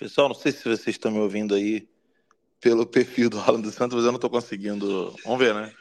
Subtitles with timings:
[0.00, 1.86] Pessoal, não sei se vocês estão me ouvindo aí
[2.58, 5.14] pelo perfil do Alan dos Santos, mas eu não estou conseguindo.
[5.24, 5.74] Vamos ver, né?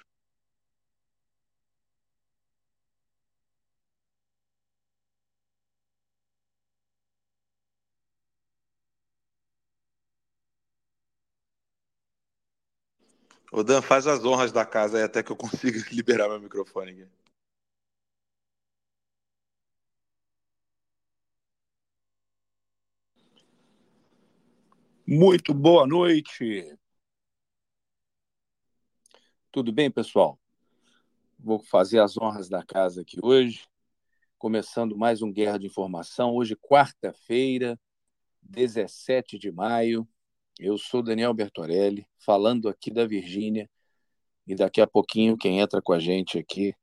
[13.53, 16.91] O Dan faz as honras da casa aí até que eu consiga liberar meu microfone
[16.91, 17.07] aqui.
[25.11, 26.77] Muito boa noite.
[29.51, 30.39] Tudo bem, pessoal?
[31.39, 33.67] Vou fazer as honras da casa aqui hoje,
[34.37, 36.35] começando mais um Guerra de Informação.
[36.35, 37.75] Hoje, quarta-feira,
[38.43, 40.07] 17 de maio.
[40.59, 43.67] Eu sou Daniel Bertorelli, falando aqui da Virgínia.
[44.45, 46.75] E daqui a pouquinho, quem entra com a gente aqui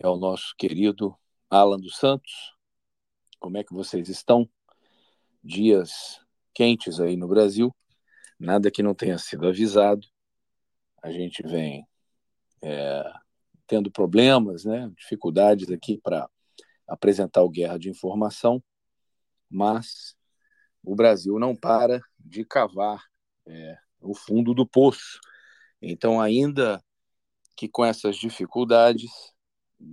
[0.00, 1.16] é o nosso querido
[1.48, 2.52] Alan dos Santos.
[3.38, 4.50] Como é que vocês estão?
[5.40, 6.23] Dias
[6.54, 7.74] quentes aí no Brasil,
[8.38, 10.06] nada que não tenha sido avisado.
[11.02, 11.86] A gente vem
[12.62, 13.12] é,
[13.66, 16.28] tendo problemas, né, dificuldades aqui para
[16.86, 18.62] apresentar o Guerra de Informação,
[19.50, 20.16] mas
[20.82, 23.02] o Brasil não para de cavar
[23.46, 25.18] é, o fundo do poço.
[25.80, 26.82] Então, ainda
[27.56, 29.10] que com essas dificuldades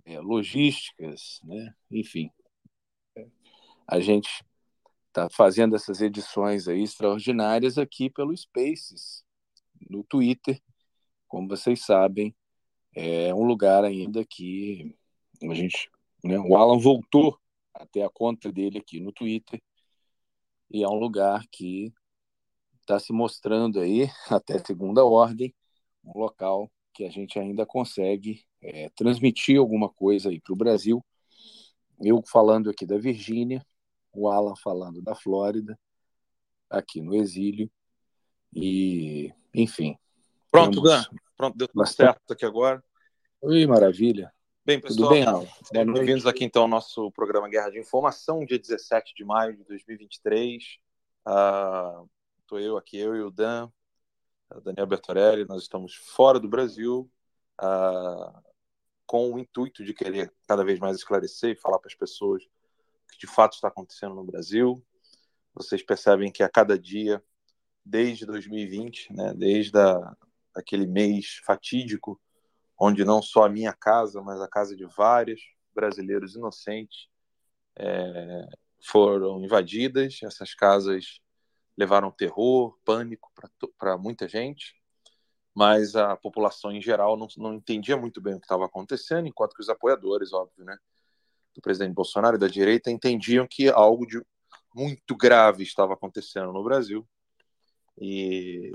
[0.05, 2.29] é, logísticas, né, enfim,
[3.87, 4.43] a gente
[5.11, 9.23] está fazendo essas edições aí extraordinárias aqui pelo Spaces,
[9.89, 10.61] no Twitter.
[11.27, 12.33] Como vocês sabem,
[12.95, 14.95] é um lugar ainda que
[15.43, 15.89] a gente,
[16.23, 17.37] né, o Alan voltou
[17.73, 19.61] até a conta dele aqui no Twitter
[20.69, 21.93] e é um lugar que
[22.79, 25.53] está se mostrando aí até segunda ordem,
[26.03, 31.03] um local que a gente ainda consegue é, transmitir alguma coisa aí para o Brasil.
[31.99, 33.65] Eu falando aqui da Virgínia,
[34.13, 35.79] o Alan falando da Flórida,
[36.69, 37.69] aqui no exílio.
[38.53, 39.97] E, enfim.
[40.51, 41.03] Pronto, Dan.
[41.37, 42.07] Pronto, deu tudo bastante...
[42.07, 42.83] certo aqui agora.
[43.41, 44.31] Oi, maravilha.
[44.63, 45.47] Bem, pessoal, tudo bem, Alan?
[45.93, 50.63] Bem-vindos aqui então ao nosso programa Guerra de Informação, dia 17 de maio de 2023.
[52.41, 53.71] Estou uh, eu aqui, eu e o Dan,
[54.63, 57.09] Daniel Bertorelli, nós estamos fora do Brasil,
[57.59, 58.41] uh,
[59.05, 62.47] com o intuito de querer cada vez mais esclarecer e falar para as pessoas
[63.11, 64.83] que de fato está acontecendo no Brasil.
[65.53, 67.23] Vocês percebem que a cada dia,
[67.85, 70.15] desde 2020, né, desde a,
[70.55, 72.19] aquele mês fatídico,
[72.79, 75.41] onde não só a minha casa, mas a casa de vários
[75.73, 77.07] brasileiros inocentes
[77.77, 78.47] é,
[78.83, 80.19] foram invadidas.
[80.23, 81.19] Essas casas
[81.77, 83.31] levaram terror, pânico
[83.77, 84.75] para muita gente,
[85.53, 89.55] mas a população em geral não, não entendia muito bem o que estava acontecendo, enquanto
[89.55, 90.77] que os apoiadores, óbvio, né,
[91.53, 94.21] do presidente Bolsonaro e da direita entendiam que algo de
[94.73, 97.07] muito grave estava acontecendo no Brasil
[97.99, 98.71] e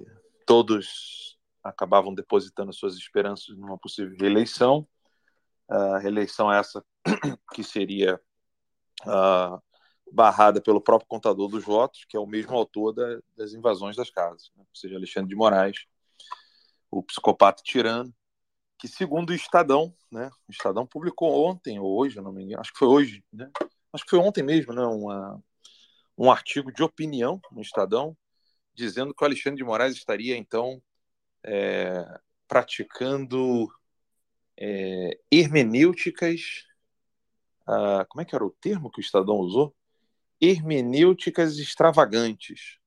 [0.46, 4.86] todos acabavam depositando suas esperanças numa possível reeleição,
[5.70, 6.84] uh, reeleição essa
[7.54, 8.20] que seria
[9.02, 9.60] uh,
[10.12, 14.10] barrada pelo próprio contador dos votos, que é o mesmo autor da, das invasões das
[14.10, 14.62] casas, né?
[14.62, 15.86] ou seja, Alexandre de Moraes,
[16.90, 18.14] o psicopata tirano,
[18.78, 22.72] que segundo o Estadão, né, o Estadão publicou ontem ou hoje, não me engano, acho
[22.72, 23.50] que foi hoje, né,
[23.92, 25.42] acho que foi ontem mesmo, né, uma,
[26.16, 28.16] um artigo de opinião no Estadão
[28.74, 30.82] dizendo que o Alexandre de Moraes estaria então
[31.42, 32.04] é,
[32.46, 33.68] praticando
[34.56, 36.66] é, hermenêuticas,
[37.66, 39.74] ah, como é que era o termo que o Estadão usou?
[40.40, 42.78] Hermenêuticas extravagantes.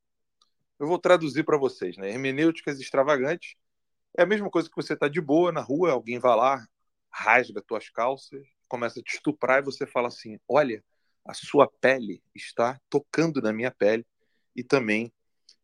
[0.79, 2.09] Eu vou traduzir para vocês, né?
[2.09, 3.55] Hermenêuticas extravagantes
[4.17, 6.67] é a mesma coisa que você tá de boa na rua, alguém vai lá,
[7.09, 10.83] rasga tuas calças, começa a te estuprar e você fala assim: olha,
[11.25, 14.05] a sua pele está tocando na minha pele
[14.55, 15.11] e também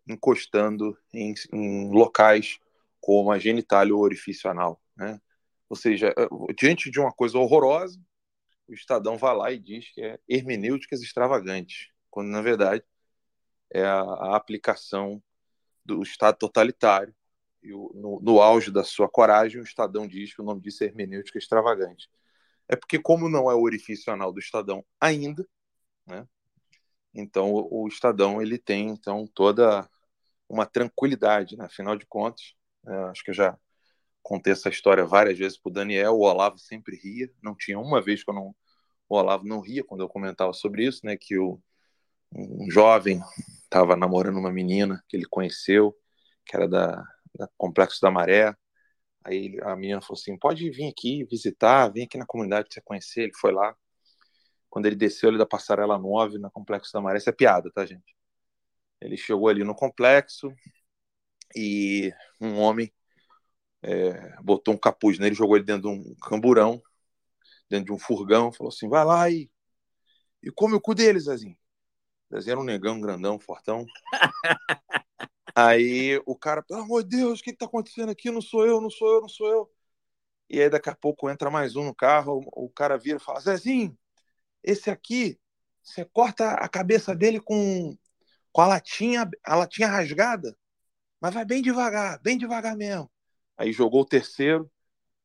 [0.07, 2.59] encostando em, em locais
[3.01, 4.81] como a genitália ou orifício anal.
[4.95, 5.19] Né?
[5.67, 7.99] Ou seja, eh, diante de uma coisa horrorosa,
[8.67, 12.83] o Estadão vai lá e diz que é hermenêuticas extravagantes, quando na verdade
[13.71, 15.21] é a, a aplicação
[15.83, 17.13] do Estado totalitário
[17.73, 20.87] o, no, no, auge da sua coragem, o Estadão diz que o nome disso é
[20.87, 22.09] hermenêutica extravagante.
[22.67, 25.47] É porque, como não é o orifício anal do Estadão ainda,
[26.05, 26.27] né,
[27.13, 29.87] então o, o Estadão ele tem então toda
[30.49, 31.65] uma tranquilidade, né?
[31.65, 32.53] afinal de contas,
[32.87, 33.57] é, acho que eu já
[34.21, 38.01] contei essa história várias vezes para o Daniel, o Olavo sempre ria, não tinha uma
[38.01, 38.55] vez que eu não,
[39.09, 41.59] o Olavo não ria quando eu comentava sobre isso, né, que o,
[42.33, 43.21] um jovem
[43.63, 45.95] estava namorando uma menina que ele conheceu,
[46.45, 47.03] que era da,
[47.35, 48.55] da Complexo da Maré.
[49.23, 52.81] Aí a menina falou assim: pode vir aqui visitar, vem aqui na comunidade pra você
[52.81, 53.23] conhecer.
[53.23, 53.75] Ele foi lá.
[54.69, 57.85] Quando ele desceu ele da passarela 9 na Complexo da Maré, isso é piada, tá,
[57.85, 58.15] gente?
[59.01, 60.53] Ele chegou ali no complexo
[61.55, 62.11] e
[62.41, 62.91] um homem
[63.81, 66.81] é, botou um capuz nele, jogou ele dentro de um camburão,
[67.69, 69.49] dentro de um furgão, falou assim: vai lá e,
[70.43, 71.57] e come o cu dele, Zezinho.
[72.33, 73.85] Zezinho era um negão, grandão, fortão.
[75.55, 78.29] Aí o cara, pelo amor de Deus, o que está acontecendo aqui?
[78.29, 79.71] Não sou eu, não sou eu, não sou eu.
[80.49, 83.39] E aí daqui a pouco entra mais um no carro, o cara vira e fala:
[83.39, 83.97] Zezinho,
[84.61, 85.39] esse aqui,
[85.81, 87.97] você corta a cabeça dele com,
[88.51, 90.57] com a latinha, a latinha rasgada,
[91.21, 93.09] mas vai bem devagar, bem devagar mesmo.
[93.57, 94.69] Aí jogou o terceiro.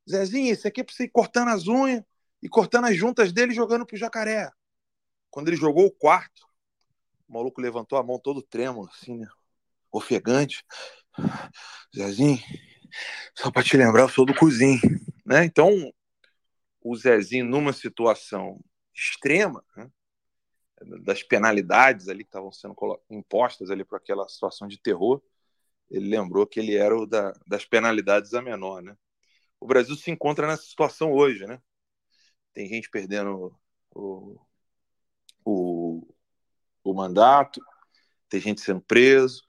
[0.09, 2.05] Zezinho, esse aqui é pra você ir cortando as unhas
[2.41, 4.49] e cortando as juntas dele jogando pro jacaré.
[5.29, 6.47] Quando ele jogou o quarto,
[7.29, 9.29] o maluco levantou a mão todo trêmulo, assim, né?
[9.93, 10.65] Ofegante.
[11.95, 12.39] Zezinho,
[13.35, 14.81] só para te lembrar, eu sou do cozinho.
[15.25, 15.45] Né?
[15.45, 15.93] Então,
[16.81, 18.61] o Zezinho, numa situação
[18.95, 19.91] extrema, né?
[21.03, 22.75] das penalidades ali que estavam sendo
[23.11, 25.23] impostas ali para aquela situação de terror,
[25.91, 28.97] ele lembrou que ele era o da, das penalidades a menor, né?
[29.59, 31.61] O Brasil se encontra nessa situação hoje, né?
[32.55, 33.55] Tem gente perdendo
[33.91, 34.41] o,
[35.45, 36.15] o,
[36.83, 37.61] o mandato,
[38.29, 39.43] tem gente sendo preso,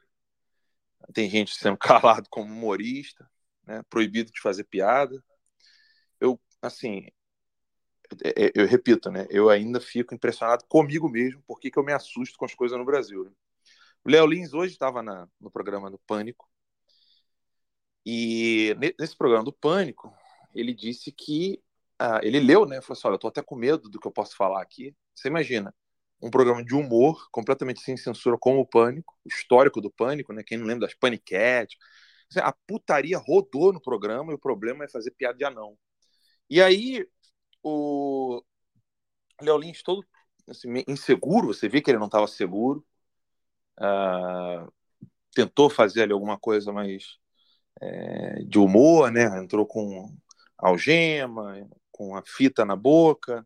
[1.11, 3.29] tem gente sendo calado como humorista,
[3.65, 3.83] né?
[3.89, 5.23] proibido de fazer piada.
[6.19, 7.07] Eu, assim,
[8.35, 9.25] eu, eu, repito, né?
[9.29, 12.85] Eu ainda fico impressionado comigo mesmo, porque que eu me assusto com as coisas no
[12.85, 13.23] Brasil.
[13.25, 13.31] Né?
[14.03, 15.01] O Léo Lins hoje estava
[15.39, 16.51] no programa do Pânico,
[18.05, 20.13] e nesse programa do Pânico,
[20.53, 21.61] ele disse que
[21.99, 22.81] ah, ele leu, né?
[22.81, 24.95] Falou assim: olha, eu tô até com medo do que eu posso falar aqui.
[25.13, 25.73] Você imagina,
[26.21, 30.43] um programa de humor, completamente sem censura, como o Pânico, histórico do Pânico, né?
[30.45, 31.77] Quem não lembra das Paniquete.
[32.29, 35.77] Assim, a putaria rodou no programa e o problema é fazer piada de anão.
[36.49, 37.07] E aí,
[37.63, 38.41] o
[39.41, 40.05] Léo Lins todo
[40.49, 42.85] assim, inseguro, você vê que ele não estava seguro,
[43.79, 44.71] uh,
[45.33, 47.17] tentou fazer ali alguma coisa mais
[47.81, 49.25] é, de humor, né?
[49.39, 50.15] Entrou com
[50.57, 53.45] algema, com a fita na boca,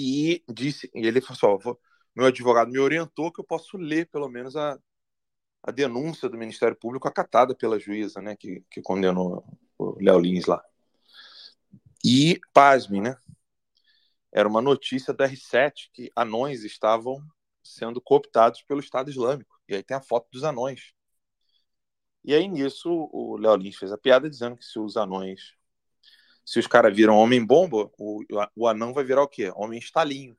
[0.00, 1.74] e disse, e ele falou assim,
[2.14, 4.78] meu advogado me orientou que eu posso ler pelo menos a,
[5.62, 9.44] a denúncia do Ministério Público acatada pela juíza, né, que, que condenou
[9.78, 10.62] o Léo Lins lá.
[12.04, 13.16] E, pasme, né,
[14.32, 17.22] era uma notícia da R7 que anões estavam
[17.62, 19.60] sendo cooptados pelo Estado Islâmico.
[19.68, 20.92] E aí tem a foto dos anões.
[22.24, 25.54] E aí nisso o Léo Lins fez a piada dizendo que se os anões
[26.44, 28.24] se os caras viram homem-bomba, o,
[28.56, 29.52] o anão vai virar o quê?
[29.54, 30.36] Homem-estalinho.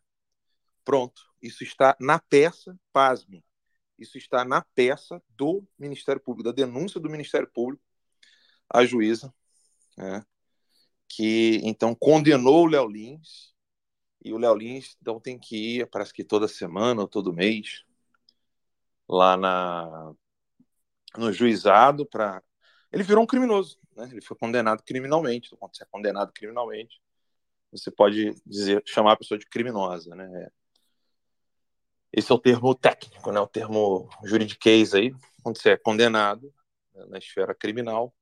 [0.84, 1.22] Pronto.
[1.42, 3.44] Isso está na peça, pasme.
[3.98, 7.84] Isso está na peça do Ministério Público, da denúncia do Ministério Público
[8.70, 9.34] à juíza,
[9.98, 10.26] né,
[11.08, 13.54] que então condenou o Léo Lins,
[14.24, 17.84] e o Léo Lins então tem que ir, parece que toda semana ou todo mês,
[19.08, 20.14] lá na,
[21.18, 22.42] no juizado para.
[22.92, 24.10] Ele virou um criminoso né?
[24.12, 25.48] Ele foi condenado criminalmente.
[25.48, 27.02] Então, quando você é condenado criminalmente,
[27.72, 30.50] você pode dizer, chamar a pessoa de criminosa, né?
[32.12, 33.40] Esse é o termo técnico, né?
[33.40, 36.54] O termo juridiquês aí, quando você é condenado
[36.94, 38.14] né, na esfera criminal,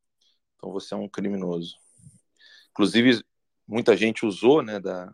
[0.55, 1.75] então você é um criminoso.
[2.71, 3.24] Inclusive,
[3.67, 5.12] muita gente usou, né, da,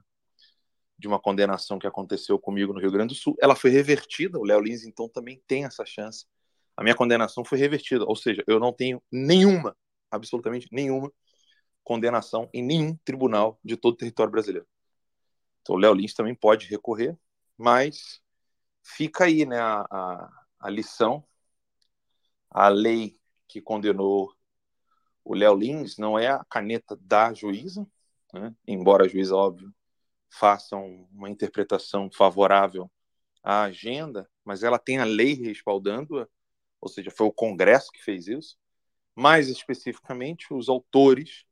[0.98, 3.38] de uma condenação que aconteceu comigo no Rio Grande do Sul.
[3.40, 6.26] Ela foi revertida, o Léo Lins, então, também tem essa chance.
[6.76, 9.76] A minha condenação foi revertida, ou seja, eu não tenho nenhuma
[10.16, 11.12] absolutamente nenhuma
[11.84, 14.68] condenação em nenhum tribunal de todo o território brasileiro.
[15.62, 17.18] Então, o Léo Lins também pode recorrer,
[17.58, 18.22] mas
[18.84, 21.24] fica aí né, a, a, a lição.
[22.50, 24.34] A lei que condenou
[25.24, 27.88] o Léo Lins não é a caneta da juíza,
[28.34, 28.54] né?
[28.68, 29.74] embora a juíza, óbvio,
[30.30, 32.92] faça uma interpretação favorável
[33.44, 36.28] à agenda, mas ela tem a lei respaldando-a,
[36.80, 38.58] ou seja, foi o Congresso que fez isso
[39.16, 41.46] mais especificamente, os autores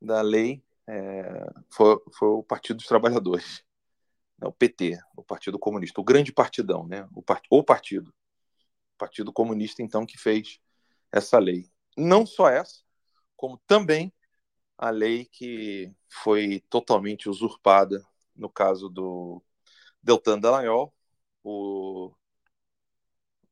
[0.00, 3.64] da lei é, foi, foi, o Partido dos Trabalhadores,
[4.38, 8.10] né, o PT, o Partido Comunista, o grande partidão, né, o, part, o partido,
[8.94, 10.60] o Partido Comunista, então, que fez
[11.12, 11.70] essa lei.
[11.96, 12.82] Não só essa,
[13.36, 14.12] como também
[14.76, 18.04] a lei que foi totalmente usurpada
[18.34, 19.42] no caso do
[20.02, 20.92] Deltan Dallagnol,
[21.42, 22.12] o,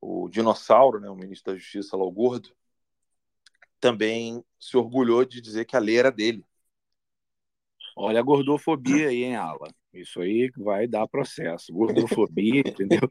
[0.01, 2.53] o dinossauro, né, o ministro da Justiça lá, o gordo,
[3.83, 6.45] também se orgulhou de dizer que a lei era dele.
[7.97, 9.67] Olha a gordofobia aí, hein, Ala?
[9.93, 11.73] Isso aí vai dar processo.
[11.73, 13.01] Gordofobia, entendeu?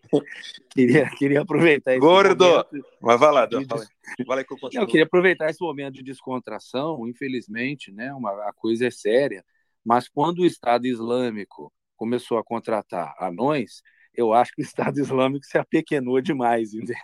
[0.70, 2.46] Queria, queria aproveitar esse Gordo!
[2.46, 3.66] Momento Mas vai lá, de...
[3.66, 3.86] fala,
[4.26, 7.06] fala que eu, eu queria aproveitar esse momento de descontração.
[7.06, 9.44] Infelizmente, né, uma, a coisa é séria.
[9.84, 13.82] Mas quando o Estado Islâmico começou a contratar anões,
[14.14, 16.96] eu acho que o Estado Islâmico se apequenou demais, entendeu?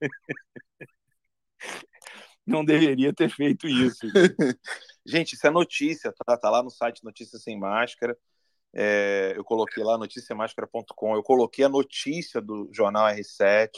[2.46, 4.06] Não deveria ter feito isso.
[5.06, 6.36] Gente, isso é notícia, tá?
[6.36, 8.16] Tá lá no site Notícias Sem Máscara.
[8.72, 11.14] É, eu coloquei lá noticiamascara.com.
[11.14, 13.70] Eu coloquei a notícia do jornal R7.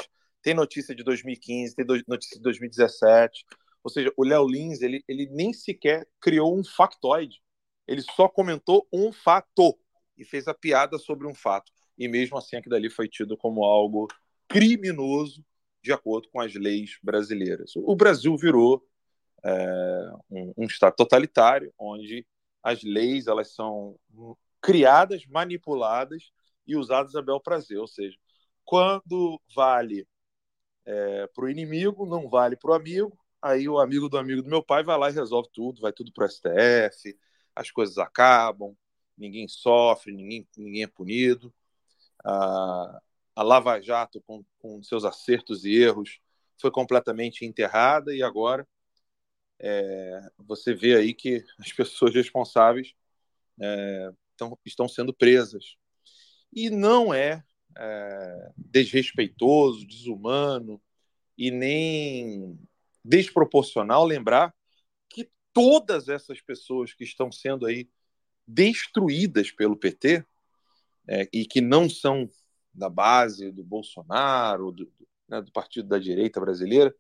[0.43, 3.45] Tem notícia de 2015, tem notícia de 2017.
[3.85, 7.41] Ou seja, o Léo Lins, ele, ele nem sequer criou um factoide.
[7.87, 9.79] Ele só comentou um fato
[10.19, 11.71] e fez a piada sobre um fato.
[11.97, 14.09] E mesmo assim, aquilo dali foi tido como algo
[14.49, 15.45] criminoso
[15.87, 17.77] de acordo com as leis brasileiras.
[17.77, 18.85] O Brasil virou
[19.45, 22.27] é, um, um, estado totalitário, onde
[22.61, 23.97] as leis elas são
[24.61, 26.33] criadas, manipuladas
[26.67, 27.79] e usadas a bel prazer.
[27.79, 28.19] Ou seja,
[28.65, 30.09] quando vale
[30.85, 33.17] é, para o inimigo, não vale para o amigo.
[33.41, 36.13] Aí o amigo do amigo do meu pai vai lá e resolve tudo, vai tudo
[36.13, 37.17] para o STF,
[37.55, 38.77] as coisas acabam,
[39.17, 41.55] ninguém sofre, ninguém, ninguém é punido.
[42.25, 43.01] A,
[43.37, 46.19] a Lava Jato, com, com seus acertos e erros,
[46.59, 48.67] foi completamente enterrada e agora
[49.59, 52.95] é, você vê aí que as pessoas responsáveis
[53.61, 55.77] é, tão, estão sendo presas.
[56.51, 57.45] E não é,
[57.77, 60.81] é desrespeitoso, desumano
[61.37, 62.59] e nem
[63.05, 64.55] desproporcional lembrar
[65.11, 67.87] que todas essas pessoas que estão sendo aí
[68.47, 70.25] destruídas pelo PT
[71.07, 72.31] é, e que não são
[72.77, 74.93] da base do Bolsonaro, do,
[75.29, 76.95] né, do partido da direita brasileira,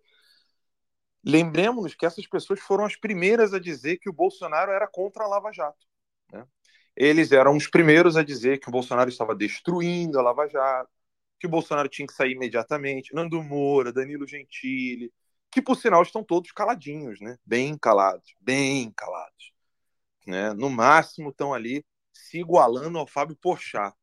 [1.25, 5.29] lembremos-nos que essas pessoas foram as primeiras a dizer que o Bolsonaro era contra a
[5.29, 5.87] Lava Jato.
[6.33, 6.47] Né?
[6.97, 10.91] Eles eram os primeiros a dizer que o Bolsonaro estava destruindo a Lava Jato,
[11.39, 13.15] que o Bolsonaro tinha que sair imediatamente.
[13.15, 15.13] Nando Moura, Danilo Gentili,
[15.51, 17.37] que por sinal estão todos caladinhos, né?
[17.45, 19.53] bem calados, bem calados.
[20.27, 20.53] Né?
[20.55, 23.95] No máximo estão ali se igualando ao Fábio Porchat.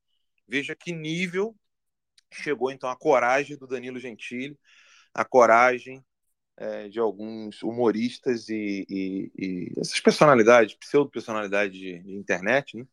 [0.48, 1.56] Veja que nível
[2.42, 4.58] chegou então a coragem do Danilo Gentili,
[5.14, 6.04] a coragem
[6.58, 12.86] é, de alguns humoristas e, e, e essas personalidades, pseudo-personalidades de, de, internet, né?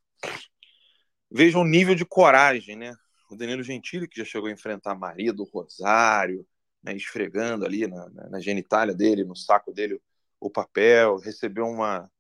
[1.30, 2.94] Vejam o nível de coragem, né?
[3.30, 6.44] O Danilo Gentili, que já chegou a enfrentar Maria do Rosário,
[6.82, 10.00] né, esfregando ali na, na, na, genitália dele, no saco dele,
[10.40, 12.10] o papel, recebeu uma,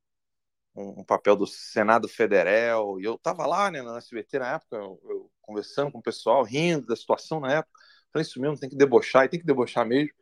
[0.74, 4.76] um, um papel do Senado Federal, e eu estava lá né, na SBT na época,
[4.76, 7.80] eu, eu, conversando com o pessoal, rindo da situação na época,
[8.12, 10.14] falei, isso mesmo, tem que debochar, e tem que debochar mesmo,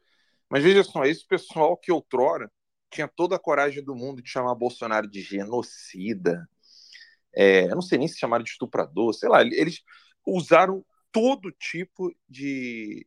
[0.49, 2.51] mas veja só, esse pessoal que outrora
[2.91, 6.49] tinha toda a coragem do mundo de chamar Bolsonaro de genocida,
[7.35, 9.83] é, eu não sei nem se chamaram de estuprador, sei lá, eles
[10.27, 13.07] usaram todo tipo de,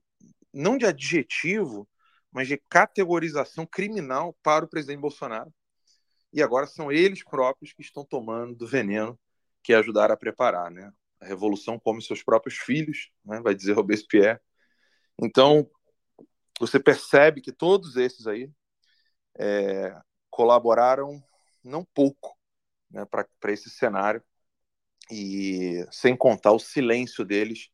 [0.54, 1.88] não de adjetivo,
[2.32, 5.52] mas de categorização criminal para o presidente Bolsonaro.
[6.32, 9.20] E agora são eles próprios que estão tomando do veneno
[9.62, 10.92] que ajudaram a preparar, né?
[11.22, 13.40] A revolução come seus próprios filhos, né?
[13.42, 14.40] vai dizer Robespierre.
[15.22, 15.70] Então,
[16.60, 18.52] você percebe que todos esses aí
[19.38, 19.96] é,
[20.30, 21.24] colaboraram
[21.64, 22.38] não pouco
[22.90, 24.24] né, para esse cenário
[25.10, 27.70] e sem contar o silêncio deles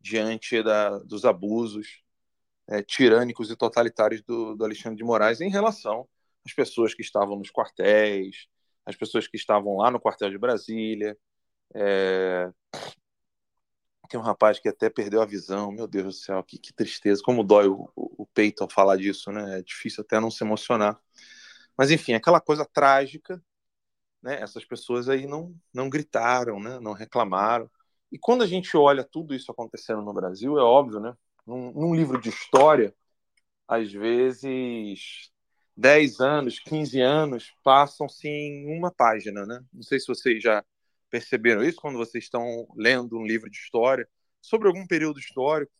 [0.00, 2.02] diante da, dos abusos
[2.68, 6.08] é, tirânicos e totalitários do, do, Alexandre de Moraes em relação
[6.46, 8.46] às pessoas que estavam nos quartéis,
[8.86, 11.16] as pessoas que estavam lá no quartel de Brasília,
[11.74, 12.50] é,
[14.10, 17.22] tem um rapaz que até perdeu a visão, meu Deus do céu, que, que tristeza,
[17.24, 19.60] como dói o, o, peito ao falar disso, né?
[19.60, 21.00] É difícil até não se emocionar.
[21.78, 23.40] Mas enfim, aquela coisa trágica,
[24.22, 24.40] né?
[24.42, 26.80] Essas pessoas aí não, não gritaram, né?
[26.80, 27.70] Não reclamaram.
[28.10, 31.14] E quando a gente olha tudo isso acontecendo no Brasil, é óbvio, né?
[31.46, 32.92] Num, num livro de história,
[33.68, 35.30] às vezes
[35.76, 39.64] 10 anos, 15 anos passam-se em uma página, né?
[39.72, 40.64] Não sei se vocês já
[41.10, 44.08] perceberam isso quando vocês estão lendo um livro de história
[44.40, 45.72] sobre algum período histórico?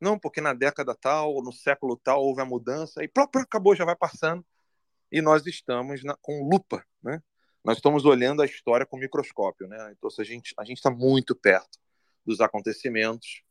[0.00, 3.84] Não, porque na década tal, no século tal, houve a mudança, e próprio acabou, já
[3.84, 4.44] vai passando,
[5.10, 7.22] e nós estamos na, com lupa, né?
[7.64, 9.94] Nós estamos olhando a história com microscópio, né?
[9.96, 11.78] Então, a gente a está muito perto
[12.26, 13.42] dos acontecimentos,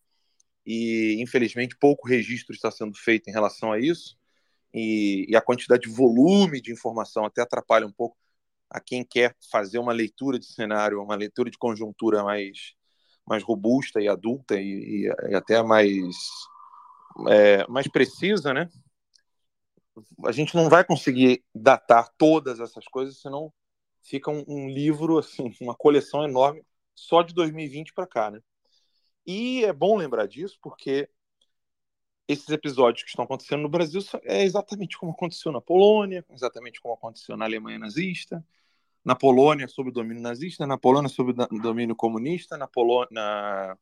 [0.66, 4.18] e infelizmente pouco registro está sendo feito em relação a isso,
[4.74, 8.18] e, e a quantidade de volume de informação até atrapalha um pouco
[8.72, 12.74] a quem quer fazer uma leitura de cenário, uma leitura de conjuntura mais,
[13.28, 16.16] mais robusta e adulta e, e, até mais,
[17.28, 18.70] é, mais precisa, né?
[20.26, 23.54] A gente não vai conseguir datar todas essas coisas, senão
[24.02, 26.64] fica um, um livro, assim, uma coleção enorme
[26.96, 28.40] só de 2020 para cá, né?
[29.26, 31.10] E é bom lembrar disso porque
[32.26, 36.94] esses episódios que estão acontecendo no Brasil é exatamente como aconteceu na Polônia, exatamente como
[36.94, 38.44] aconteceu na Alemanha nazista,
[39.04, 43.78] na Polônia sob o domínio nazista, na Polônia sob o domínio comunista, na, Polônia, na,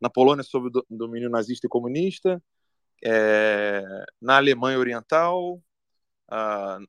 [0.00, 2.42] na Polônia sob o domínio nazista e comunista,
[3.04, 3.82] é,
[4.20, 5.60] na Alemanha Oriental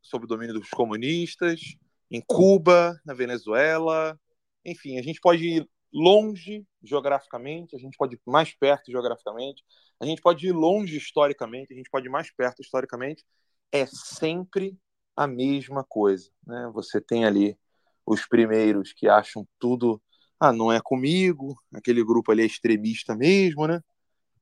[0.02, 1.76] sob o domínio dos comunistas,
[2.10, 4.20] em Cuba, na Venezuela,
[4.64, 9.64] enfim, a gente pode ir longe geograficamente, a gente pode ir mais perto geograficamente,
[10.00, 13.24] a gente pode ir longe historicamente, a gente pode ir mais perto historicamente,
[13.72, 14.78] é sempre
[15.16, 16.30] a mesma coisa.
[16.46, 16.70] Né?
[16.74, 17.58] Você tem ali
[18.06, 20.02] os primeiros que acham tudo,
[20.40, 23.82] ah, não é comigo, aquele grupo ali é extremista mesmo, né?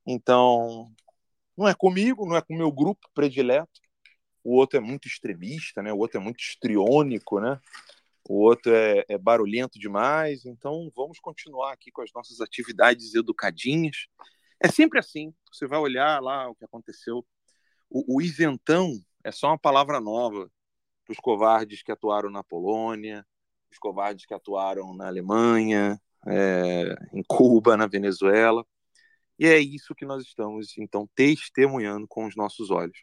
[0.06, 0.92] Então,
[1.56, 3.80] não é comigo, não é com o meu grupo predileto.
[4.42, 5.92] O outro é muito extremista, né?
[5.92, 7.60] O outro é muito estriônico, né?
[8.28, 10.44] O outro é, é barulhento demais.
[10.44, 14.08] Então, vamos continuar aqui com as nossas atividades educadinhas.
[14.60, 15.32] É sempre assim.
[15.52, 17.24] Você vai olhar lá o que aconteceu.
[17.88, 20.50] O, o isentão é só uma palavra nova
[21.04, 23.26] para os covardes que atuaram na Polônia,
[23.70, 28.64] os covardes que atuaram na Alemanha, é, em Cuba, na Venezuela.
[29.38, 32.98] E é isso que nós estamos, então, testemunhando com os nossos olhos.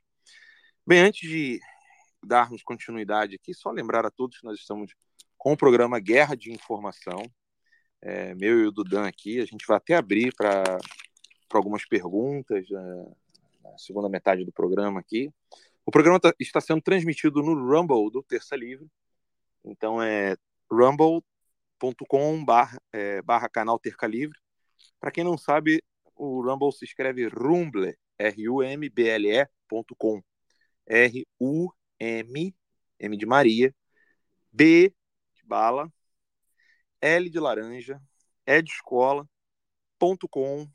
[0.85, 1.59] Bem, antes de
[2.23, 4.93] darmos continuidade aqui, só lembrar a todos que nós estamos
[5.37, 7.23] com o programa Guerra de Informação.
[8.01, 10.77] É, meu e o Dudan aqui, a gente vai até abrir para
[11.51, 13.05] algumas perguntas né,
[13.63, 15.31] na segunda metade do programa aqui.
[15.89, 18.87] O programa tá, está sendo transmitido no Rumble do Terça Livre.
[19.65, 20.37] Então é
[20.71, 24.37] rumble.com barra, é, barra canal Terça Livre.
[24.99, 25.83] Para quem não sabe,
[26.15, 30.21] o Rumble se escreve Rumble, R-U-M-B-L-E.com.
[30.85, 32.55] R-U-M,
[32.99, 33.75] M de Maria,
[34.51, 34.93] B
[35.33, 35.91] de bala,
[37.01, 37.99] L de laranja,
[38.45, 39.27] E de escola,
[39.97, 40.69] ponto com,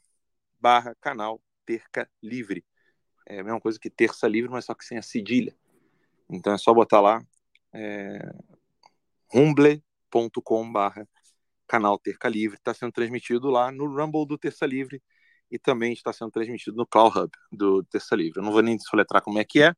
[0.58, 2.64] barra canal Terca Livre.
[3.26, 5.56] É a mesma coisa que terça livre, mas só que sem a cedilha.
[6.28, 7.24] Então é só botar lá
[7.72, 8.18] é,
[9.32, 11.08] rumble.com barra
[11.66, 12.56] canal Terca Livre.
[12.56, 15.02] Está sendo transmitido lá no Rumble do Terça Livre
[15.50, 18.40] e também está sendo transmitido no Cloud Hub do Terça Livre.
[18.40, 19.72] Eu não vou nem soletrar como é que é,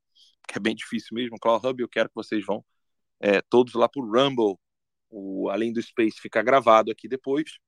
[0.49, 1.39] que é bem difícil mesmo.
[1.39, 2.65] Cloud Hub, eu quero que vocês vão
[3.21, 4.59] é, todos lá para o Rumble.
[5.09, 7.59] O, além do Space ficar gravado aqui depois.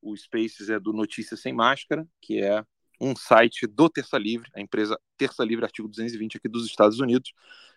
[0.00, 2.64] O Spaces é do Notícias Sem Máscara, que é
[3.00, 7.32] um site do Terça Livre, a empresa Terça Livre, artigo 220 aqui dos Estados Unidos,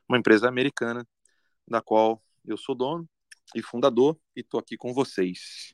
[0.07, 1.07] uma empresa americana,
[1.67, 3.07] da qual eu sou dono
[3.55, 5.73] e fundador, e estou aqui com vocês.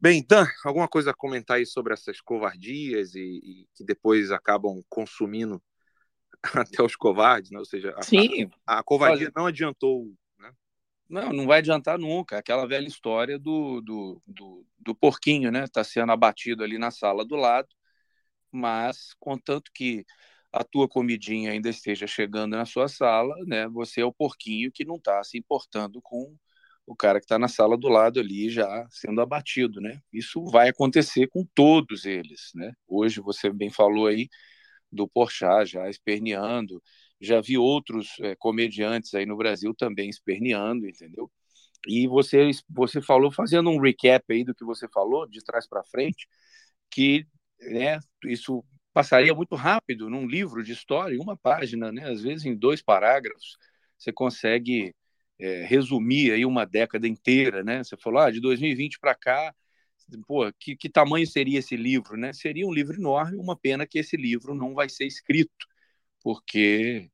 [0.00, 4.82] Bem, Dan, alguma coisa a comentar aí sobre essas covardias e, e que depois acabam
[4.88, 5.62] consumindo
[6.54, 7.58] até os covardes, né?
[7.58, 8.50] Ou seja, a, Sim.
[8.66, 9.32] a, a covardia Olha...
[9.36, 10.52] não adiantou né?
[11.08, 12.38] Não, não vai adiantar nunca.
[12.38, 15.64] Aquela velha história do, do, do, do porquinho, né?
[15.64, 17.68] Está sendo abatido ali na sala do lado
[18.52, 20.04] mas contanto que
[20.52, 23.68] a tua comidinha ainda esteja chegando na sua sala, né?
[23.68, 26.36] Você é o porquinho que não está se importando com
[26.86, 30.00] o cara que está na sala do lado ali já sendo abatido, né?
[30.12, 32.72] Isso vai acontecer com todos eles, né?
[32.88, 34.28] Hoje você bem falou aí
[34.90, 36.82] do Porchat já esperneando,
[37.20, 41.30] já vi outros é, comediantes aí no Brasil também esperneando, entendeu?
[41.86, 45.84] E você você falou fazendo um recap aí do que você falou de trás para
[45.84, 46.26] frente,
[46.90, 47.26] que
[47.60, 52.44] né, isso passaria muito rápido num livro de história, em uma página, né, às vezes
[52.44, 53.56] em dois parágrafos,
[53.96, 54.94] você consegue
[55.38, 57.82] é, resumir aí uma década inteira, né?
[57.82, 59.54] Você falou, ah, de 2020 para cá,
[60.26, 62.32] pô, que, que tamanho seria esse livro, né?
[62.32, 65.66] Seria um livro enorme, uma pena que esse livro não vai ser escrito,
[66.22, 67.10] porque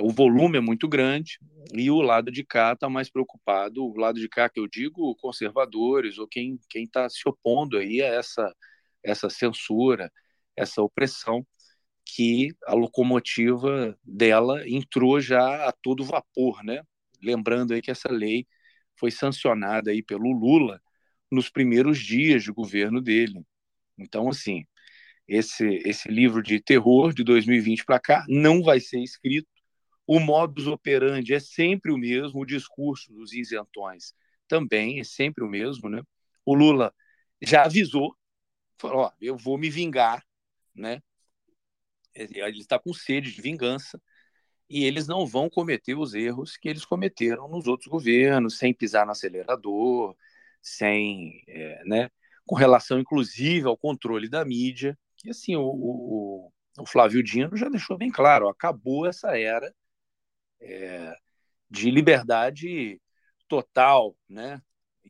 [0.00, 1.38] o volume é muito grande
[1.72, 5.14] e o lado de cá está mais preocupado, o lado de cá que eu digo,
[5.16, 8.54] conservadores ou quem quem está se opondo aí a essa
[9.02, 10.12] essa censura,
[10.56, 11.46] essa opressão
[12.04, 16.82] que a locomotiva dela entrou já a todo vapor, né?
[17.22, 18.46] Lembrando aí que essa lei
[18.96, 20.80] foi sancionada aí pelo Lula
[21.30, 23.44] nos primeiros dias de governo dele.
[23.98, 24.64] Então, assim,
[25.26, 29.48] esse, esse livro de terror de 2020 para cá não vai ser escrito.
[30.06, 34.14] O modus operandi é sempre o mesmo, o discurso dos isentões
[34.48, 36.02] também é sempre o mesmo, né?
[36.44, 36.92] O Lula
[37.42, 38.16] já avisou
[38.78, 40.24] falou: ó, eu vou me vingar,
[40.74, 41.02] né?
[42.14, 44.00] Ele está com sede de vingança
[44.68, 49.06] e eles não vão cometer os erros que eles cometeram nos outros governos, sem pisar
[49.06, 50.16] no acelerador,
[50.60, 52.10] sem, é, né?
[52.46, 54.98] Com relação, inclusive, ao controle da mídia.
[55.24, 59.74] E assim, o, o, o Flávio Dino já deixou bem claro: ó, acabou essa era
[60.60, 61.14] é,
[61.70, 63.00] de liberdade
[63.48, 64.60] total, né?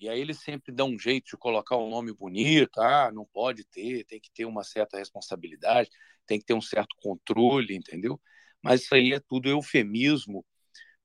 [0.01, 3.65] E aí eles sempre dão um jeito de colocar um nome bonito, ah, não pode
[3.65, 5.91] ter, tem que ter uma certa responsabilidade,
[6.27, 8.21] tem que ter um certo controle, entendeu?
[8.63, 10.45] Mas isso aí é tudo eufemismo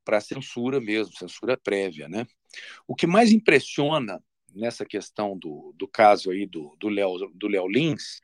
[0.04, 2.26] para censura mesmo, censura prévia, né?
[2.88, 4.22] O que mais impressiona
[4.54, 8.20] nessa questão do, do caso aí do, do Léo do Léo Lins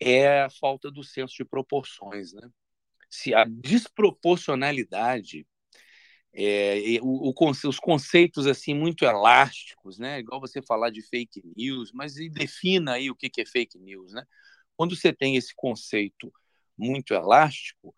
[0.00, 2.48] é a falta do senso de proporções, né?
[3.10, 5.46] Se a desproporcionalidade
[6.34, 10.20] é, o, o, os conceitos assim muito elásticos, né?
[10.20, 14.12] Igual você falar de fake news, mas defina aí o que, que é fake news,
[14.12, 14.24] né?
[14.76, 16.32] Quando você tem esse conceito
[16.76, 17.94] muito elástico,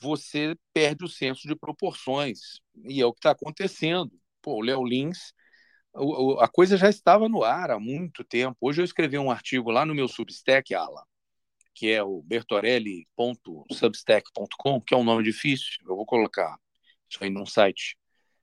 [0.00, 4.12] você perde o senso de proporções e é o que está acontecendo.
[4.40, 5.32] Pô, o Léo Lins,
[6.40, 8.56] a coisa já estava no ar há muito tempo.
[8.60, 11.04] Hoje eu escrevi um artigo lá no meu Substack, Ala,
[11.74, 15.82] que é o bertorelli.substack.com, que é um nome difícil.
[15.86, 16.58] Eu vou colocar
[17.20, 17.96] aí num site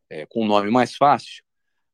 [0.09, 1.43] é, com um nome mais fácil,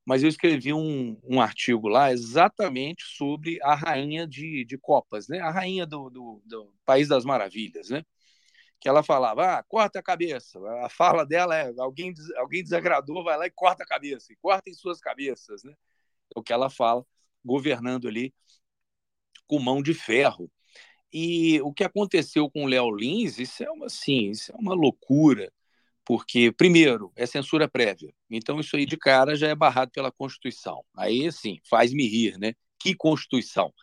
[0.05, 5.39] mas eu escrevi um, um artigo lá exatamente sobre a rainha de, de Copas, né?
[5.39, 8.03] a rainha do, do, do País das Maravilhas, né?
[8.79, 10.59] que ela falava, ah, corta a cabeça.
[10.83, 14.73] A fala dela é, alguém, alguém desagradou, vai lá e corta a cabeça, e cortem
[14.73, 15.73] suas cabeças, né?
[16.35, 17.03] É o que ela fala,
[17.43, 18.31] governando ali
[19.47, 20.51] com mão de ferro.
[21.11, 24.75] E o que aconteceu com o Léo Lins, isso é uma, assim, isso é uma
[24.75, 25.51] loucura
[26.05, 28.13] porque, primeiro, é censura prévia.
[28.29, 30.85] Então, isso aí de cara já é barrado pela Constituição.
[30.95, 32.53] Aí, assim, faz-me rir, né?
[32.79, 33.73] Que Constituição?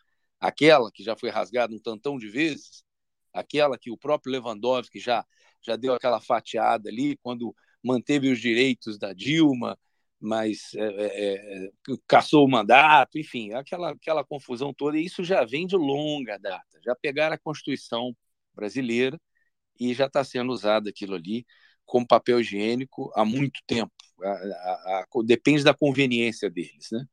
[0.40, 2.84] Aquela que já foi rasgada um tantão de vezes?
[3.32, 5.26] Aquela que o próprio Lewandowski já,
[5.60, 9.76] já deu aquela fatiada ali quando manteve os direitos da Dilma,
[10.20, 11.70] mas é, é, é
[12.06, 14.96] caçou o mandato, enfim, aquela, aquela confusão toda.
[14.96, 16.80] E isso já vem de longa data.
[16.84, 18.16] Já pegaram a Constituição
[18.54, 19.20] brasileira
[19.80, 21.44] e já está sendo usado aquilo ali
[21.86, 23.92] como papel higiênico há muito tempo.
[24.22, 27.04] A, a, a, depende da conveniência deles, né?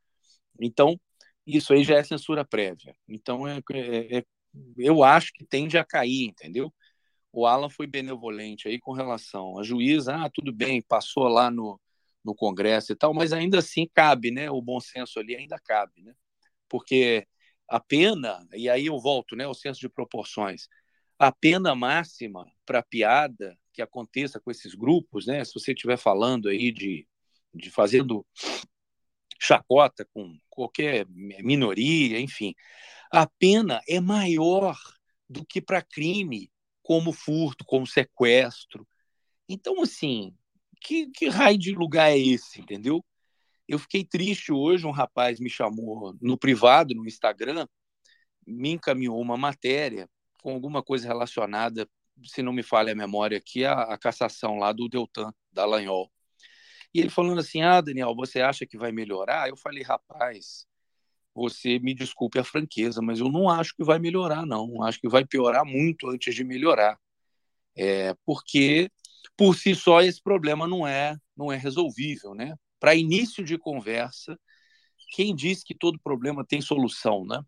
[0.60, 1.00] Então,
[1.46, 2.96] isso aí já é censura prévia.
[3.08, 4.24] Então, é, é, é,
[4.78, 6.74] eu acho que tende a cair, entendeu?
[7.32, 11.80] O Alan foi benevolente aí com relação a juíza, ah, tudo bem, passou lá no,
[12.24, 14.50] no Congresso e tal, mas ainda assim cabe, né?
[14.50, 16.14] O bom senso ali ainda cabe, né?
[16.68, 17.28] Porque
[17.68, 19.48] a pena, e aí eu volto, né?
[19.48, 20.68] O senso de proporções.
[21.20, 25.44] A pena máxima para piada que aconteça com esses grupos, né?
[25.46, 27.08] Se você estiver falando aí de,
[27.54, 28.26] de fazendo
[29.40, 32.54] chacota com qualquer minoria, enfim,
[33.10, 34.78] a pena é maior
[35.30, 36.52] do que para crime
[36.84, 38.86] como furto, como sequestro.
[39.48, 40.36] Então, assim,
[40.82, 43.02] que, que raio de lugar é esse, entendeu?
[43.66, 47.66] Eu fiquei triste hoje, um rapaz me chamou no privado, no Instagram,
[48.46, 50.10] me encaminhou uma matéria
[50.42, 51.88] com alguma coisa relacionada
[52.26, 56.12] se não me falha a memória aqui, a, a cassação lá do Deltan, da Lanhol.
[56.94, 59.50] E ele falando assim: Ah, Daniel, você acha que vai melhorar?
[59.50, 60.66] Eu falei: Rapaz,
[61.34, 64.84] você me desculpe a franqueza, mas eu não acho que vai melhorar, não.
[64.84, 67.00] Acho que vai piorar muito antes de melhorar.
[67.78, 68.90] É, porque,
[69.38, 72.34] por si só, esse problema não é, não é resolvível.
[72.34, 72.56] Né?
[72.80, 74.38] Para início de conversa,
[75.16, 77.26] quem diz que todo problema tem solução?
[77.26, 77.42] Né?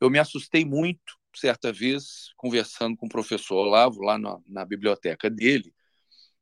[0.00, 5.30] Eu me assustei muito certa vez, conversando com o professor Olavo, lá na, na biblioteca
[5.30, 5.72] dele,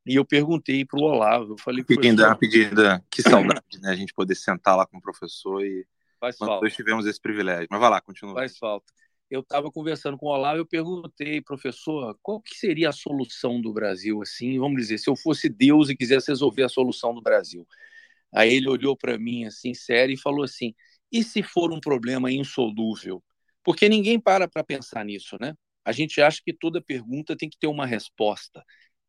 [0.05, 1.83] e eu perguntei para o Olavo, eu falei...
[1.83, 3.91] Pedindo, pedida, que saudade, né?
[3.91, 5.85] A gente poder sentar lá com o professor e...
[6.19, 6.63] Faz falta.
[6.63, 7.67] Nós tivemos esse privilégio.
[7.69, 8.33] Mas vai lá, continua.
[8.33, 8.91] Faz falta.
[9.29, 13.73] Eu estava conversando com o Olavo, eu perguntei, professor, qual que seria a solução do
[13.73, 17.67] Brasil, assim, vamos dizer, se eu fosse Deus e quisesse resolver a solução do Brasil.
[18.33, 20.73] Aí ele olhou para mim, assim, sério, e falou assim,
[21.11, 23.21] e se for um problema insolúvel?
[23.67, 25.53] Porque ninguém para para pensar nisso, né?
[25.83, 28.63] A gente acha que toda pergunta tem que ter uma resposta.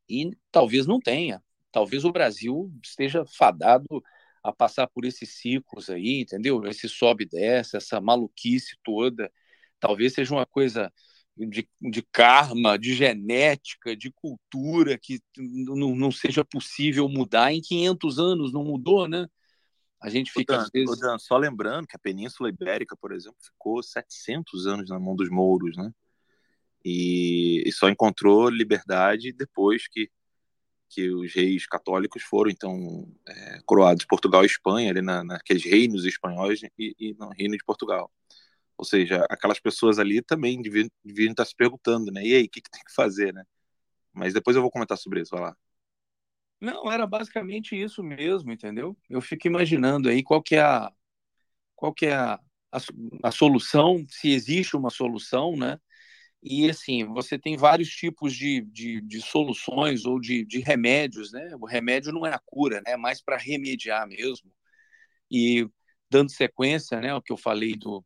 [0.09, 1.41] E talvez não tenha.
[1.71, 4.03] Talvez o Brasil esteja fadado
[4.43, 6.67] a passar por esses ciclos aí, entendeu?
[6.67, 9.31] Esse sobe e desce, essa maluquice toda.
[9.79, 10.93] Talvez seja uma coisa
[11.37, 17.53] de, de karma, de genética, de cultura que não, não seja possível mudar.
[17.53, 19.29] Em 500 anos não mudou, né?
[20.01, 21.01] A gente fica, Dan, às vezes...
[21.01, 25.29] Dan, só lembrando que a Península Ibérica, por exemplo, ficou 700 anos na mão dos
[25.29, 25.93] mouros, né?
[26.85, 30.09] E, e só encontrou liberdade depois que,
[30.89, 36.05] que os reis católicos foram, então, é, coroados Portugal e Espanha, ali na, naqueles reinos
[36.05, 38.11] espanhóis e, e no reino de Portugal.
[38.77, 42.25] Ou seja, aquelas pessoas ali também deviam, deviam estar se perguntando, né?
[42.25, 43.45] E aí, o que, que tem que fazer, né?
[44.13, 45.57] Mas depois eu vou comentar sobre isso, vai lá.
[46.61, 48.97] Não, era basicamente isso mesmo, entendeu?
[49.09, 50.93] Eu fico imaginando aí qual que é a,
[51.77, 52.35] qual que é a,
[52.73, 52.79] a,
[53.25, 55.79] a solução, se existe uma solução, né?
[56.43, 61.51] E assim, você tem vários tipos de, de, de soluções ou de, de, remédios, né?
[61.61, 62.93] O remédio não é a cura, né?
[62.93, 64.53] É mais para remediar mesmo.
[65.31, 65.69] E
[66.11, 67.15] dando sequência, né?
[67.15, 68.05] O que eu falei do,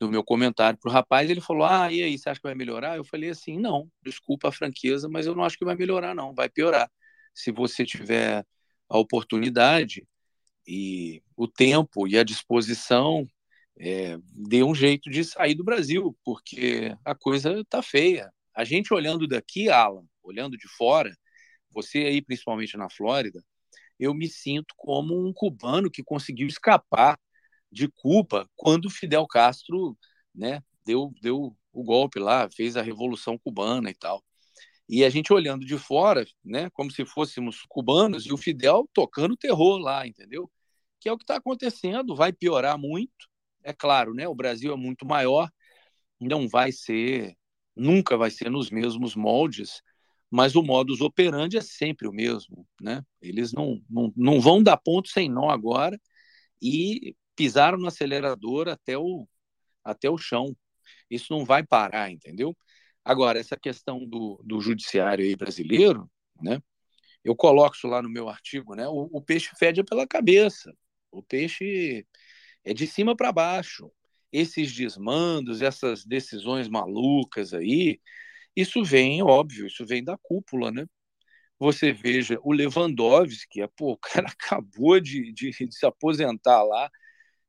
[0.00, 2.54] do meu comentário para o rapaz, ele falou: Ah, e aí, você acha que vai
[2.54, 2.96] melhorar?
[2.96, 6.34] Eu falei assim: Não, desculpa a franqueza, mas eu não acho que vai melhorar, não,
[6.34, 6.90] vai piorar
[7.34, 8.44] se você tiver
[8.88, 10.06] a oportunidade
[10.66, 13.26] e o tempo e a disposição,
[13.78, 18.30] é, dê um jeito de sair do Brasil, porque a coisa está feia.
[18.54, 21.16] A gente olhando daqui, Alan, olhando de fora,
[21.70, 23.42] você aí principalmente na Flórida,
[23.98, 27.18] eu me sinto como um cubano que conseguiu escapar
[27.70, 29.96] de Cuba quando Fidel Castro
[30.34, 34.24] né, deu, deu o golpe lá, fez a Revolução Cubana e tal.
[34.92, 39.36] E a gente olhando de fora, né, como se fôssemos cubanos, e o Fidel tocando
[39.36, 40.50] terror lá, entendeu?
[40.98, 43.28] Que é o que está acontecendo, vai piorar muito.
[43.62, 44.26] É claro, né?
[44.26, 45.48] O Brasil é muito maior,
[46.20, 47.36] não vai ser,
[47.76, 49.80] nunca vai ser nos mesmos moldes,
[50.28, 53.00] mas o modus operandi é sempre o mesmo, né?
[53.22, 56.00] Eles não, não, não vão dar ponto sem nó agora
[56.60, 59.24] e pisaram no acelerador até o,
[59.84, 60.56] até o chão.
[61.08, 62.56] Isso não vai parar, entendeu?
[63.04, 66.10] Agora, essa questão do, do judiciário brasileiro,
[66.40, 66.62] né?
[67.24, 68.88] Eu coloco isso lá no meu artigo, né?
[68.88, 70.72] O, o peixe fede pela cabeça.
[71.10, 72.06] O peixe
[72.64, 73.90] é de cima para baixo.
[74.32, 78.00] Esses desmandos, essas decisões malucas aí,
[78.56, 80.86] isso vem, óbvio, isso vem da cúpula, né?
[81.58, 86.90] Você veja o Lewandowski, pô, o cara acabou de, de, de se aposentar lá.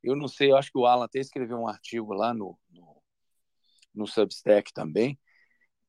[0.04, 3.02] Eu não sei, eu acho que o Alan até escreveu um artigo lá no, no,
[3.96, 5.20] no Substack também.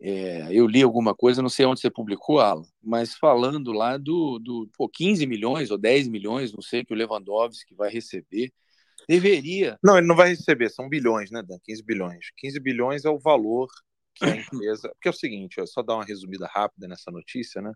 [0.05, 4.41] É, eu li alguma coisa, não sei onde você publicou, Alan, mas falando lá do,
[4.41, 8.53] do pô, 15 milhões ou 10 milhões, não sei, que o Lewandowski vai receber.
[9.09, 9.79] Deveria.
[9.83, 11.57] Não, ele não vai receber, são bilhões, né, Dan?
[11.63, 12.33] 15 bilhões.
[12.37, 13.69] 15 bilhões é o valor
[14.17, 14.89] que a empresa.
[14.91, 17.73] Porque é o seguinte, ó, só dar uma resumida rápida nessa notícia, né?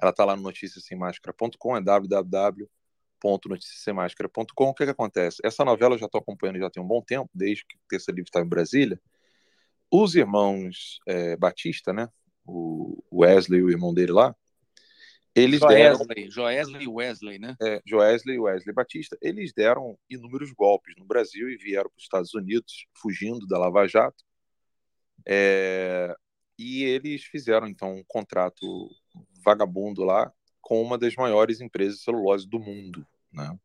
[0.00, 4.68] Ela está lá no noticiasemáscara.com, é www.noticiasemáscara.com.
[4.68, 5.38] O que, que acontece?
[5.42, 8.10] Essa novela eu já estou acompanhando já tem um bom tempo, desde que o Terça
[8.10, 9.00] Livre estava em Brasília.
[9.92, 12.08] Os irmãos é, Batista, né?
[12.46, 14.34] O Wesley e o irmão dele lá,
[15.34, 16.30] eles Joesley, deram.
[16.30, 17.56] Joesley e Wesley, né?
[17.60, 19.16] É, Joesley e Wesley Batista.
[19.20, 23.86] Eles deram inúmeros golpes no Brasil e vieram para os Estados Unidos, fugindo da Lava
[23.86, 24.22] Jato.
[25.26, 26.14] É,
[26.58, 28.90] e eles fizeram, então, um contrato
[29.42, 33.58] vagabundo lá com uma das maiores empresas de celulose do mundo, né?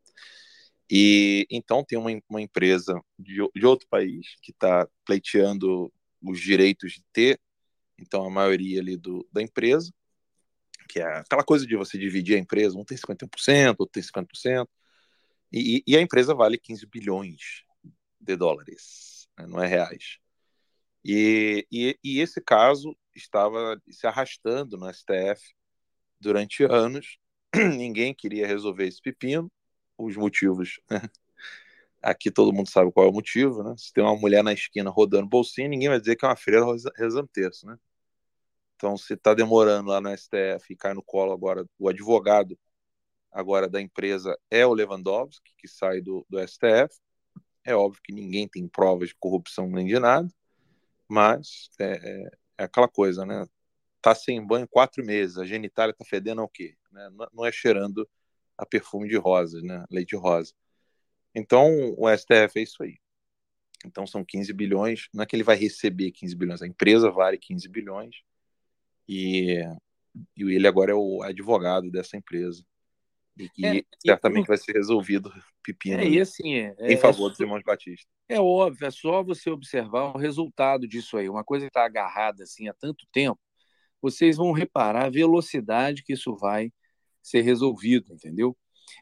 [0.89, 5.91] E então tem uma, uma empresa de, de outro país que está pleiteando
[6.31, 7.39] os direitos de ter,
[7.97, 9.91] então a maioria ali do, da empresa,
[10.87, 14.67] que é aquela coisa de você dividir a empresa, um tem 51%, outro tem 50%,
[15.51, 17.63] e, e a empresa vale 15 bilhões
[18.19, 20.19] de dólares, né, não é reais.
[21.03, 25.41] E, e, e, esse caso estava se arrastando no STF
[26.19, 27.17] durante anos,
[27.55, 29.51] ninguém queria resolver esse pepino,
[29.97, 30.81] os motivos.
[30.89, 31.01] Né?
[32.01, 33.73] Aqui todo mundo sabe qual é o motivo, né?
[33.77, 36.65] Se tem uma mulher na esquina rodando bolsinha, ninguém vai dizer que é uma freira
[36.95, 37.77] rezando terço, né?
[38.75, 42.57] Então, se está demorando lá no STF e cai no colo agora, o advogado
[43.31, 46.95] agora da empresa é o Lewandowski, que sai do, do STF.
[47.63, 50.27] É óbvio que ninguém tem provas de corrupção nem de nada,
[51.07, 53.45] mas é, é, é aquela coisa, né?
[54.01, 56.77] Tá sem banho quatro meses, a genitália tá fedendo ao quê?
[56.91, 57.09] Né?
[57.33, 58.07] Não é cheirando
[58.57, 59.83] a perfume de rosas, né?
[59.91, 60.53] Leite rosa.
[61.37, 62.95] Então, o STF é isso aí.
[63.85, 65.07] Então, são 15 bilhões.
[65.13, 68.15] Não é que ele vai receber 15 bilhões, a empresa vale 15 bilhões
[69.07, 69.61] e,
[70.35, 72.65] e ele agora é o advogado dessa empresa.
[73.37, 77.29] E que é, certamente e, vai ser resolvido pepino é, assim, é, em favor é,
[77.29, 78.07] dos irmãos Batista.
[78.27, 81.29] É óbvio, é só você observar o resultado disso aí.
[81.29, 83.39] Uma coisa que está agarrada assim há tanto tempo,
[84.01, 86.73] vocês vão reparar a velocidade que isso vai
[87.21, 88.57] ser resolvido, entendeu?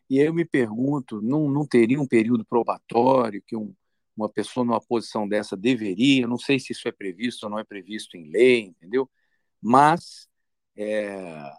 [0.10, 3.74] E eu me pergunto, não, não teria um período probatório que um,
[4.16, 6.28] uma pessoa numa posição dessa deveria?
[6.28, 9.10] Não sei se isso é previsto ou não é previsto em lei, entendeu?
[9.66, 10.28] mas
[10.78, 11.52] é,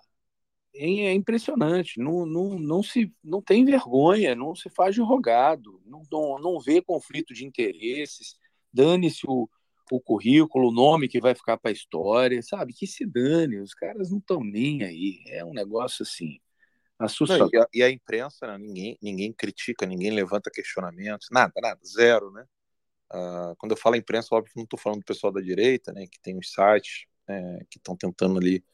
[0.75, 6.03] é impressionante, não, não, não, se, não tem vergonha, não se faz de rogado, não,
[6.13, 8.37] não, não vê conflito de interesses,
[8.73, 9.49] dane-se o,
[9.91, 12.75] o currículo, o nome que vai ficar para a história, sabe?
[12.75, 16.39] Que se dane, os caras não estão nem aí, é um negócio assim.
[16.99, 17.51] Assustador.
[17.53, 18.59] Não, e, a, e, a, imprensa, né?
[18.59, 22.45] ninguém, ninguém critica, ninguém levanta questionamentos, nada, nada, zero, né?
[23.13, 26.07] Uh, quando eu falo imprensa, óbvio que não estou falando do pessoal da direita, né,
[26.07, 28.65] que tem os sites é, que estão tentando ali,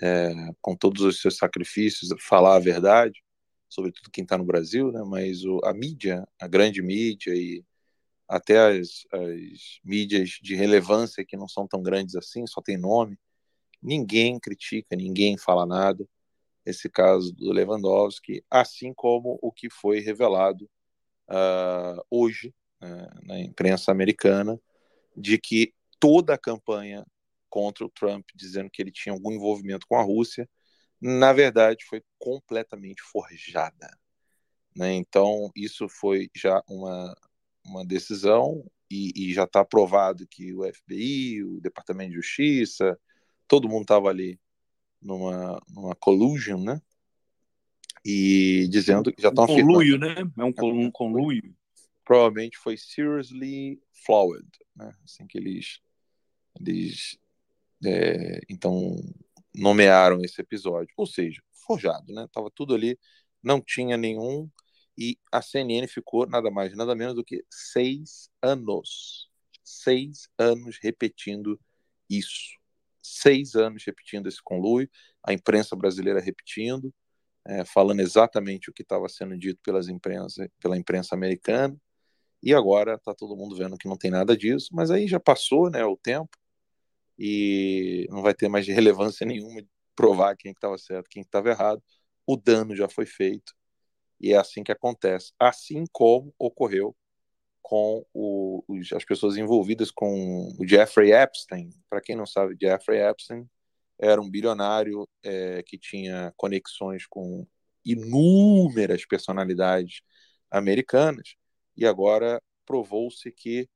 [0.00, 3.22] é, com todos os seus sacrifícios, falar a verdade,
[3.68, 5.02] sobretudo quem está no Brasil, né?
[5.06, 7.64] Mas o, a mídia, a grande mídia e
[8.26, 13.18] até as, as mídias de relevância que não são tão grandes assim, só tem nome,
[13.82, 16.06] ninguém critica, ninguém fala nada.
[16.68, 20.68] Esse caso do Lewandowski, assim como o que foi revelado
[21.28, 24.60] uh, hoje uh, na imprensa americana,
[25.16, 27.04] de que toda a campanha
[27.48, 30.48] contra o Trump, dizendo que ele tinha algum envolvimento com a Rússia,
[31.00, 33.88] na verdade foi completamente forjada.
[34.76, 34.92] Né?
[34.92, 37.14] Então, isso foi já uma,
[37.64, 42.98] uma decisão e, e já está provado que o FBI, o Departamento de Justiça,
[43.46, 44.38] todo mundo estava ali
[45.00, 46.80] numa, numa collusion, né?
[48.04, 50.14] E dizendo que já estão um conluio, né?
[50.38, 50.52] É um,
[50.86, 51.54] um conluio.
[52.04, 54.94] Provavelmente foi seriously flawed, né?
[55.04, 55.80] Assim que eles,
[56.58, 57.18] eles
[57.84, 58.96] é, então
[59.54, 62.26] nomearam esse episódio, ou seja, forjado, né?
[62.32, 62.98] Tava tudo ali,
[63.42, 64.48] não tinha nenhum
[64.98, 69.30] e a CNN ficou nada mais, nada menos do que seis anos.
[69.62, 71.60] Seis anos repetindo
[72.10, 72.57] isso.
[73.08, 74.88] Seis anos repetindo esse conluio,
[75.24, 76.92] a imprensa brasileira repetindo,
[77.46, 81.76] é, falando exatamente o que estava sendo dito pelas imprensa, pela imprensa americana.
[82.42, 85.70] E agora está todo mundo vendo que não tem nada disso, mas aí já passou
[85.70, 86.30] né, o tempo
[87.18, 91.82] e não vai ter mais relevância nenhuma de provar quem estava certo, quem estava errado.
[92.26, 93.54] O dano já foi feito
[94.20, 95.32] e é assim que acontece.
[95.38, 96.94] Assim como ocorreu
[97.68, 101.68] com o, os, as pessoas envolvidas com o Jeffrey Epstein.
[101.90, 103.46] Para quem não sabe, Jeffrey Epstein
[103.98, 107.46] era um bilionário é, que tinha conexões com
[107.84, 110.00] inúmeras personalidades
[110.50, 111.34] americanas
[111.76, 113.68] e agora provou-se que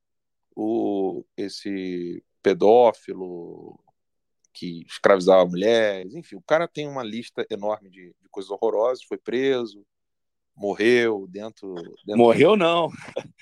[0.56, 3.78] o, esse pedófilo
[4.54, 9.18] que escravizava mulheres, enfim, o cara tem uma lista enorme de, de coisas horrorosas, foi
[9.18, 9.84] preso,
[10.54, 12.90] morreu dentro, dentro morreu não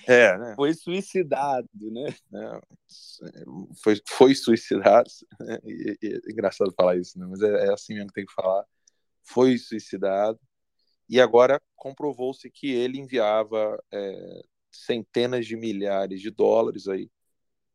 [0.07, 0.55] é né?
[0.55, 2.61] foi suicidado né é,
[3.83, 5.59] foi, foi suicidado né?
[5.65, 7.27] e, e, é engraçado falar isso né?
[7.29, 8.65] mas é, é, assim mesmo que tem que falar
[9.23, 10.39] foi suicidado
[11.09, 17.11] e agora comprovou-se que ele enviava é, centenas de milhares de dólares aí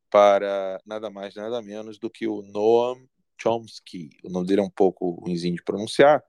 [0.10, 3.06] para nada mais nada menos do que o Noam
[3.38, 6.24] Chomsky o nome dele é um pouco ruimzinho de pronunciar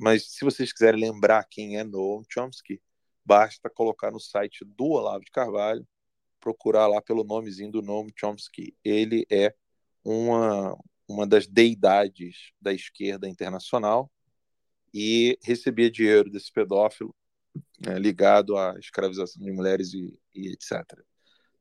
[0.00, 2.80] mas se vocês quiserem lembrar quem é Noam Chomsky,
[3.22, 5.86] basta colocar no site do Olavo de Carvalho,
[6.40, 8.74] procurar lá pelo nomezinho do Noam Chomsky.
[8.82, 9.54] Ele é
[10.02, 10.74] uma,
[11.06, 14.10] uma das deidades da esquerda internacional
[14.92, 17.14] e recebia dinheiro desse pedófilo
[17.78, 20.82] né, ligado à escravização de mulheres e, e etc.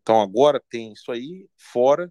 [0.02, 2.10] Então agora tem isso aí, fora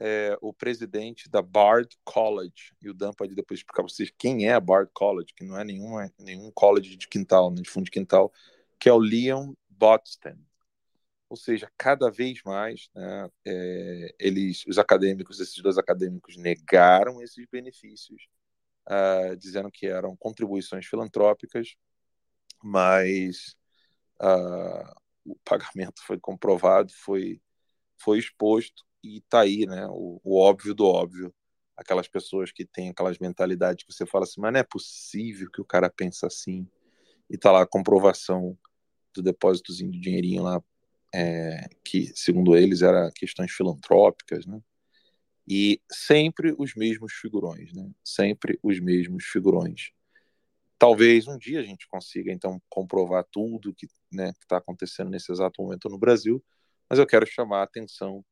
[0.00, 4.46] é, o presidente da Bard College, e o Dan pode depois explicar para vocês quem
[4.46, 7.84] é a Bard College, que não é nenhum, é nenhum college de quintal, de fundo
[7.84, 8.32] de quintal,
[8.78, 10.38] que é o Leon Botstein.
[11.28, 17.44] Ou seja, cada vez mais, né, é, eles, os acadêmicos, esses dois acadêmicos negaram esses
[17.50, 18.28] benefícios,
[18.88, 21.74] uh, dizendo que eram contribuições filantrópicas,
[22.62, 23.56] mas
[24.22, 27.42] uh, o pagamento foi comprovado, foi,
[27.98, 31.34] foi exposto, e tá aí, né, o, o, óbvio do óbvio.
[31.76, 35.60] Aquelas pessoas que têm aquelas mentalidades que você fala assim, mas não é possível que
[35.60, 36.66] o cara pensa assim.
[37.30, 38.58] E tá lá a comprovação
[39.14, 40.62] do depósitozinho de dinheirinho lá,
[41.14, 44.60] é, que, segundo eles, era questões filantrópicas, né?
[45.46, 47.90] E sempre os mesmos figurões, né?
[48.04, 49.92] Sempre os mesmos figurões.
[50.78, 55.62] Talvez um dia a gente consiga, então, comprovar tudo que né, está acontecendo nesse exato
[55.62, 56.44] momento no Brasil,
[56.88, 58.24] mas eu quero chamar a atenção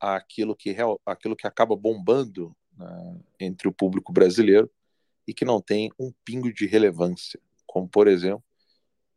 [0.00, 0.76] aquilo, que,
[1.06, 4.70] aquilo que acaba bombando né, entre o público brasileiro
[5.26, 8.42] e que não tem um pingo de relevância, como, por exemplo,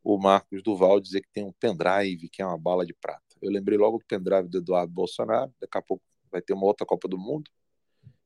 [0.02, 3.22] o Marcos Duval dizer que tem um pendrive, que é uma bala de prata.
[3.40, 6.86] Eu lembrei logo do pendrive do Eduardo Bolsonaro, daqui a pouco vai ter uma outra
[6.86, 7.50] Copa do Mundo.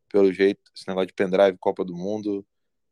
[0.09, 2.45] Pelo jeito, esse negócio de pendrive, Copa do Mundo,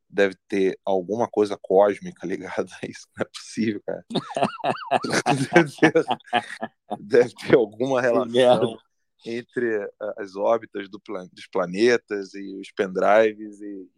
[0.09, 3.07] deve ter alguma coisa cósmica ligada a isso.
[3.17, 4.05] Não é possível, cara.
[7.01, 8.79] deve, ter, alguma relação
[9.25, 11.01] entre as órbitas do
[11.33, 13.89] dos planetas e os pendrives e,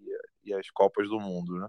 [0.44, 1.68] e, e, as Copas do Mundo, né?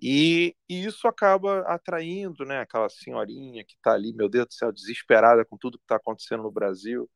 [0.00, 2.60] E, e, isso acaba atraindo, né?
[2.60, 6.42] Aquela senhorinha que está ali, meu Deus do céu, desesperada com tudo que está acontecendo
[6.42, 7.08] no Brasil.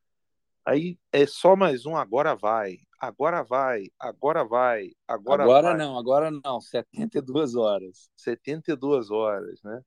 [0.65, 5.77] Aí é só mais um, agora vai agora vai, agora vai, agora Agora vai.
[5.79, 8.11] não, agora não, 72 horas.
[8.17, 9.83] 72 horas, né?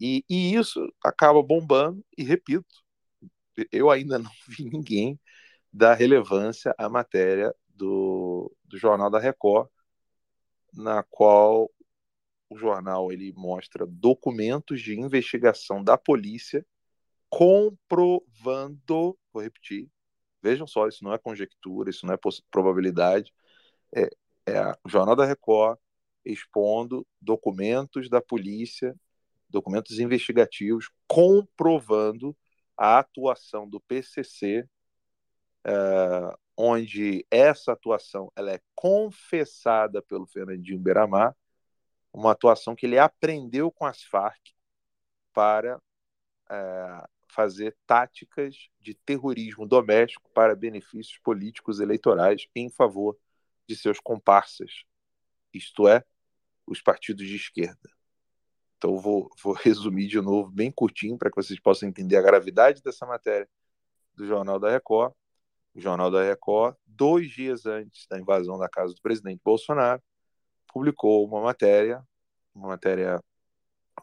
[0.00, 2.66] E, e isso acaba bombando, e repito,
[3.72, 5.18] eu ainda não vi ninguém
[5.72, 9.68] dar relevância à matéria do, do Jornal da Record,
[10.72, 11.70] na qual
[12.50, 16.64] o jornal ele mostra documentos de investigação da polícia
[17.28, 19.88] comprovando, vou repetir,
[20.42, 22.18] Vejam só, isso não é conjectura, isso não é
[22.50, 23.32] probabilidade.
[23.94, 24.08] É,
[24.46, 25.78] é o Jornal da Record
[26.24, 28.94] expondo documentos da polícia,
[29.48, 32.36] documentos investigativos, comprovando
[32.76, 34.68] a atuação do PCC,
[35.64, 41.34] é, onde essa atuação ela é confessada pelo Fernandinho Beiramar,
[42.12, 44.40] uma atuação que ele aprendeu com as Farc
[45.32, 45.80] para
[46.50, 53.16] é, fazer táticas de terrorismo doméstico para benefícios políticos eleitorais em favor
[53.68, 54.84] de seus comparsas,
[55.52, 56.02] isto é,
[56.66, 57.90] os partidos de esquerda.
[58.76, 62.82] Então, vou, vou resumir de novo, bem curtinho, para que vocês possam entender a gravidade
[62.82, 63.48] dessa matéria
[64.14, 65.12] do Jornal da Record.
[65.74, 70.02] O Jornal da Record, dois dias antes da invasão da casa do presidente Bolsonaro,
[70.72, 72.02] publicou uma matéria,
[72.54, 73.22] uma matéria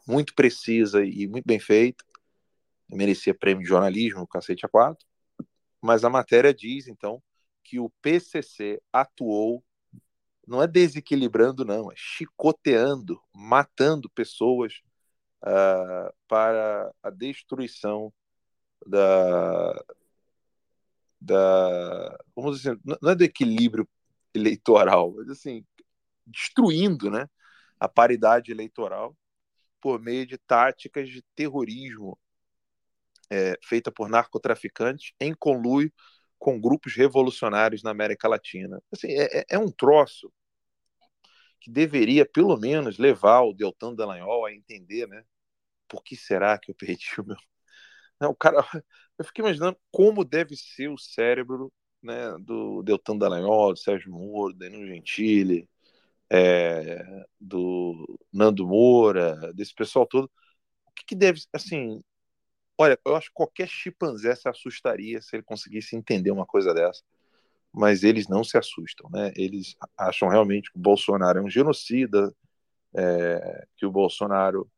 [0.08, 2.04] muito precisa e muito bem feita,
[2.90, 5.06] merecia prêmio de jornalismo, cacete a quatro,
[5.82, 7.22] mas a matéria diz, então,
[7.64, 9.64] que o PCC atuou,
[10.48, 14.82] não é desequilibrando, não, é chicoteando, matando pessoas
[15.44, 18.14] uh, para a destruição
[18.86, 19.84] da,
[21.20, 23.88] da vamos dizer, não é do equilíbrio
[24.34, 25.66] eleitoral, mas assim,
[26.26, 27.28] destruindo né,
[27.80, 29.16] a paridade eleitoral
[29.82, 32.18] por meio de táticas de terrorismo
[33.30, 35.92] é, feita por narcotraficantes em conluio
[36.38, 38.82] com grupos revolucionários na América Latina.
[38.92, 40.32] Assim, é, é, é um troço
[41.60, 45.24] que deveria, pelo menos, levar o Deltan Dallagnol a entender, né?
[45.88, 47.38] Por que será que eu perdi o meu...
[48.20, 48.58] Não, o cara...
[49.18, 51.72] Eu fiquei imaginando como deve ser o cérebro
[52.04, 55.70] né, do Deltan Dallagnol, do Sérgio Moro, do Danilo Gentili,
[56.30, 60.30] é, do Nando Moura, desse pessoal todo.
[60.86, 61.42] O que, que deve...
[61.54, 62.04] Assim,
[62.78, 67.02] Olha, eu acho que qualquer chimpanzé se assustaria se ele conseguisse entender uma coisa dessa.
[67.74, 69.34] Mas eles não se assustam, né?
[69.36, 72.34] Eles acham realmente que o Bolsonaro é um genocida,
[72.94, 74.70] é, que o Bolsonaro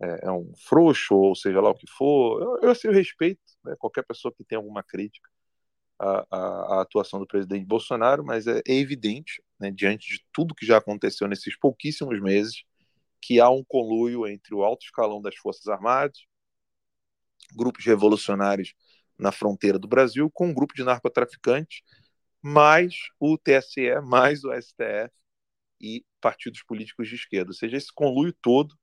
[0.00, 2.42] é, é, um frouxo, ou seja lá o que for.
[2.42, 5.28] Eu, eu, assim, eu respeito né, qualquer pessoa que tenha alguma crítica
[5.98, 6.38] à, à,
[6.78, 10.78] à atuação do presidente Bolsonaro, mas é, é evidente, né, diante de tudo que já
[10.78, 12.64] aconteceu nesses pouquíssimos meses,
[13.20, 16.26] que há um conluio entre o alto escalão das Forças Armadas,
[17.54, 18.74] grupos revolucionários
[19.18, 21.82] na fronteira do Brasil com um grupo de narcotraficantes,
[22.42, 25.10] mais o TSE, mais o STF
[25.80, 27.50] e partidos políticos de esquerda.
[27.50, 28.74] Ou seja, esse conluio todo,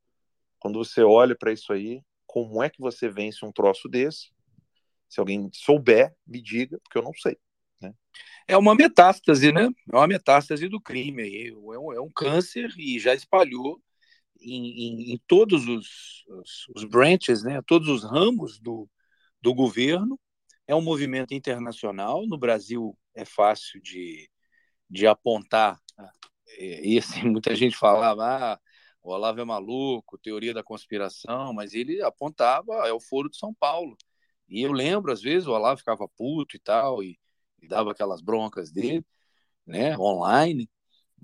[0.60, 4.32] quando você olha para isso aí, como é que você vence um troço desse?
[5.08, 7.38] Se alguém souber, me diga, porque eu não sei.
[7.80, 7.94] Né?
[8.48, 9.70] É uma metástase, né?
[9.92, 11.48] É uma metástase do crime.
[11.48, 13.80] É um, é um câncer e já espalhou
[14.44, 18.90] em, em, em todos os, os, os, branches, né, todos os ramos do,
[19.42, 20.20] do governo.
[20.68, 22.26] É um movimento internacional.
[22.28, 24.30] No Brasil é fácil de,
[24.90, 25.80] de apontar.
[26.60, 28.24] E assim, muita gente falava,
[28.54, 28.60] ah,
[29.02, 33.54] o Olavo é maluco, teoria da conspiração, mas ele apontava, é o Foro de São
[33.54, 33.98] Paulo.
[34.48, 37.20] E eu lembro, às vezes, o Olavo ficava puto e tal, e,
[37.62, 39.06] e dava aquelas broncas dele,
[39.66, 40.70] né, online.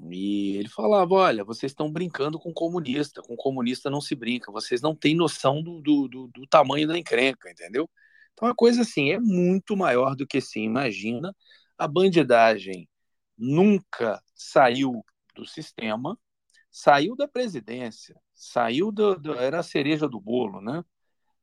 [0.08, 4.82] E ele falava: olha, vocês estão brincando com comunista, com comunista não se brinca, vocês
[4.82, 7.90] não têm noção do, do, do, do tamanho da encrenca, entendeu?
[8.34, 11.36] Então a coisa assim é muito maior do que se imagina.
[11.78, 12.88] A bandidagem
[13.38, 15.04] nunca saiu
[15.36, 16.18] do sistema,
[16.72, 20.84] saiu da presidência, saiu do, do, era a cereja do bolo, né?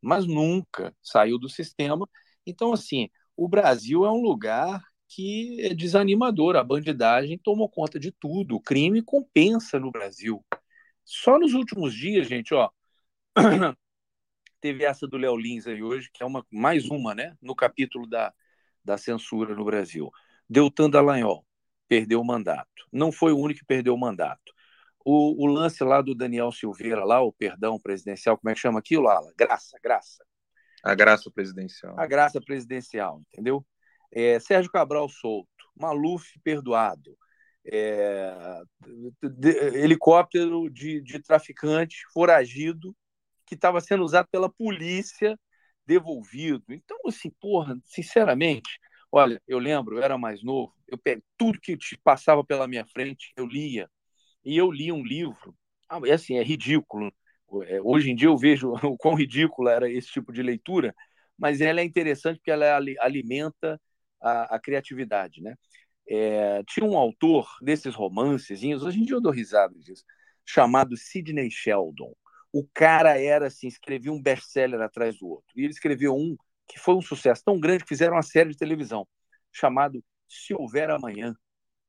[0.00, 2.08] Mas nunca saiu do sistema.
[2.46, 6.56] Então, assim, o Brasil é um lugar que é desanimador.
[6.56, 8.56] A bandidagem tomou conta de tudo.
[8.56, 10.44] O crime compensa no Brasil.
[11.04, 12.70] Só nos últimos dias, gente, ó,
[14.60, 18.06] teve essa do Léo Lins aí hoje, que é uma, mais uma, né, no capítulo
[18.08, 18.32] da,
[18.84, 20.10] da censura no Brasil.
[20.48, 21.46] Deltan Dallagnol
[21.88, 22.86] perdeu o mandato.
[22.92, 24.52] Não foi o único que perdeu o mandato.
[25.04, 28.80] O, o, lance lá do Daniel Silveira, lá, o perdão presidencial, como é que chama
[28.80, 29.32] aquilo, Ala?
[29.36, 30.24] Graça, graça.
[30.82, 31.98] A graça presidencial.
[31.98, 33.64] A graça presidencial, entendeu?
[34.16, 37.14] É, Sérgio Cabral solto, Maluf perdoado,
[37.66, 38.62] é,
[39.22, 42.96] de, helicóptero de, de traficante foragido
[43.44, 45.38] que estava sendo usado pela polícia
[45.86, 46.64] devolvido.
[46.70, 48.80] Então, assim, porra, sinceramente,
[49.12, 50.98] olha, eu lembro, eu era mais novo, eu
[51.36, 53.86] tudo que passava pela minha frente, eu lia.
[54.42, 55.54] E eu li um livro,
[55.90, 57.12] ah, é assim, é ridículo.
[57.66, 60.94] É, hoje em dia eu vejo o quão ridículo era esse tipo de leitura,
[61.38, 63.78] mas ela é interessante porque ela alimenta
[64.20, 65.54] a, a criatividade, né?
[66.08, 70.04] É, tinha um autor desses romancezinhos, hoje em dia eu dou risada disso,
[70.44, 72.14] chamado Sidney Sheldon.
[72.52, 75.52] O cara era assim, escrevia um best-seller atrás do outro.
[75.56, 76.36] E ele escreveu um
[76.68, 79.06] que foi um sucesso tão grande que fizeram uma série de televisão
[79.52, 81.34] chamado Se Houver Amanhã.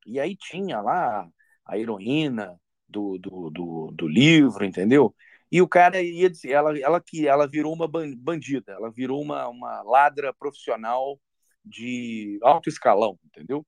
[0.06, 1.28] E aí tinha lá
[1.66, 2.58] a heroína
[2.88, 5.14] do, do, do, do livro, entendeu?
[5.50, 9.48] E o cara ia dizer, ela, ela que ela virou uma bandida, ela virou uma,
[9.48, 11.18] uma ladra profissional
[11.64, 13.66] de alto escalão, entendeu?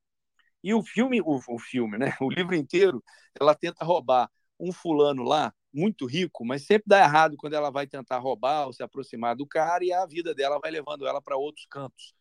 [0.62, 2.06] E o filme, o, o filme, né?
[2.20, 3.02] O livro inteiro,
[3.40, 7.86] ela tenta roubar um fulano lá muito rico, mas sempre dá errado quando ela vai
[7.86, 11.36] tentar roubar ou se aproximar do cara e a vida dela vai levando ela para
[11.36, 12.14] outros cantos.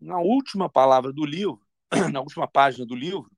[0.00, 1.60] Na última palavra do livro,
[2.12, 3.30] na última página do livro,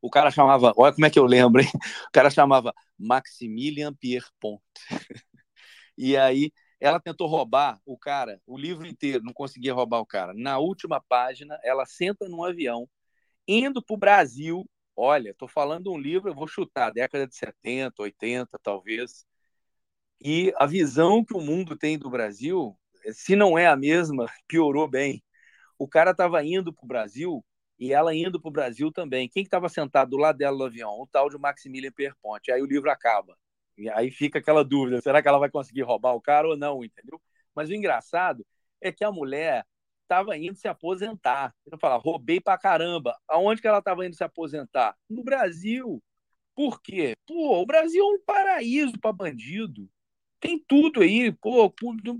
[0.00, 1.68] o cara chamava, olha como é que eu lembro, hein?
[2.08, 4.62] O cara chamava Maximilian Pierpont.
[5.96, 10.32] e aí ela tentou roubar o cara, o livro inteiro, não conseguia roubar o cara.
[10.34, 12.88] Na última página, ela senta num avião,
[13.48, 14.64] indo para o Brasil.
[14.96, 19.26] Olha, estou falando um livro, eu vou chutar, década de 70, 80, talvez.
[20.20, 22.76] E a visão que o mundo tem do Brasil,
[23.12, 25.22] se não é a mesma, piorou bem.
[25.78, 27.44] O cara estava indo para o Brasil
[27.78, 29.28] e ela indo para o Brasil também.
[29.28, 30.90] Quem estava que sentado do lado dela no avião?
[31.00, 32.50] O tal de Maximilian Pierpont.
[32.50, 33.36] Aí o livro acaba.
[33.78, 36.84] E aí fica aquela dúvida: será que ela vai conseguir roubar o cara ou não?
[36.84, 37.20] Entendeu?
[37.54, 38.44] Mas o engraçado
[38.80, 39.64] é que a mulher
[40.02, 41.54] estava indo se aposentar.
[41.70, 43.16] Eu falo, roubei pra caramba.
[43.28, 44.96] Aonde que ela estava indo se aposentar?
[45.08, 46.02] No Brasil.
[46.54, 47.14] Por quê?
[47.26, 49.88] Pô, o Brasil é um paraíso para bandido.
[50.40, 51.72] Tem tudo aí, pô,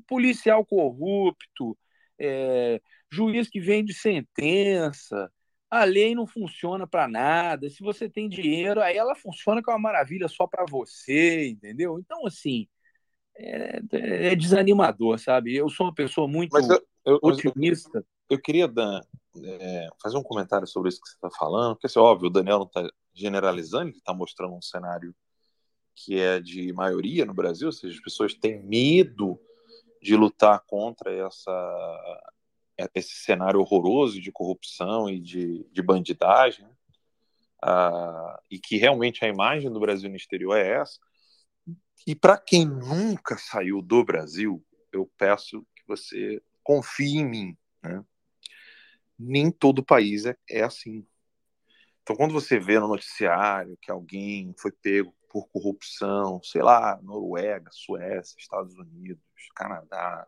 [0.06, 1.78] policial corrupto,
[2.18, 2.80] é,
[3.10, 5.30] juiz que vende sentença,
[5.70, 7.68] a lei não funciona para nada.
[7.68, 11.98] Se você tem dinheiro, aí ela funciona com uma maravilha só para você, entendeu?
[11.98, 12.66] Então, assim,
[13.36, 15.54] é, é, desanimador, sabe?
[15.54, 17.98] Eu sou uma pessoa muito eu, eu, otimista.
[17.98, 19.00] Eu, eu, queria, Dan,
[19.44, 22.58] é, fazer um comentário sobre isso que você está falando, porque, assim, óbvio, o Daniel
[22.58, 25.14] não está generalizando, ele está mostrando um cenário
[25.94, 29.38] que é de maioria no Brasil, ou seja, as pessoas têm medo
[30.00, 32.37] de lutar contra essa é,
[32.94, 36.66] esse cenário horroroso de corrupção e de, de bandidagem,
[37.64, 40.98] uh, e que realmente a imagem do Brasil no exterior é essa.
[42.06, 47.58] E para quem nunca saiu do Brasil, eu peço que você confie em mim.
[47.82, 48.04] Né?
[49.18, 51.06] Nem todo país é, é assim.
[52.02, 57.68] Então, quando você vê no noticiário que alguém foi pego por corrupção, sei lá, Noruega,
[57.70, 59.22] Suécia, Estados Unidos,
[59.54, 60.26] Canadá,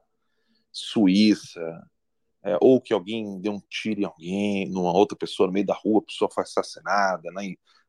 [0.70, 1.90] Suíça,
[2.43, 5.74] é, ou que alguém deu um tiro em alguém, numa outra pessoa no meio da
[5.74, 7.30] rua, a pessoa foi assassinada.
[7.32, 7.43] Na,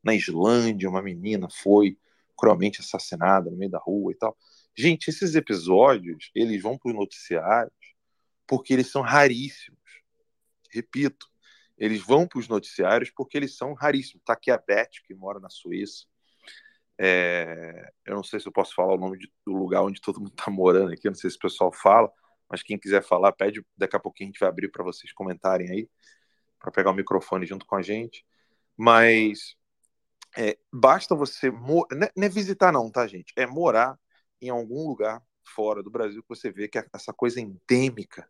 [0.03, 1.97] na Islândia, uma menina foi
[2.37, 4.35] cruelmente assassinada no meio da rua e tal.
[4.75, 7.73] Gente, esses episódios, eles vão para os noticiários
[8.47, 9.79] porque eles são raríssimos.
[10.69, 11.27] Repito,
[11.77, 14.21] eles vão para os noticiários porque eles são raríssimos.
[14.21, 16.05] Está aqui a Beth, que mora na Suíça.
[16.97, 20.33] É, eu não sei se eu posso falar o nome do lugar onde todo mundo
[20.37, 22.11] está morando aqui, não sei se o pessoal fala,
[22.51, 25.69] mas quem quiser falar, pede, daqui a pouquinho a gente vai abrir para vocês comentarem
[25.71, 25.89] aí,
[26.59, 28.25] para pegar o microfone junto com a gente.
[28.75, 29.55] Mas
[30.37, 31.49] é, basta você.
[31.49, 33.33] Não é, não é visitar, não, tá, gente?
[33.37, 33.97] É morar
[34.41, 38.27] em algum lugar fora do Brasil que você vê que essa coisa endêmica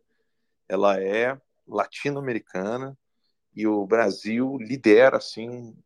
[0.68, 2.96] ela é latino-americana
[3.54, 5.76] e o Brasil lidera assim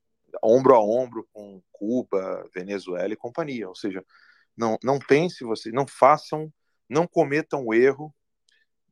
[0.42, 3.66] ombro a ombro com Cuba, Venezuela e companhia.
[3.68, 4.04] Ou seja,
[4.54, 6.52] não, não pense você, não façam,
[6.88, 8.14] não cometam o erro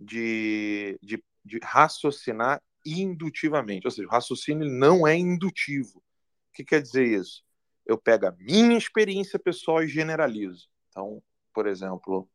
[0.04, 3.86] de, de, de raciocinar indutivamente.
[3.86, 5.98] Ou seja, o raciocínio não é indutivo.
[5.98, 7.42] O que quer dizer isso?
[7.86, 10.68] Eu pego a minha experiência pessoal e generalizo.
[10.88, 12.28] Então, por exemplo,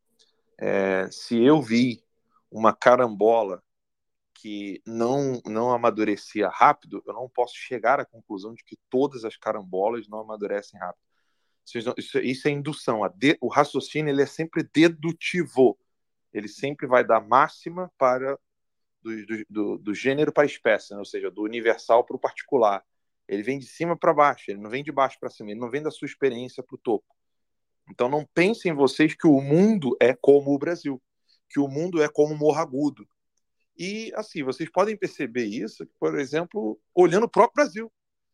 [0.57, 2.03] é, se eu vi
[2.51, 3.63] uma carambola
[4.33, 9.35] que não, não amadurecia rápido, eu não posso chegar à conclusão de que todas as
[9.35, 11.03] carambolas não amadurecem rápido.
[11.97, 13.01] Isso, isso é indução.
[13.15, 15.77] De, o raciocínio ele é sempre dedutivo
[16.33, 18.37] ele sempre vai dar máxima para
[19.01, 20.99] do, do, do, gênero para a espécie, né?
[20.99, 22.83] ou seja, do universal para o particular.
[23.27, 25.69] Ele vem de cima para baixo, ele não vem de baixo para cima, ele não
[25.69, 27.15] vem da sua experiência para o topo.
[27.89, 31.01] Então não pensem vocês que o mundo é como o Brasil,
[31.49, 33.07] que o mundo é como Morro Agudo.
[33.77, 37.85] E assim, vocês podem perceber isso, por exemplo, olhando o próprio Brasil.
[37.85, 37.91] Ou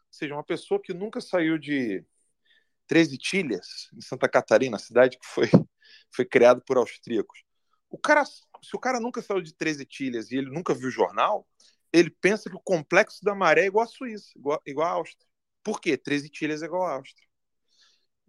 [0.10, 2.04] seja, uma pessoa que nunca saiu de
[2.88, 5.48] 13 Tilhas, em Santa Catarina, cidade que foi,
[6.12, 7.45] foi criada por austríacos.
[7.96, 8.44] O cara, se
[8.74, 11.48] o cara nunca saiu de 13 tilhas e ele nunca viu jornal,
[11.94, 15.26] ele pensa que o complexo da maré é igual à Suíça, igual, igual à Áustria.
[15.64, 15.96] Por quê?
[15.96, 17.26] 13 tilhas é igual à Áustria.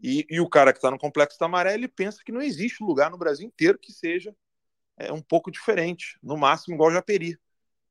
[0.01, 2.85] E, e o cara que está no complexo da maré, ele pensa que não existe
[2.85, 4.33] lugar no Brasil inteiro que seja
[4.97, 7.37] é, um pouco diferente, no máximo igual Japeri.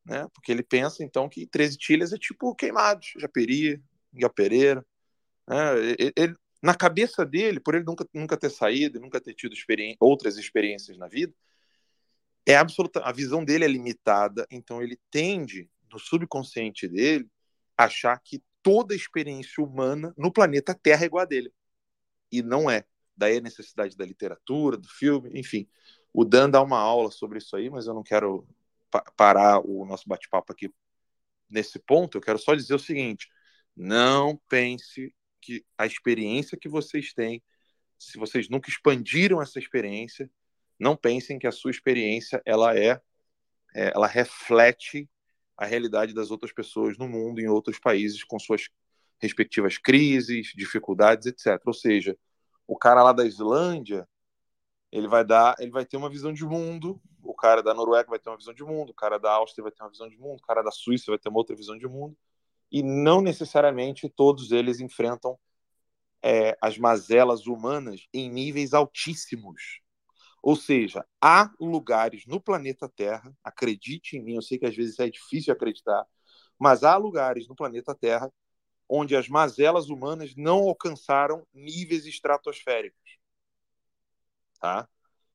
[0.06, 0.26] Né?
[0.34, 4.86] Porque ele pensa, então, que 13 tilhas é tipo queimados, Japeri, Ingapereira.
[5.46, 5.78] Né?
[6.00, 9.54] Ele, ele, na cabeça dele, por ele nunca, nunca ter saído, nunca ter tido
[10.00, 11.34] outras experiências na vida,
[12.46, 17.30] é absoluta, a visão dele é limitada, então ele tende, no subconsciente dele,
[17.78, 21.54] achar que toda experiência humana no planeta Terra é igual a dele.
[22.32, 22.86] E não é.
[23.16, 25.68] Daí a necessidade da literatura, do filme, enfim.
[26.14, 28.48] O Dan dá uma aula sobre isso aí, mas eu não quero
[28.92, 30.72] pa parar o nosso bate-papo aqui
[31.50, 32.18] nesse ponto.
[32.18, 33.30] Eu quero só dizer o seguinte:
[33.76, 37.42] não pense que a experiência que vocês têm
[37.98, 40.30] se vocês nunca expandiram essa experiência,
[40.80, 43.02] não pensem que a sua experiência ela é,
[43.74, 45.10] é ela reflete
[45.58, 48.68] a realidade das outras pessoas no mundo, em outros países, com suas
[49.20, 51.62] respectivas crises, dificuldades, etc.
[51.66, 52.18] Ou seja,
[52.68, 54.08] o cara lá da Islândia,
[54.92, 58.20] ele vai dar, ele vai ter uma visão de mundo, o cara da Noruega vai
[58.20, 60.40] ter uma visão de mundo, o cara da Áustria vai ter uma visão de mundo,
[60.40, 62.16] o cara da Suíça vai ter uma outra visão de mundo,
[62.72, 65.38] e não necessariamente todos eles enfrentam
[66.22, 69.82] é, as mazelas humanas em níveis altíssimos.
[70.46, 75.00] Ou seja, há lugares no planeta Terra, acredite em mim, eu sei que às vezes
[75.00, 76.06] é difícil acreditar,
[76.60, 78.32] mas há lugares no planeta Terra
[78.88, 83.18] onde as mazelas humanas não alcançaram níveis estratosféricos.
[84.60, 84.88] Tá?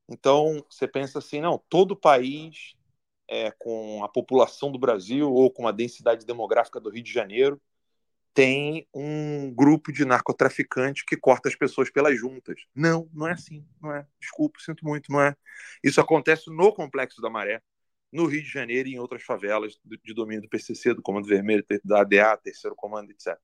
[0.07, 2.73] Então, você pensa assim, não, todo país
[3.27, 7.61] é, com a população do Brasil ou com a densidade demográfica do Rio de Janeiro
[8.33, 12.61] tem um grupo de narcotraficantes que corta as pessoas pelas juntas.
[12.73, 14.07] Não, não é assim, não é.
[14.19, 15.35] Desculpa, sinto muito, não é.
[15.83, 17.61] Isso acontece no Complexo da Maré,
[18.11, 21.65] no Rio de Janeiro e em outras favelas de domínio do PCC, do Comando Vermelho,
[21.83, 23.37] da ADA, Terceiro Comando, etc.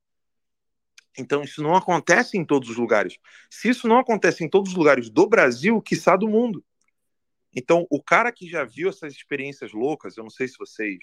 [1.18, 3.18] Então, isso não acontece em todos os lugares.
[3.50, 6.64] Se isso não acontece em todos os lugares do Brasil, quiçá do mundo.
[7.56, 11.00] Então, o cara que já viu essas experiências loucas, eu não sei se vocês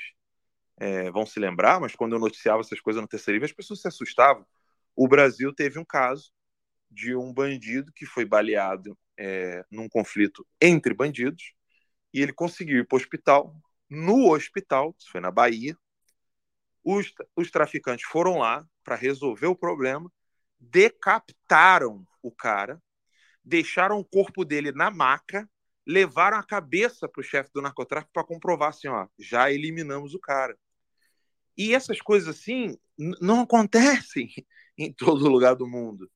[0.77, 3.81] é, vão se lembrar, mas quando eu noticiava essas coisas no terceiro nível, as pessoas
[3.81, 4.47] se assustavam.
[4.97, 6.33] O Brasil teve um caso
[6.91, 11.53] de um bandido que foi baleado é, num conflito entre bandidos
[12.13, 13.55] e ele conseguiu ir para o hospital.
[13.89, 15.77] No hospital, isso foi na Bahia,
[16.85, 20.13] os, os traficantes foram lá para resolver o problema,
[20.61, 22.81] decapitaram o cara,
[23.43, 25.49] deixaram o corpo dele na maca,
[25.87, 30.19] levaram a cabeça para o chefe do narcotráfico para comprovar assim, ó, já eliminamos o
[30.19, 30.57] cara.
[31.57, 32.77] E essas coisas assim
[33.21, 34.29] não acontecem
[34.79, 36.11] em todo lugar do mundo.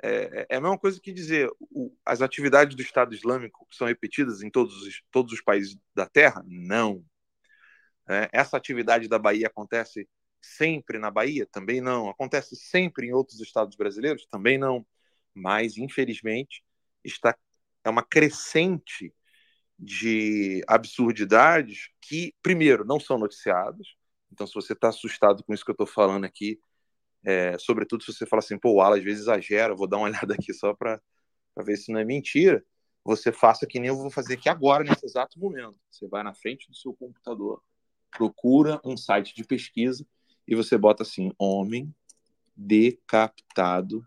[0.00, 4.42] É, é, a mesma coisa que dizer o, as atividades do Estado Islâmico são repetidas
[4.42, 6.42] em todos os, todos os países da Terra?
[6.46, 7.04] Não.
[8.08, 10.08] É, essa atividade da Bahia acontece
[10.40, 11.46] sempre na Bahia?
[11.50, 12.08] Também não.
[12.08, 14.26] Acontece sempre em outros estados brasileiros?
[14.26, 14.86] Também não.
[15.34, 16.64] Mas, infelizmente,
[17.04, 17.36] está
[17.84, 19.12] é uma crescente
[19.78, 23.86] de absurdidades que, primeiro, não são noticiadas,
[24.32, 26.60] então, se você está assustado com isso que eu estou falando aqui,
[27.24, 30.06] é, sobretudo se você fala assim, pô, o Alan às vezes exagera, vou dar uma
[30.08, 31.00] olhada aqui só para
[31.58, 32.64] ver se não é mentira,
[33.04, 35.76] você faça que nem eu vou fazer aqui agora, nesse exato momento.
[35.90, 37.62] Você vai na frente do seu computador,
[38.10, 40.06] procura um site de pesquisa
[40.46, 41.94] e você bota assim: Homem
[42.54, 44.06] decapitado,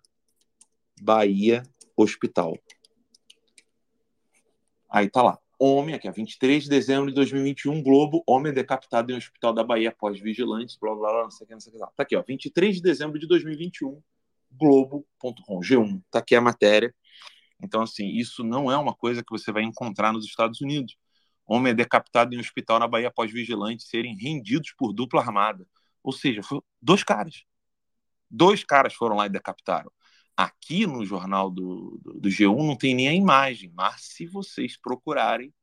[1.02, 1.64] Bahia
[1.98, 2.58] Hospital.
[4.90, 9.54] Aí tá lá homem, aqui, 23 de dezembro de 2021, Globo, homem decapitado em hospital
[9.54, 11.80] da Bahia após vigilantes, blá, blá, blá, não sei o que, não sei o que
[11.80, 11.88] lá.
[11.96, 14.02] Tá aqui, ó, 23 de dezembro de 2021,
[14.52, 16.94] Globo.com, G1, tá aqui a matéria.
[17.62, 20.98] Então, assim, isso não é uma coisa que você vai encontrar nos Estados Unidos.
[21.46, 25.68] Homem é decapitado em hospital na Bahia após vigilantes serem rendidos por dupla armada.
[26.02, 26.42] Ou seja,
[26.82, 27.44] dois caras.
[28.30, 29.92] Dois caras foram lá e decapitaram.
[30.36, 34.78] Aqui no jornal do, do, do, G1 não tem nem a imagem, mas se vocês
[34.78, 35.54] procurarem,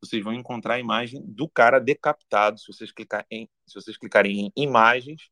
[0.00, 2.58] vocês vão encontrar a imagem do cara decapitado.
[2.58, 5.30] Se vocês, clicar em, se vocês clicarem em imagens,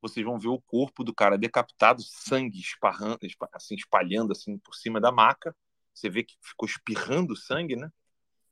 [0.00, 3.18] vocês vão ver o corpo do cara decapitado, sangue esparrando,
[3.52, 5.54] assim, espalhando assim por cima da maca.
[5.94, 7.90] Você vê que ficou espirrando sangue, né?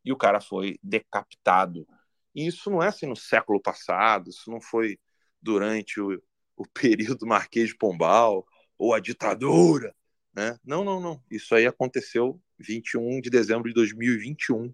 [0.05, 1.87] E o cara foi decapitado.
[2.35, 4.99] E isso não é assim no século passado, isso não foi
[5.41, 6.23] durante o,
[6.57, 8.47] o período Marquês de Pombal,
[8.79, 9.95] ou a ditadura.
[10.35, 10.57] Né?
[10.65, 11.23] Não, não, não.
[11.31, 14.73] Isso aí aconteceu 21 de dezembro de 2021,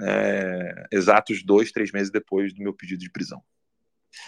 [0.00, 3.42] é, exatos dois, três meses depois do meu pedido de prisão.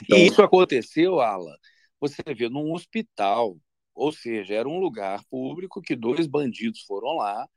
[0.02, 1.56] Então, e isso aconteceu, Alan,
[2.00, 3.56] você vê, num hospital,
[3.94, 7.48] ou seja, era um lugar público que dois bandidos foram lá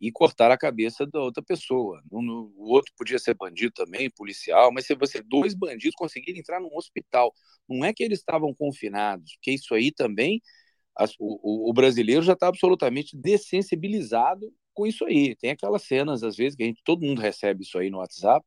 [0.00, 2.00] e cortaram a cabeça da outra pessoa.
[2.10, 6.76] O outro podia ser bandido também, policial, mas se você dois bandidos conseguirem entrar num
[6.76, 7.32] hospital,
[7.68, 10.40] não é que eles estavam confinados, que isso aí também
[10.98, 15.36] as, o, o, brasileiro já está absolutamente dessensibilizado com isso aí.
[15.36, 18.44] Tem aquelas cenas, às vezes, que a gente, todo mundo recebe isso aí no WhatsApp,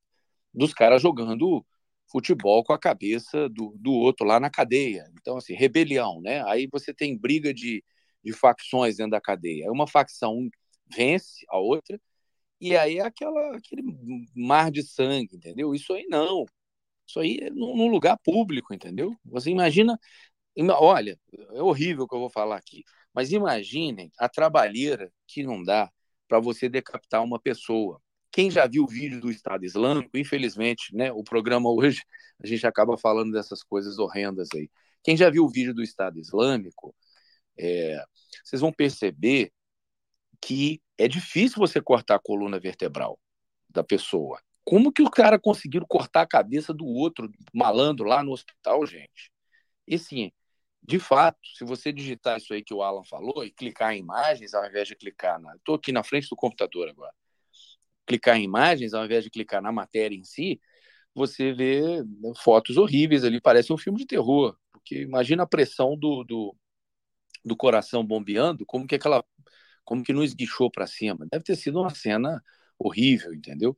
[0.54, 1.66] dos caras jogando
[2.12, 5.10] futebol com a cabeça do, do outro lá na cadeia.
[5.20, 6.44] Então, assim, rebelião, né?
[6.48, 7.84] Aí você tem briga de,
[8.24, 9.72] de facções dentro da cadeia.
[9.72, 10.50] Uma facção
[10.94, 12.00] vence a outra,
[12.60, 13.82] e aí é aquela, aquele
[14.36, 15.74] mar de sangue, entendeu?
[15.74, 16.46] Isso aí não.
[17.08, 19.16] Isso aí é num lugar público, entendeu?
[19.26, 20.00] Você imagina
[20.58, 21.18] Olha,
[21.54, 22.84] é horrível o que eu vou falar aqui,
[23.14, 25.90] mas imaginem a trabalheira que não dá
[26.28, 28.02] para você decapitar uma pessoa.
[28.32, 32.04] Quem já viu o vídeo do Estado Islâmico, infelizmente, né, o programa hoje
[32.42, 34.70] a gente acaba falando dessas coisas horrendas aí.
[35.04, 36.96] Quem já viu o vídeo do Estado Islâmico,
[37.58, 38.04] é,
[38.44, 39.52] vocês vão perceber
[40.42, 43.20] que é difícil você cortar a coluna vertebral
[43.70, 44.40] da pessoa.
[44.64, 49.32] Como que o cara conseguiu cortar a cabeça do outro malandro lá no hospital, gente?
[49.88, 50.32] E sim,
[50.84, 54.54] de fato, se você digitar isso aí que o Alan falou e clicar em imagens
[54.54, 55.56] ao invés de clicar na.
[55.56, 57.14] Estou aqui na frente do computador agora.
[58.06, 60.60] Clicar em imagens ao invés de clicar na matéria em si,
[61.14, 64.58] você vê né, fotos horríveis ali, parece um filme de terror.
[64.72, 66.56] Porque imagina a pressão do, do,
[67.46, 69.24] do coração bombeando, como que aquela.
[69.84, 71.28] Como que não esguichou para cima.
[71.32, 72.42] Deve ter sido uma cena
[72.78, 73.78] horrível, entendeu?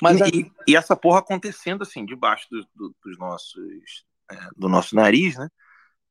[0.00, 0.50] Mas e, aí...
[0.66, 4.04] e essa porra acontecendo assim, debaixo do, do, dos nossos.
[4.30, 5.48] É, do nosso nariz, né?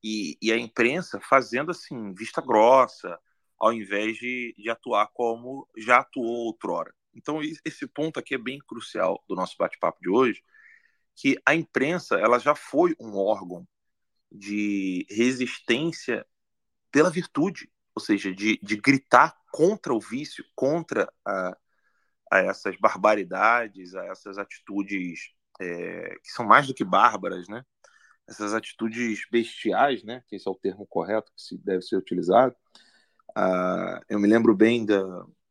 [0.04, 3.18] E, e, a imprensa fazendo assim, vista grossa,
[3.58, 6.93] ao invés de, de atuar como já atuou outrora.
[7.16, 10.43] Então, esse ponto aqui é bem crucial do nosso bate-papo de hoje,
[11.16, 13.68] que a imprensa ela já foi um órgão
[14.32, 16.26] de resistência
[16.91, 21.58] pela virtude, ou seja, de, de gritar contra o vício, contra a,
[22.32, 25.32] a essas barbaridades, a essas atitudes
[25.62, 27.64] é, que são mais do que bárbaras, né?
[28.28, 30.24] Essas atitudes bestiais, né?
[30.28, 32.55] Que esse é o termo correto que se deve ser utilizado.
[33.36, 35.01] Ah, eu me lembro bem da,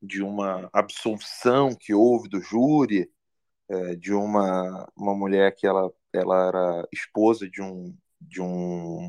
[0.00, 3.10] de uma absolução que houve do júri
[3.68, 9.08] é, de uma, uma mulher que ela, ela era esposa de um, de um,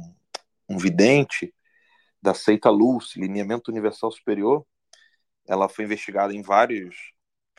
[0.70, 1.54] um vidente
[2.22, 4.66] da seita Luz, Lineamento Universal Superior.
[5.48, 7.14] Ela foi investigada em vários,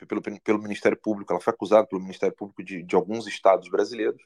[0.07, 4.21] pelo, pelo Ministério Público, ela foi acusada pelo Ministério Público de, de alguns estados brasileiros,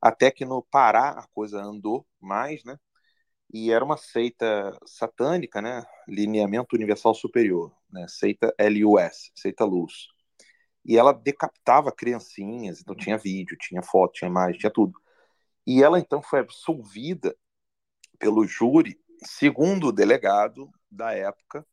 [0.00, 2.76] até que no Pará a coisa andou mais, né?
[3.52, 5.84] E era uma seita satânica, né?
[6.08, 8.06] Lineamento Universal Superior, né?
[8.08, 10.08] Seita LUS, seita Luz
[10.86, 14.98] e ela decapitava criancinhas, então tinha vídeo, tinha foto, tinha imagem, tinha tudo.
[15.66, 17.36] E ela então foi absolvida
[18.18, 21.66] pelo júri, segundo o delegado da época,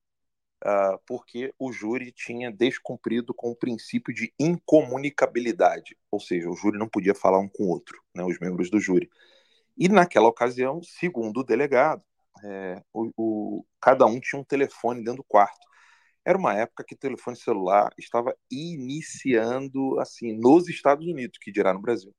[0.64, 6.78] uh, porque o júri tinha descumprido com o princípio de incomunicabilidade, ou seja, o júri
[6.78, 9.10] não podia falar um com o outro, né, os membros do júri.
[9.78, 12.04] E naquela ocasião, segundo o delegado,
[12.44, 15.68] é, o, o, cada um tinha um telefone dentro do quarto.
[16.26, 21.74] Era uma época que o telefone celular estava iniciando assim nos Estados Unidos, que dirá
[21.74, 22.14] no Brasil.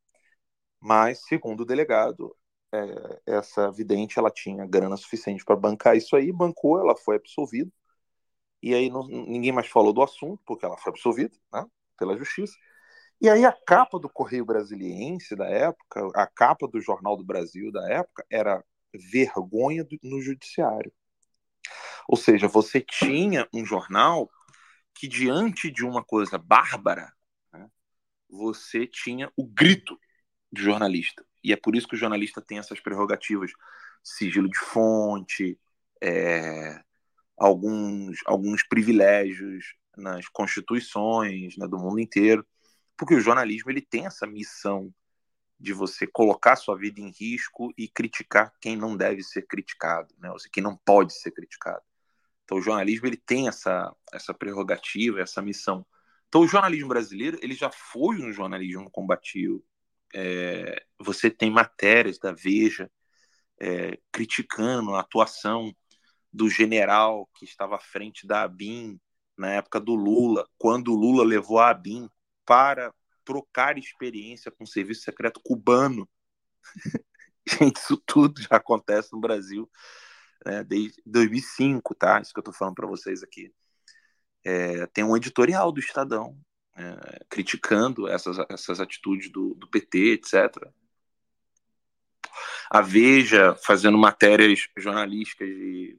[0.80, 2.36] Mas, segundo o delegado,
[2.74, 7.70] é, essa vidente ela tinha grana suficiente para bancar isso aí, bancou, ela foi absolvida.
[8.64, 11.66] E aí não, ninguém mais falou do assunto, porque ela foi absolvida né,
[11.98, 12.54] pela justiça.
[13.20, 17.70] E aí a capa do Correio Brasiliense da época, a capa do Jornal do Brasil
[17.70, 18.64] da época, era
[19.12, 20.90] vergonha do, no judiciário.
[22.08, 24.30] Ou seja, você tinha um jornal
[24.94, 27.12] que, diante de uma coisa bárbara,
[27.52, 27.68] né,
[28.30, 29.94] você tinha o grito
[30.50, 31.22] de jornalista.
[31.42, 33.52] E é por isso que o jornalista tem essas prerrogativas:
[34.02, 35.60] sigilo de fonte,
[36.02, 36.82] é,
[37.36, 42.46] alguns, alguns privilégios nas constituições né, do mundo inteiro.
[42.96, 44.92] Porque o jornalismo ele tem essa missão
[45.58, 50.30] de você colocar sua vida em risco e criticar quem não deve ser criticado, né?
[50.30, 51.82] ou seja, quem não pode ser criticado.
[52.44, 55.86] Então o jornalismo ele tem essa, essa prerrogativa, essa missão.
[56.28, 59.64] Então o jornalismo brasileiro ele já foi um jornalismo combativo.
[60.14, 62.90] É, você tem matérias da Veja
[63.58, 65.74] é, criticando a atuação
[66.34, 69.00] do general que estava à frente da ABIN
[69.38, 72.10] na época do Lula, quando o Lula levou a ABIN
[72.44, 72.92] para
[73.24, 76.08] trocar experiência com o serviço secreto cubano.
[77.46, 79.70] Gente, isso tudo já acontece no Brasil
[80.44, 82.20] né, desde 2005, tá?
[82.20, 83.52] Isso que eu estou falando para vocês aqui.
[84.42, 86.36] É, tem um editorial do Estadão
[86.76, 90.68] é, criticando essas, essas atitudes do, do PT, etc.
[92.68, 95.98] A Veja fazendo matérias jornalísticas de,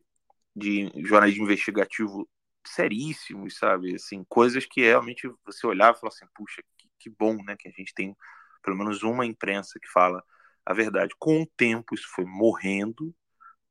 [0.56, 2.28] de jornalismo investigativo
[2.66, 3.96] seríssimos, sabe?
[3.96, 7.56] Assim, coisas que realmente você olhava e falava assim, puxa, que, que bom, né?
[7.58, 8.16] Que a gente tem
[8.64, 10.24] pelo menos uma imprensa que fala
[10.66, 11.14] a verdade.
[11.20, 13.16] Com o tempo, isso foi morrendo,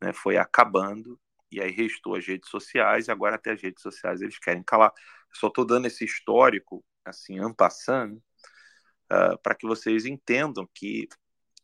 [0.01, 1.19] né, foi acabando,
[1.51, 4.93] e aí restou as redes sociais, e agora até as redes sociais eles querem calar.
[5.31, 8.23] Eu só estou dando esse histórico, assim, ampassando, uh,
[9.35, 11.09] ah, para que vocês entendam que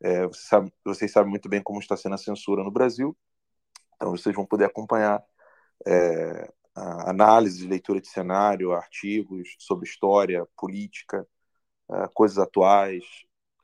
[0.00, 3.16] É, você sabe, vocês sabem muito bem como está sendo a censura no Brasil,
[3.94, 5.24] então vocês vão poder acompanhar
[5.86, 11.26] é, análise, leitura de cenário, artigos sobre história, política,
[11.90, 13.04] é, coisas atuais,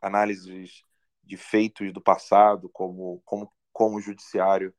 [0.02, 0.84] análises
[1.24, 4.74] de feitos do passado, como, como, como o judiciário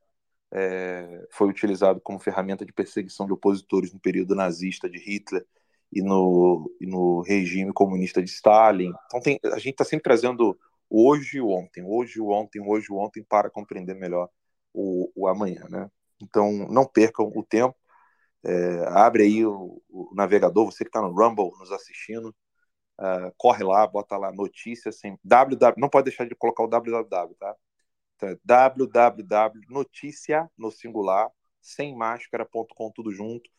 [0.52, 5.46] é, foi utilizado como ferramenta de perseguição de opositores no período nazista de Hitler
[5.92, 8.92] e no, e no regime comunista de Stalin.
[9.06, 10.58] Então tem, a gente está sempre trazendo
[10.90, 14.30] hoje e ontem, hoje e ontem, hoje e ontem para compreender melhor
[14.74, 15.90] o, o amanhã, né?
[16.22, 17.76] Então não percam o tempo.
[18.44, 22.36] É, abre aí o, o, navegador, você que está no Rumble nos assistindo,
[23.02, 27.34] Uh, corre lá, bota lá notícias sem www, não pode deixar de colocar o www,
[27.34, 27.56] tá?
[28.16, 31.28] Então é www notícia no singular
[31.60, 33.50] sem máscara.com tudo junto.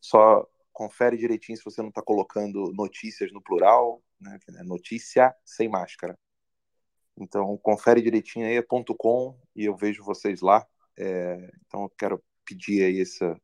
[0.00, 4.38] Só confere direitinho se você não está colocando notícias no plural, né?
[4.64, 6.16] Notícia sem máscara.
[7.16, 10.64] Então confere direitinho aí é .com e eu vejo vocês lá.
[10.96, 13.36] É, então eu quero pedir aí essa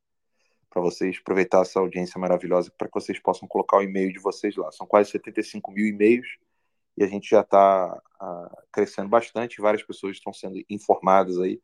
[0.71, 4.55] para vocês aproveitar essa audiência maravilhosa para que vocês possam colocar o e-mail de vocês
[4.57, 4.71] lá.
[4.71, 6.39] São quase 75 mil e-mails
[6.97, 9.61] e a gente já está ah, crescendo bastante.
[9.61, 11.61] Várias pessoas estão sendo informadas aí.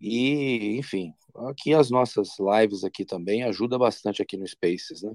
[0.00, 1.12] e, enfim,
[1.50, 5.12] aqui as nossas lives aqui também ajuda bastante aqui no Spaces, né?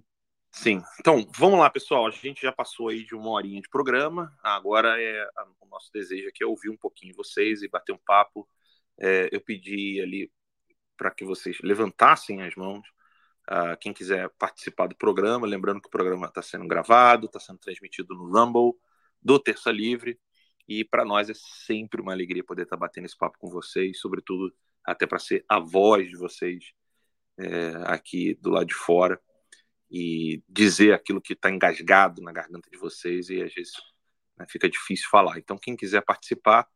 [0.57, 0.81] Sim.
[0.99, 2.07] Então, vamos lá, pessoal.
[2.07, 4.35] A gente já passou aí de uma horinha de programa.
[4.41, 5.29] Agora é
[5.61, 8.49] o nosso desejo aqui é ouvir um pouquinho vocês e bater um papo.
[8.99, 10.31] É, eu pedi ali
[10.97, 12.87] para que vocês levantassem as mãos.
[13.47, 17.59] Uh, quem quiser participar do programa, lembrando que o programa está sendo gravado, está sendo
[17.59, 18.73] transmitido no Rumble
[19.21, 20.19] do Terça Livre.
[20.67, 23.99] E para nós é sempre uma alegria poder estar tá batendo esse papo com vocês,
[23.99, 24.51] sobretudo
[24.83, 26.73] até para ser a voz de vocês
[27.37, 29.21] é, aqui do lado de fora
[29.89, 33.73] e dizer aquilo que está engasgado na garganta de vocês e às vezes
[34.37, 35.37] né, fica difícil falar.
[35.37, 36.67] Então, quem quiser participar,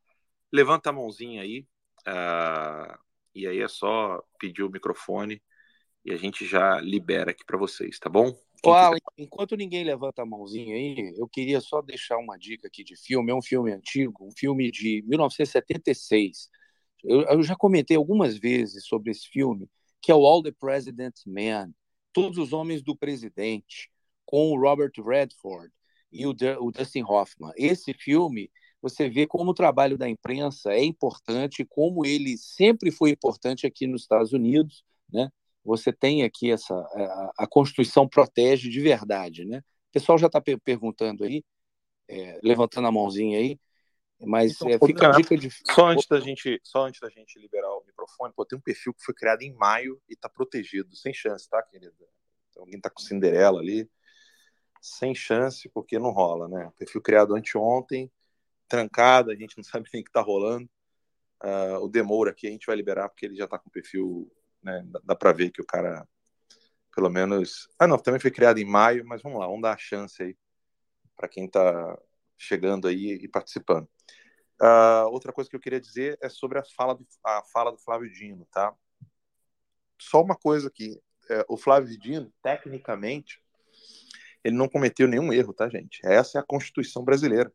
[0.52, 1.68] levanta a mãozinha aí
[2.08, 2.98] uh,
[3.36, 5.42] e aí é só pedir o microfone
[6.04, 8.36] e a gente já libera aqui para vocês, tá bom?
[8.64, 12.84] Ô, Alan, enquanto ninguém levanta a mãozinha aí, eu queria só deixar uma dica aqui
[12.84, 13.32] de filme.
[13.32, 16.50] É um filme antigo, um filme de 1976.
[17.04, 19.68] Eu, eu já comentei algumas vezes sobre esse filme,
[20.00, 21.74] que é o All the President's Men
[22.14, 23.90] Todos os Homens do Presidente,
[24.26, 25.72] com o Robert Redford
[26.12, 27.52] e o, o Dustin Hoffman.
[27.56, 28.52] Esse filme,
[28.82, 33.88] você vê como o trabalho da imprensa é importante, como ele sempre foi importante aqui
[33.88, 35.30] nos Estados Unidos, né?
[35.64, 39.60] Você tem aqui essa a, a Constituição protege de verdade, né?
[39.60, 41.44] O pessoal já está perguntando aí,
[42.10, 43.60] é, levantando a mãozinha aí,
[44.24, 45.50] mas então, é, fica a dica de.
[45.66, 48.94] Só antes da gente, só antes da gente liberar o microfone, pô, tem um perfil
[48.94, 51.94] que foi criado em maio e está protegido, sem chance, tá, querida?
[52.50, 53.90] Então, alguém está com Cinderela ali,
[54.80, 56.72] sem chance, porque não rola, né?
[56.78, 58.12] Perfil criado anteontem,
[58.68, 60.70] trancado, a gente não sabe nem o que está rolando.
[61.44, 64.84] Uh, o Demoura aqui a gente vai liberar porque ele já está com perfil, né?
[64.86, 66.08] Dá, dá para ver que o cara,
[66.96, 67.68] pelo menos.
[67.80, 70.38] Ah, não, também foi criado em maio, mas vamos lá, vamos dar a chance aí
[71.16, 71.98] para quem está
[72.38, 73.88] chegando aí e participando.
[74.62, 77.80] Uh, outra coisa que eu queria dizer é sobre a fala do, a fala do
[77.80, 78.72] Flávio Dino, tá?
[80.00, 81.02] Só uma coisa aqui.
[81.30, 83.42] É, o Flávio Dino, tecnicamente,
[84.44, 86.00] ele não cometeu nenhum erro, tá, gente?
[86.04, 87.52] Essa é a Constituição brasileira.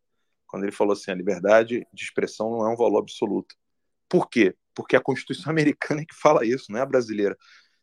[0.48, 3.54] Quando ele falou assim, a liberdade de expressão não é um valor absoluto.
[4.08, 4.56] Por quê?
[4.74, 7.36] Porque a Constituição americana é que fala isso, não é a brasileira.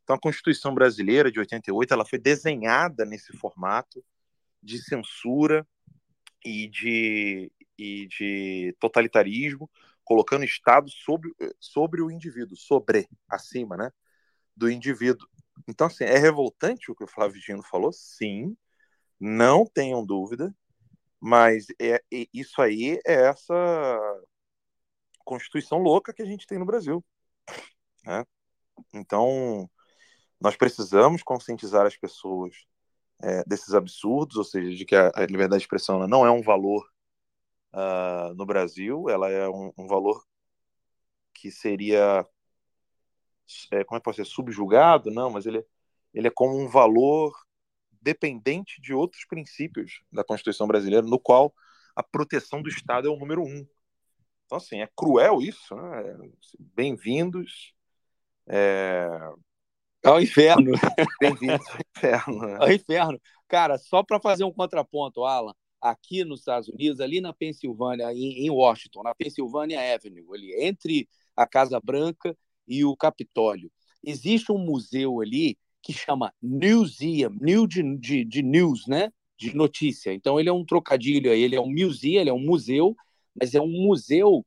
[0.04, 4.04] Então, a Constituição brasileira de 88, ela foi desenhada nesse formato
[4.62, 5.66] de censura
[6.46, 9.70] e de, e de totalitarismo,
[10.04, 13.92] colocando o Estado sobre, sobre o indivíduo, sobre, acima, né,
[14.56, 15.28] do indivíduo.
[15.68, 18.56] Então, assim, é revoltante o que o Flávio Dino falou, sim,
[19.20, 20.54] não tenham dúvida,
[21.20, 24.26] mas é, é, isso aí é essa
[25.24, 27.04] Constituição louca que a gente tem no Brasil.
[28.06, 28.26] Né?
[28.94, 29.70] Então,
[30.40, 32.66] nós precisamos conscientizar as pessoas
[33.24, 36.42] é, desses absurdos, ou seja, de que a, a liberdade de expressão não é um
[36.42, 36.86] valor
[37.74, 40.24] uh, no Brasil, ela é um, um valor
[41.34, 42.28] que seria,
[43.72, 45.10] é, como é que pode ser, subjugado?
[45.10, 45.66] Não, mas ele,
[46.14, 47.34] ele é como um valor
[48.02, 51.54] dependente de outros princípios da Constituição brasileira, no qual
[51.96, 53.66] a proteção do Estado é o número um.
[54.46, 56.30] Então, assim, é cruel isso, né?
[56.60, 57.74] Bem-vindos.
[58.46, 59.08] É...
[60.04, 60.72] Ao inferno.
[61.22, 62.40] Bem-vindos ao inferno.
[62.46, 62.58] Né?
[62.60, 63.22] Ao inferno.
[63.48, 68.46] Cara, só para fazer um contraponto, Alan, aqui nos Estados Unidos, ali na Pensilvânia, em,
[68.46, 72.38] em Washington, na Pennsylvania Avenue, ali entre a Casa Branca
[72.68, 73.72] e o Capitólio,
[74.04, 79.10] existe um museu ali que chama Newseum, new de, de, de news, né?
[79.38, 80.14] De notícia.
[80.14, 82.94] Então ele é um trocadilho, ele é um museum, ele é um museu,
[83.34, 84.46] mas é um museu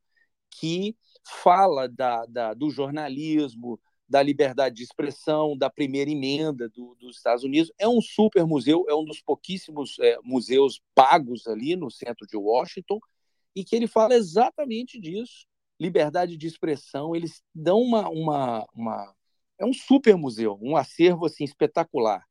[0.50, 0.94] que
[1.42, 7.44] fala da, da, do jornalismo, da liberdade de expressão, da primeira emenda do, dos Estados
[7.44, 7.72] Unidos.
[7.78, 12.36] É um super museu, é um dos pouquíssimos é, museus pagos ali no centro de
[12.36, 12.98] Washington,
[13.54, 15.46] e que ele fala exatamente disso.
[15.78, 19.14] Liberdade de expressão, eles dão uma, uma, uma
[19.58, 22.24] é um super museu, um acervo assim espetacular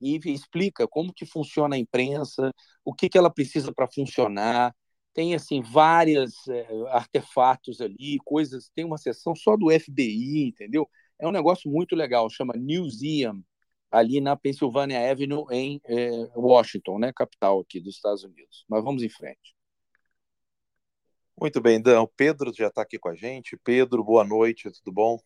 [0.00, 2.52] e explica como que funciona a imprensa,
[2.84, 4.74] o que, que ela precisa para funcionar.
[5.12, 8.70] Tem assim vários é, artefatos ali, coisas.
[8.74, 10.88] Tem uma seção só do FBI, entendeu?
[11.20, 13.42] É um negócio muito legal, chama Newseum,
[13.90, 18.64] ali na Pennsylvania Avenue, em é, Washington, né, capital aqui dos Estados Unidos.
[18.68, 19.54] Mas vamos em frente.
[21.38, 22.02] Muito bem, Dan.
[22.02, 23.58] O Pedro já está aqui com a gente.
[23.64, 25.18] Pedro, boa noite, tudo bom?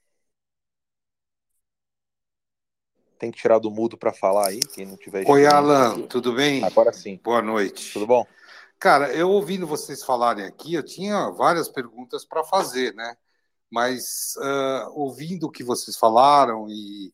[3.19, 5.29] Tem que tirar do mudo para falar aí, quem não tiver.
[5.29, 6.63] Oi, Alan, tudo bem?
[6.65, 7.19] Agora sim.
[7.23, 7.93] Boa noite.
[7.93, 8.27] Tudo bom?
[8.79, 13.17] Cara, eu ouvindo vocês falarem aqui, eu tinha várias perguntas para fazer, né?
[13.75, 17.13] Mas uh, ouvindo o que vocês falaram e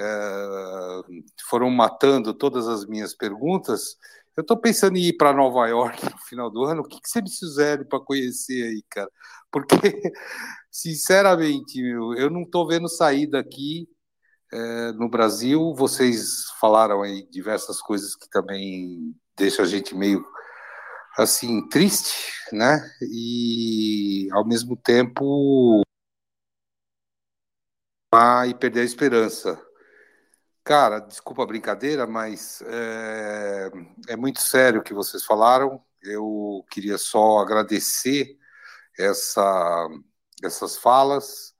[0.00, 3.96] uh, foram matando todas as minhas perguntas,
[4.36, 6.82] eu estou pensando em ir para Nova York no final do ano.
[6.82, 9.08] O que, que você me sugere para conhecer aí, cara?
[9.48, 9.76] Porque,
[10.72, 13.88] sinceramente, eu não estou vendo saída aqui
[14.52, 15.72] é, no Brasil.
[15.76, 20.26] Vocês falaram aí diversas coisas que também deixam a gente meio
[21.16, 22.80] assim triste, né?
[23.02, 25.82] E ao mesmo tempo
[28.46, 29.60] e perder a esperança.
[30.64, 33.70] Cara, desculpa a brincadeira, mas é,
[34.08, 35.82] é, muito sério o que vocês falaram.
[36.02, 38.36] Eu queria só agradecer
[38.98, 39.88] essa,
[40.44, 41.54] essas falas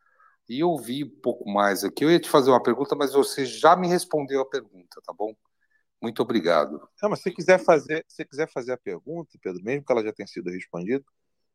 [0.49, 2.05] e ouvir um pouco mais aqui.
[2.05, 5.35] Eu ia te fazer uma pergunta, mas você já me respondeu a pergunta, tá bom?
[6.01, 6.87] Muito obrigado.
[7.03, 10.13] Não, mas se quiser fazer, se quiser fazer a pergunta, Pedro, mesmo que ela já
[10.13, 11.05] tenha sido respondida,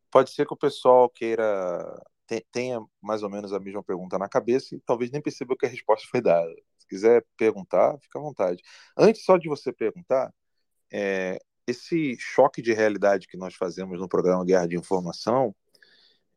[0.09, 1.85] pode ser que o pessoal queira
[2.51, 5.69] tenha mais ou menos a mesma pergunta na cabeça e talvez nem perceba que a
[5.69, 6.53] resposta foi dada.
[6.78, 8.61] Se quiser perguntar, fica à vontade.
[8.97, 10.34] Antes só de você perguntar,
[10.91, 15.55] é, esse choque de realidade que nós fazemos no programa Guerra de Informação,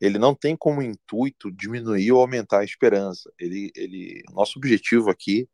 [0.01, 3.31] ele não tem como intuito diminuir ou aumentar a esperança.
[3.39, 5.49] Ele, ele, nosso objetivo aqui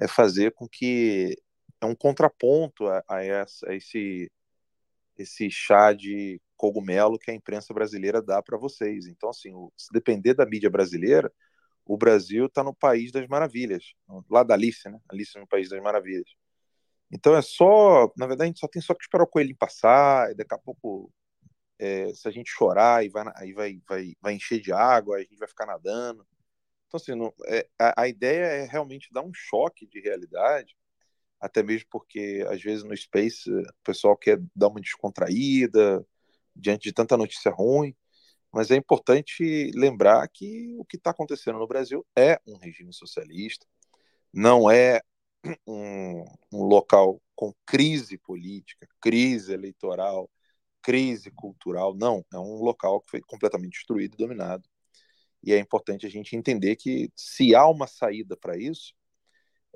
[0.00, 1.36] é fazer com que
[1.80, 4.30] é um contraponto a, a, essa, a esse
[5.20, 9.06] esse chá de cogumelo que a imprensa brasileira dá para vocês.
[9.06, 11.32] Então, assim, se depender da mídia brasileira,
[11.86, 13.94] o Brasil está no país das maravilhas,
[14.28, 15.00] lá da Alice, né?
[15.10, 16.28] Alice no país das maravilhas.
[17.10, 20.30] Então é só, na verdade, a gente só tem só que esperar o coelhinho passar,
[20.30, 21.10] e daqui a pouco,
[21.78, 25.20] é, se a gente chorar, aí, vai, aí vai, vai, vai encher de água, a
[25.20, 26.26] gente vai ficar nadando.
[26.86, 30.76] Então, assim, não, é, a, a ideia é realmente dar um choque de realidade
[31.40, 36.06] até mesmo porque às vezes no Space o pessoal quer dar uma descontraída
[36.54, 37.94] diante de tanta notícia ruim,
[38.52, 43.66] mas é importante lembrar que o que está acontecendo no Brasil é um regime socialista,
[44.32, 45.00] não é
[45.66, 50.30] um, um local com crise política, crise eleitoral,
[50.82, 54.68] crise cultural, não, é um local que foi completamente destruído e dominado.
[55.42, 58.94] E é importante a gente entender que se há uma saída para isso,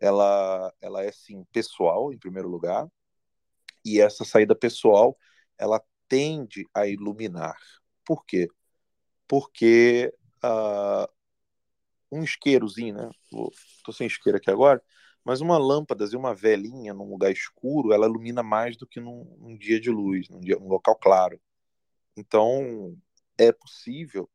[0.00, 2.86] ela, ela é sim pessoal, em primeiro lugar,
[3.84, 5.16] e essa saída pessoal
[5.58, 5.82] ela
[6.14, 7.58] tende a iluminar.
[8.04, 8.48] Por quê?
[9.26, 11.08] Porque uh,
[12.12, 13.10] um isqueirozinho, né?
[13.76, 14.80] Estou sem isqueiro aqui agora,
[15.24, 19.24] mas uma lâmpada e uma velinha num lugar escuro, ela ilumina mais do que num,
[19.40, 21.40] num dia de luz, num, dia, num local claro.
[22.16, 22.96] Então,
[23.36, 24.30] é possível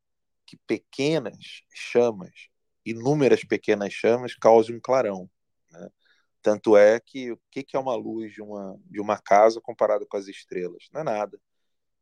[0.45, 2.49] que pequenas chamas,
[2.85, 5.29] inúmeras pequenas chamas, causem um clarão.
[5.71, 5.89] Né?
[6.41, 10.17] Tanto é que o que é uma luz de uma, de uma casa comparada com
[10.17, 10.89] as estrelas?
[10.91, 11.39] Não é nada.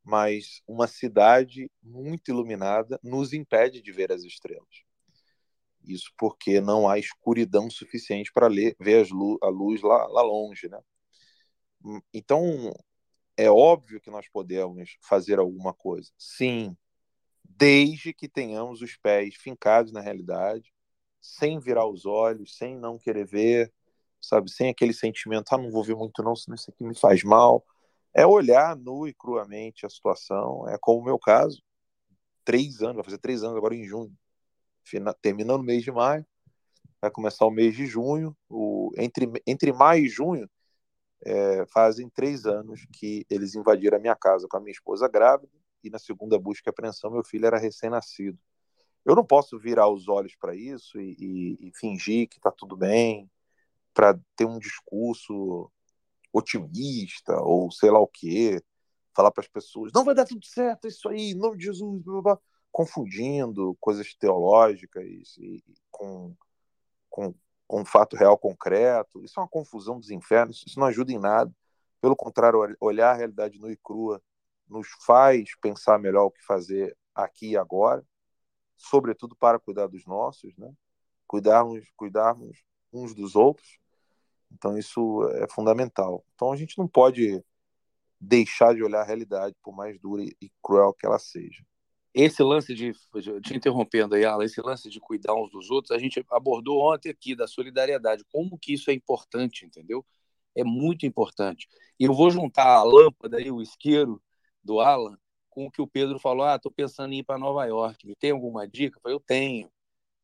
[0.10, 4.86] Mas uma cidade muito iluminada nos impede de ver as estrelas.
[5.84, 8.47] Isso porque não há escuridão suficiente para
[8.80, 10.80] ver lu a luz lá, lá longe, né?
[11.84, 12.74] Hum, então,
[13.36, 16.10] é óbvio que nós podemos fazer alguma coisa.
[16.18, 16.74] Sim,
[17.43, 20.72] desde que tenhamos os pés fincados na realidade,
[21.20, 23.74] sem virar os olhos, sem não querer ver,
[24.22, 27.26] sabe, sem aquele sentimento, ah, não vou ver muito não, senão isso aqui me faz
[27.26, 27.66] mal.
[28.18, 31.61] É olhar nu e cruamente a situação, é como o meu caso,
[32.43, 34.11] três anos, vai fazer três anos agora em junho,
[35.22, 36.26] terminando o mês de maio,
[36.99, 40.49] vai começar o mês de junho, o, entre, entre maio e junho,
[41.24, 45.53] é, fazem três anos que eles invadiram a minha casa com a minha esposa grávida,
[45.84, 48.39] e na segunda busca e apreensão meu filho era recém-nascido.
[49.05, 52.76] Eu não posso virar os olhos para isso e, e, e, fingir que está tudo
[52.76, 53.30] bem,
[53.93, 55.72] para ter um discurso
[56.32, 58.61] otimista ou sei lá o quê,
[59.15, 61.65] falar para as pessoas, não vai dar tudo certo, é isso aí, em nome de
[61.65, 62.39] Jesus, blá, blá,
[62.71, 65.03] confundindo coisas teológicas
[65.39, 66.36] e, com,
[67.09, 67.34] com,
[67.67, 69.23] com um fato real concreto.
[69.23, 71.51] Isso é uma confusão dos infernos, isso não ajuda em nada.
[71.99, 74.21] Pelo contrário, olhar a realidade nua e crua
[74.67, 78.05] nos faz pensar melhor o que fazer aqui e agora,
[78.75, 80.71] sobretudo para cuidar dos nossos, né?
[81.25, 82.63] Cuidarmos, cuidarmos
[82.93, 83.80] uns dos outros.
[84.52, 86.24] Então isso é fundamental.
[86.36, 87.43] Então a gente não pode
[88.20, 91.64] deixar de olhar a realidade, por mais dura e cruel que ela seja.
[92.14, 92.93] Esse lance de,
[93.43, 97.10] te interrompendo aí, Alan, esse lance de cuidar uns dos outros, a gente abordou ontem
[97.10, 100.04] aqui da solidariedade, como que isso é importante, entendeu?
[100.56, 101.68] É muito importante.
[102.00, 104.20] E eu vou juntar a lâmpada e o isqueiro
[104.64, 105.16] do Alan
[105.58, 108.14] com o que o Pedro falou: ah, estou pensando em ir para Nova York.
[108.20, 108.98] Tem alguma dica?
[108.98, 109.70] Eu, falei, eu tenho.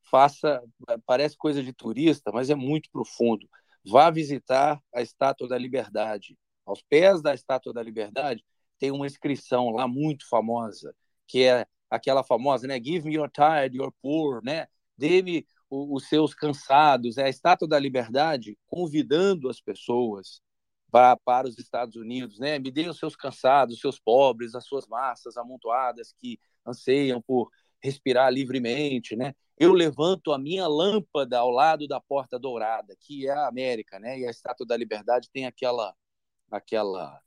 [0.04, 0.62] Faça,
[1.08, 3.48] parece coisa de turista, mas é muito profundo.
[3.86, 6.38] Vá visitar a Estátua da Liberdade.
[6.66, 8.44] Aos pés da Estátua da Liberdade
[8.80, 10.96] tem uma inscrição lá muito famosa,
[11.28, 12.82] que é aquela famosa, né?
[12.84, 14.68] Give me your tired, your poor, né?
[14.98, 17.18] Dê-me os seus cansados.
[17.18, 20.42] É a Estátua da Liberdade convidando as pessoas
[20.92, 22.60] para, para os Estados Unidos, né?
[22.60, 27.50] Me deem os seus cansados, os seus pobres, as suas massas amontoadas que anseiam por
[27.84, 29.34] respirar livremente, né?
[29.57, 34.20] Eu levanto a minha lâmpada ao lado da Porta Dourada, que é a América, né?
[34.20, 35.94] E a Estátua da Liberdade tem aquela,
[36.52, 37.20] aquela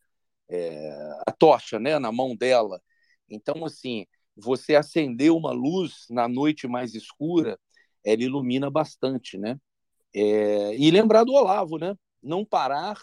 [0.48, 0.90] é,
[1.26, 1.98] a tocha, né?
[1.98, 2.80] Na mão dela.
[3.28, 4.06] Então, assim,
[4.36, 7.59] você acender uma luz na noite mais escura,
[8.05, 9.59] ela ilumina bastante, né?
[10.14, 11.97] É, e lembrar do Olavo, né?
[12.22, 12.97] Não parar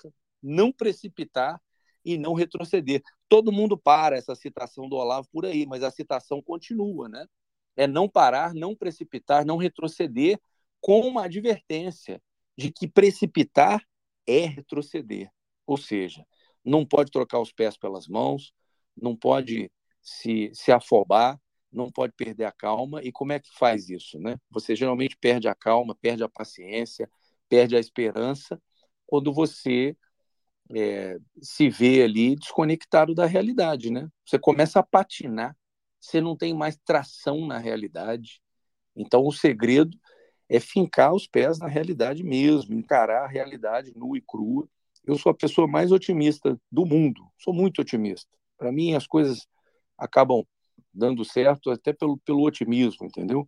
[0.43, 1.59] não precipitar
[2.03, 3.01] e não retroceder.
[3.29, 7.25] Todo mundo para essa citação do Olavo por aí, mas a citação continua, né?
[7.75, 10.39] É não parar, não precipitar, não retroceder,
[10.79, 12.21] com uma advertência
[12.57, 13.81] de que precipitar
[14.27, 15.29] é retroceder.
[15.65, 16.25] Ou seja,
[16.63, 18.53] não pode trocar os pés pelas mãos,
[18.95, 19.71] não pode
[20.01, 21.39] se, se afobar,
[21.71, 23.01] não pode perder a calma.
[23.03, 24.19] E como é que faz isso?
[24.19, 24.37] Né?
[24.51, 27.09] Você geralmente perde a calma, perde a paciência,
[27.49, 28.61] perde a esperança
[29.05, 29.95] quando você
[30.75, 34.07] é, se vê ali desconectado da realidade, né?
[34.25, 35.55] Você começa a patinar,
[36.03, 38.41] você não tem mais tração na realidade.
[38.93, 39.97] Então, o segredo
[40.49, 44.67] é fincar os pés na realidade mesmo, encarar a realidade nua e crua.
[45.05, 48.29] Eu sou a pessoa mais otimista do mundo, sou muito otimista.
[48.57, 49.47] Para mim, as coisas
[49.97, 50.45] acabam
[50.93, 53.47] dando certo até pelo, pelo otimismo, entendeu?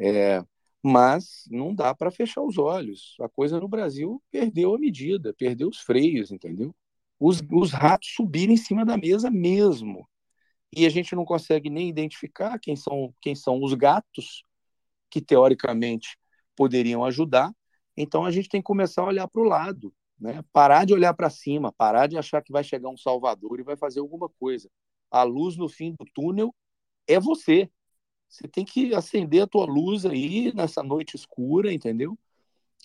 [0.00, 0.42] É,
[0.82, 3.16] mas não dá para fechar os olhos.
[3.20, 6.74] A coisa no Brasil perdeu a medida, perdeu os freios, entendeu?
[7.20, 10.08] Os, os ratos subiram em cima da mesa mesmo.
[10.72, 14.44] E a gente não consegue nem identificar quem são, quem são os gatos
[15.10, 16.16] que teoricamente
[16.56, 17.52] poderiam ajudar.
[17.96, 20.42] Então a gente tem que começar a olhar para o lado, né?
[20.52, 23.76] parar de olhar para cima, parar de achar que vai chegar um salvador e vai
[23.76, 24.70] fazer alguma coisa.
[25.10, 26.54] A luz no fim do túnel
[27.06, 27.70] é você,
[28.32, 32.18] você tem que acender a tua luz aí nessa noite escura, entendeu?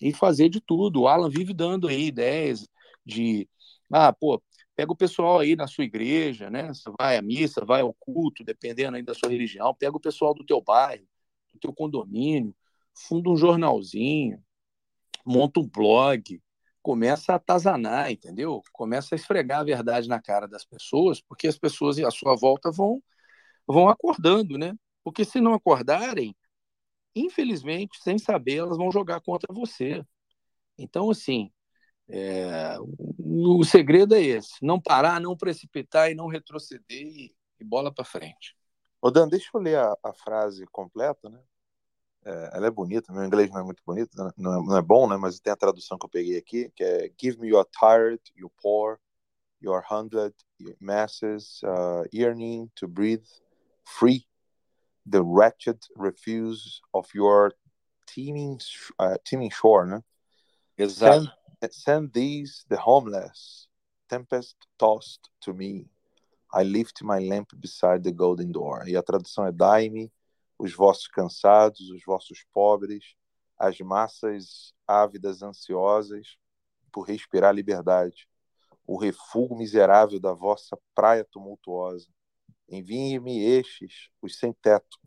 [0.00, 1.02] E fazer de tudo.
[1.02, 2.68] O Alan vive dando aí ideias
[3.04, 3.48] de,
[3.90, 4.42] ah, pô,
[4.78, 6.68] pega o pessoal aí na sua igreja, né?
[6.68, 10.32] Você vai à missa, vai ao culto, dependendo aí da sua religião, pega o pessoal
[10.32, 11.04] do teu bairro,
[11.52, 12.54] do teu condomínio,
[12.94, 14.40] funda um jornalzinho,
[15.26, 16.40] monta um blog,
[16.80, 18.62] começa a atazanar, entendeu?
[18.72, 22.70] Começa a esfregar a verdade na cara das pessoas, porque as pessoas à sua volta
[22.70, 23.02] vão
[23.66, 24.76] vão acordando, né?
[25.02, 26.36] Porque se não acordarem,
[27.16, 30.04] infelizmente, sem saber, elas vão jogar contra você.
[30.78, 31.50] Então, assim,
[32.08, 32.78] é,
[33.58, 38.04] o, segredo é esse: não parar, não precipitar e não retroceder e, e bola para
[38.04, 38.56] frente.
[39.00, 41.40] Ô Dan, deixa eu ler a, a frase completa, né?
[42.24, 44.30] É, ela é bonita, meu inglês não é muito bonito, né?
[44.36, 45.16] não é, não é, bom, né?
[45.16, 48.50] Mas tem a tradução que eu peguei aqui, que é Give me your tired, your
[48.60, 48.98] poor,
[49.62, 53.24] your hundred your masses, uh, yearning to breathe
[53.84, 54.26] free
[55.06, 57.52] the wretched refuse of your
[58.06, 58.58] teeming,
[58.98, 60.02] uh, teeming shore, né?
[60.76, 61.20] Exato.
[61.20, 61.32] Send,
[61.70, 63.66] send these, the homeless,
[64.08, 65.88] tempest tossed to me.
[66.52, 68.88] I lift my lamp beside the golden door.
[68.88, 70.10] E a tradução é: Dai-me
[70.58, 73.14] os vossos cansados, os vossos pobres,
[73.58, 76.36] as massas ávidas, ansiosas
[76.90, 78.28] por respirar liberdade,
[78.86, 82.08] o refúgio miserável da vossa praia tumultuosa.
[82.68, 84.98] Envie-me estes, os sem teto,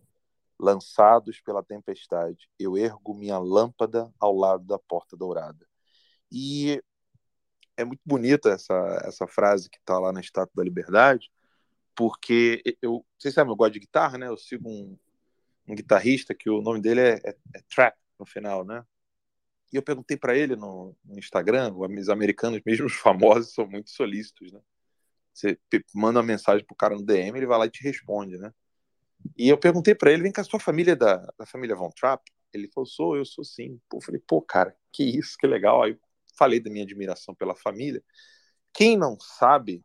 [0.59, 2.49] lançados pela tempestade.
[2.59, 5.70] Eu ergo minha lâmpada ao lado da porta dourada.
[6.31, 6.81] E
[7.75, 11.31] é muito bonita essa, essa frase que está lá na Estátua da Liberdade,
[11.95, 14.27] porque eu, vocês sabem, eu gosto de guitarra, né?
[14.27, 14.97] Eu sigo um,
[15.67, 18.85] um guitarrista que o nome dele é, é, é Trap no final, né?
[19.73, 23.89] E eu perguntei para ele no, no, Instagram, os americanos, mesmo os famosos, são muito
[23.89, 24.59] solícitos, né?
[25.33, 25.57] Você
[25.95, 28.53] manda uma mensagem pro cara no DM, ele vai lá e te responde, né?
[29.37, 32.23] E eu perguntei para ele, vem cá, sua família da, da família Von Trapp?
[32.53, 33.79] Ele falou, sou, eu sou sim.
[33.89, 35.83] Pô, eu falei, pô, cara, que isso, que legal.
[35.83, 35.97] Aí
[36.41, 38.03] falei da minha admiração pela família.
[38.73, 39.84] Quem não sabe,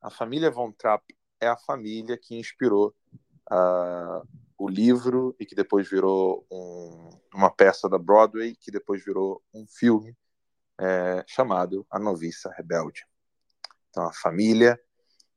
[0.00, 1.04] a família Von Trapp
[1.38, 2.94] é a família que inspirou
[3.52, 9.42] uh, o livro e que depois virou um, uma peça da Broadway, que depois virou
[9.52, 10.16] um filme
[10.80, 13.04] é, chamado A Noviça Rebelde.
[13.90, 14.80] Então, a família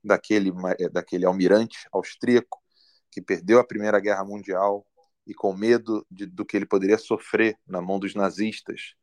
[0.01, 0.53] daquele,
[0.93, 2.63] daquele almirante austríaco
[3.11, 4.87] que perdeu a Primeira Guerra Mundial
[5.27, 8.95] e com medo de, do que ele poderia sofrer na mão dos nazistas,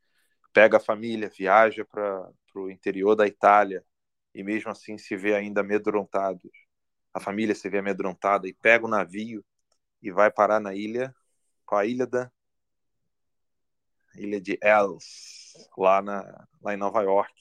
[0.53, 3.83] pega a família, viaja para o interior da Itália
[4.33, 6.49] e mesmo assim se vê ainda amedrontado.
[7.13, 9.43] A família se vê amedrontada e pega o navio
[10.01, 11.13] e vai parar na ilha,
[11.65, 12.31] com a ilha da
[14.15, 17.33] ilha de Els, lá, na, lá em Nova York,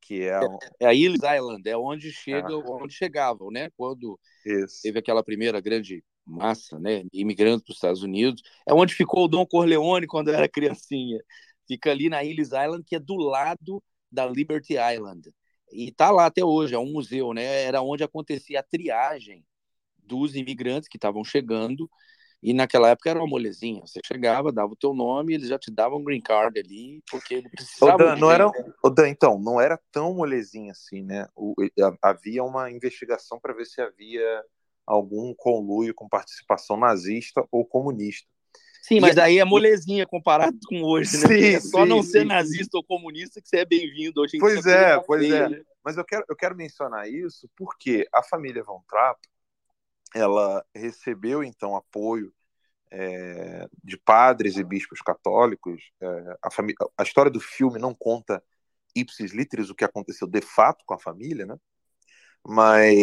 [0.00, 0.48] que é, é,
[0.80, 2.56] é a Ellis Island, é onde chega, é.
[2.56, 3.70] onde chegavam, né?
[3.76, 4.82] Quando Isso.
[4.82, 9.28] teve aquela primeira grande massa, né, imigrantes para os Estados Unidos, é onde ficou o
[9.28, 11.18] Dom Corleone quando era criancinha.
[11.66, 15.34] Fica ali na Ellis Island, que é do lado da Liberty Island.
[15.72, 17.62] E tá lá até hoje, é um museu, né?
[17.62, 19.44] Era onde acontecia a triagem
[19.98, 21.90] dos imigrantes que estavam chegando.
[22.42, 23.80] E naquela época era uma molezinha.
[23.80, 27.34] Você chegava, dava o teu nome, eles já te davam um green card ali, porque
[27.34, 27.96] ele precisava.
[27.96, 28.50] Dan, não era,
[28.94, 31.26] Dan, então, não era tão molezinha assim, né?
[31.34, 31.54] O,
[32.02, 34.44] havia uma investigação para ver se havia
[34.86, 38.28] algum conluio com participação nazista ou comunista.
[38.86, 41.26] Sim, mas aí é molezinha comparado com hoje, né?
[41.26, 44.36] Sim, é só sim, não sim, ser nazista ou comunista que você é bem-vindo hoje
[44.36, 44.40] em.
[44.40, 45.48] Pois é, pois é.
[45.48, 45.62] Né?
[45.82, 49.26] Mas eu quero, eu quero mencionar isso porque a família Von Trapp
[50.14, 52.30] ela recebeu então apoio
[52.90, 55.90] é, de padres e bispos católicos.
[55.98, 58.44] É, a, família, a história do filme não conta
[58.94, 61.56] ipsis literis o que aconteceu de fato com a família, né?
[62.46, 62.94] Mas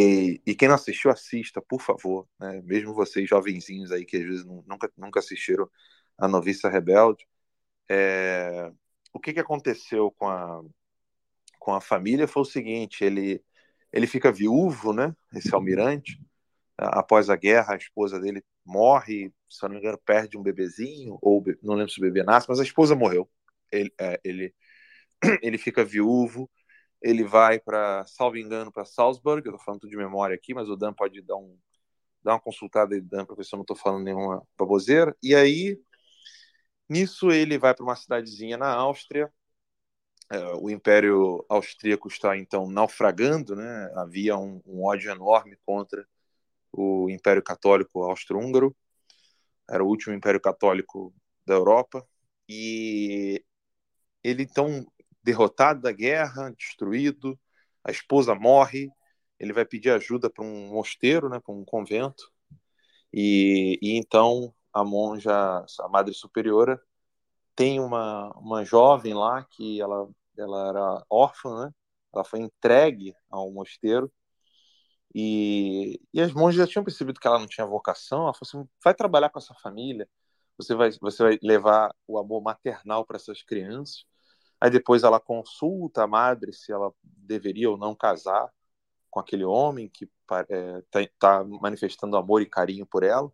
[0.46, 2.62] e quem não assistiu assista, por favor, né?
[2.64, 5.70] Mesmo vocês jovenzinhos aí que às vezes nunca nunca assistiram
[6.18, 7.28] a Noviça Rebelde,
[7.90, 8.72] é,
[9.14, 10.62] o que que aconteceu com a
[11.60, 13.44] com a família foi o seguinte, ele
[13.94, 15.16] ele fica viúvo, né?
[15.36, 16.20] Esse almirante
[16.78, 21.18] após a guerra, a esposa dele morre, se eu não me engano, perde um bebezinho,
[21.22, 23.30] ou não lembro se o bebê nasce, mas a esposa morreu.
[23.72, 24.54] Ele, é, ele,
[25.44, 26.50] ele fica viúvo,
[27.02, 30.70] ele vai para, salvo engano, para Salzburg, eu estou falando tudo de memória aqui, mas
[30.70, 31.58] o Dan pode dar, um,
[32.24, 35.16] dar uma consultada aí, Dan, para ver se eu não estou falando nenhuma baboseira.
[35.24, 35.80] E aí,
[36.90, 39.32] nisso, ele vai para uma cidadezinha na Áustria,
[40.32, 43.92] é, o Império Austríaco está então naufragando, né?
[43.96, 46.08] havia um, um ódio enorme contra
[46.72, 48.76] o Império Católico Austro-Húngaro,
[49.70, 51.14] era o último Império Católico
[51.46, 52.08] da Europa,
[52.48, 53.44] e
[54.24, 54.86] ele então
[55.24, 57.40] derrotado da guerra, destruído,
[57.84, 58.90] a esposa morre,
[59.40, 62.32] ele vai pedir ajuda para um mosteiro, né, para um convento,
[63.14, 65.34] e, e então a monja,
[65.80, 66.82] a Madre Superiora,
[67.56, 71.74] tem uma, uma jovem lá que ela, ela era órfã, né?
[72.14, 74.12] ela foi entregue ao mosteiro
[75.14, 78.24] e, e as monjas já tinham percebido que ela não tinha vocação.
[78.24, 80.10] Ela falou assim: vai trabalhar com essa família,
[80.58, 84.06] você vai, você vai levar o amor maternal para essas crianças.
[84.62, 88.48] Aí depois ela consulta a madre se ela deveria ou não casar
[89.10, 90.82] com aquele homem que está é,
[91.20, 93.32] tá manifestando amor e carinho por ela.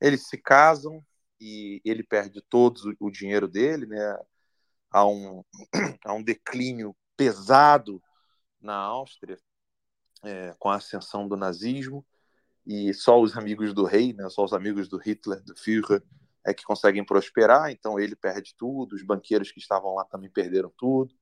[0.00, 1.04] Eles se casam
[1.40, 4.18] e ele perde todo o dinheiro dele, né?
[4.90, 5.44] Há um,
[6.04, 8.02] há um declínio pesado
[8.60, 9.38] na Áustria
[10.24, 12.04] é, com a ascensão do nazismo
[12.66, 16.02] e só os amigos do rei, né, só os amigos do Hitler, do Führer,
[16.44, 17.70] é que conseguem prosperar.
[17.70, 21.14] Então ele perde tudo, os banqueiros que estavam lá também perderam tudo,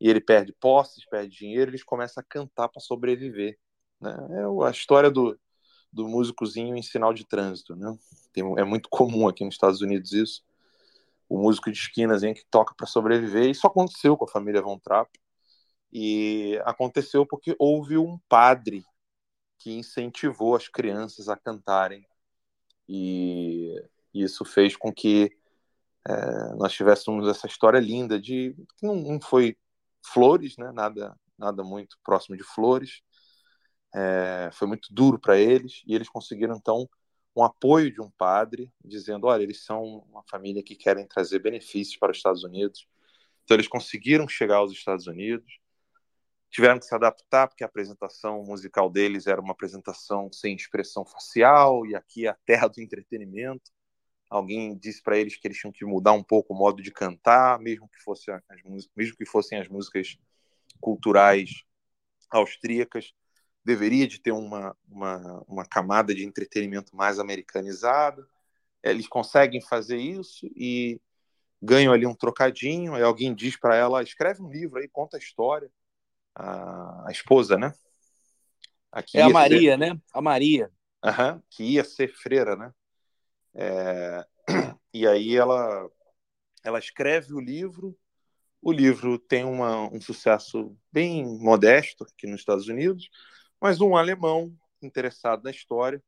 [0.00, 1.70] e ele perde posses, perde dinheiro.
[1.70, 3.58] Eles começam a cantar para sobreviver.
[4.00, 4.14] Né?
[4.30, 5.38] É a história do,
[5.92, 7.76] do músicozinho em sinal de trânsito.
[7.76, 7.96] Né?
[8.32, 10.42] Tem, é muito comum aqui nos Estados Unidos isso.
[11.28, 13.48] o músico de esquinas que toca para sobreviver.
[13.50, 15.10] Isso aconteceu com a família Von Trapp.
[15.92, 18.84] E aconteceu porque houve um padre
[19.58, 22.06] que incentivou as crianças a cantarem.
[22.88, 23.74] E
[24.14, 25.30] isso fez com que
[26.08, 29.56] é, nós tivéssemos essa história linda de não, não, foi
[30.04, 30.72] flores, né?
[30.72, 33.02] Nada, nada muito próximo de flores.
[33.94, 36.88] É, foi muito duro para eles e eles conseguiram então
[37.36, 41.96] um apoio de um padre dizendo, olha, eles são uma família que querem trazer benefícios
[41.96, 42.86] para os Estados Unidos.
[43.44, 45.58] Então eles conseguiram chegar aos Estados Unidos,
[46.50, 51.86] tiveram que se adaptar porque a apresentação musical deles era uma apresentação sem expressão facial
[51.86, 53.70] e aqui é a terra do entretenimento.
[54.30, 57.58] Alguém disse para eles que eles tinham que mudar um pouco o modo de cantar,
[57.58, 58.40] mesmo que fosse as
[58.96, 60.16] mesmo que fossem as músicas
[60.80, 61.64] culturais
[62.30, 63.12] austríacas
[63.64, 68.26] deveria de ter uma, uma, uma camada de entretenimento mais americanizada.
[68.82, 71.00] Eles conseguem fazer isso e
[71.62, 72.94] ganham ali um trocadinho.
[72.94, 75.70] Aí alguém diz para ela: escreve um livro aí, conta a história.
[76.34, 77.74] A, a esposa, né?
[78.90, 79.78] Aqui é a Maria, ser...
[79.78, 80.00] né?
[80.12, 80.70] A Maria.
[81.04, 82.72] Uhum, que ia ser freira, né?
[83.54, 84.24] É...
[84.92, 85.88] E aí ela,
[86.64, 87.96] ela escreve o livro.
[88.60, 93.08] O livro tem uma, um sucesso bem modesto aqui nos Estados Unidos,
[93.60, 94.52] mas um alemão
[94.82, 96.02] interessado na história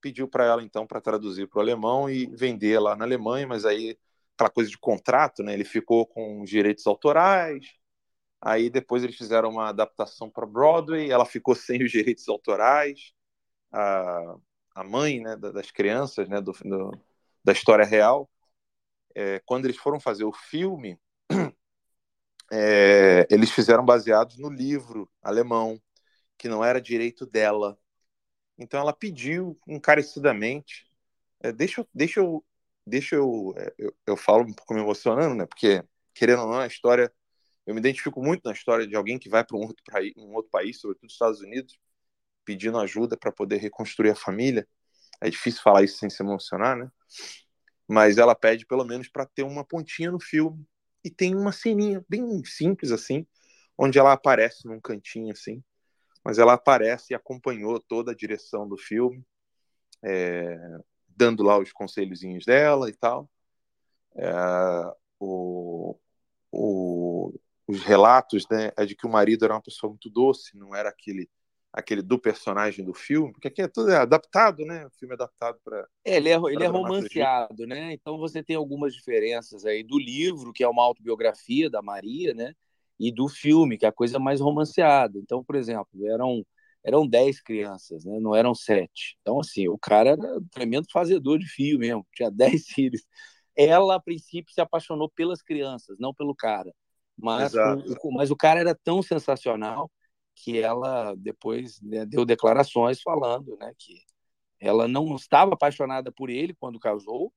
[0.00, 3.64] pediu para ela então para traduzir para o alemão e vender lá na Alemanha, mas
[3.64, 3.98] aí
[4.34, 5.54] aquela coisa de contrato, né?
[5.54, 7.66] Ele ficou com os direitos autorais.
[8.40, 13.12] Aí depois eles fizeram uma adaptação para Broadway, ela ficou sem os direitos autorais.
[13.72, 14.36] A,
[14.74, 16.92] a mãe, né, das crianças, né, do, do
[17.44, 18.30] da história real,
[19.14, 20.98] é, quando eles foram fazer o filme,
[22.52, 25.80] é, eles fizeram baseados no livro alemão
[26.38, 27.78] que não era direito dela.
[28.58, 30.86] Então ela pediu encarecidamente,
[31.40, 32.44] é, deixa, deixa eu,
[32.86, 35.46] deixa eu, é, eu, eu falo um pouco me emocionando, né?
[35.46, 35.82] Porque
[36.14, 37.12] querendo ou não, a história,
[37.66, 39.84] eu me identifico muito na história de alguém que vai para um outro
[40.16, 41.78] um outro país, sobretudo os Estados Unidos,
[42.44, 44.66] pedindo ajuda para poder reconstruir a família.
[45.20, 46.90] É difícil falar isso sem se emocionar, né?
[47.88, 50.66] Mas ela pede pelo menos para ter uma pontinha no filme
[51.04, 53.26] e tem uma ceninha bem simples assim,
[53.76, 55.62] onde ela aparece num cantinho assim
[56.24, 59.22] mas ela aparece e acompanhou toda a direção do filme,
[60.02, 60.56] é,
[61.06, 63.30] dando lá os conselhozinhos dela e tal.
[64.16, 64.32] É,
[65.20, 65.98] o,
[66.50, 70.74] o, os relatos né, é de que o marido era uma pessoa muito doce, não
[70.74, 71.28] era aquele
[71.74, 74.86] aquele do personagem do filme, porque aqui é tudo é adaptado, né?
[74.86, 75.86] O filme é adaptado para.
[76.04, 77.92] É, ele é, ele é romanceado, né?
[77.92, 82.54] Então você tem algumas diferenças aí do livro, que é uma autobiografia da Maria, né?
[82.98, 85.18] e do filme, que é a coisa mais romanceada.
[85.18, 86.44] Então, por exemplo, eram
[86.86, 88.20] eram dez crianças, né?
[88.20, 89.16] não eram sete.
[89.22, 92.30] Então, assim, o cara era um tremendo fazedor de filho mesmo, tinha
[92.60, 93.02] dez filhos.
[93.56, 96.70] Ela, a princípio, se apaixonou pelas crianças, não pelo cara.
[97.16, 99.90] Mas, o, mas o cara era tão sensacional
[100.34, 104.02] que ela depois né, deu declarações falando né, que
[104.60, 107.32] ela não estava apaixonada por ele quando casou,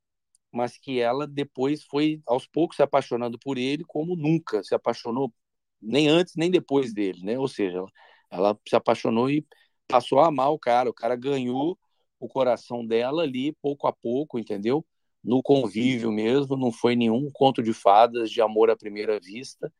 [0.51, 5.33] mas que ela depois foi aos poucos se apaixonando por ele como nunca se apaixonou
[5.81, 7.37] nem antes nem depois dele, né?
[7.37, 7.83] Ou seja,
[8.31, 9.45] ela se apaixonou e
[9.87, 10.89] passou a amar o cara.
[10.89, 11.77] O cara ganhou
[12.19, 14.85] o coração dela ali, pouco a pouco, entendeu?
[15.23, 19.71] No convívio mesmo, não foi nenhum conto de fadas de amor à primeira vista,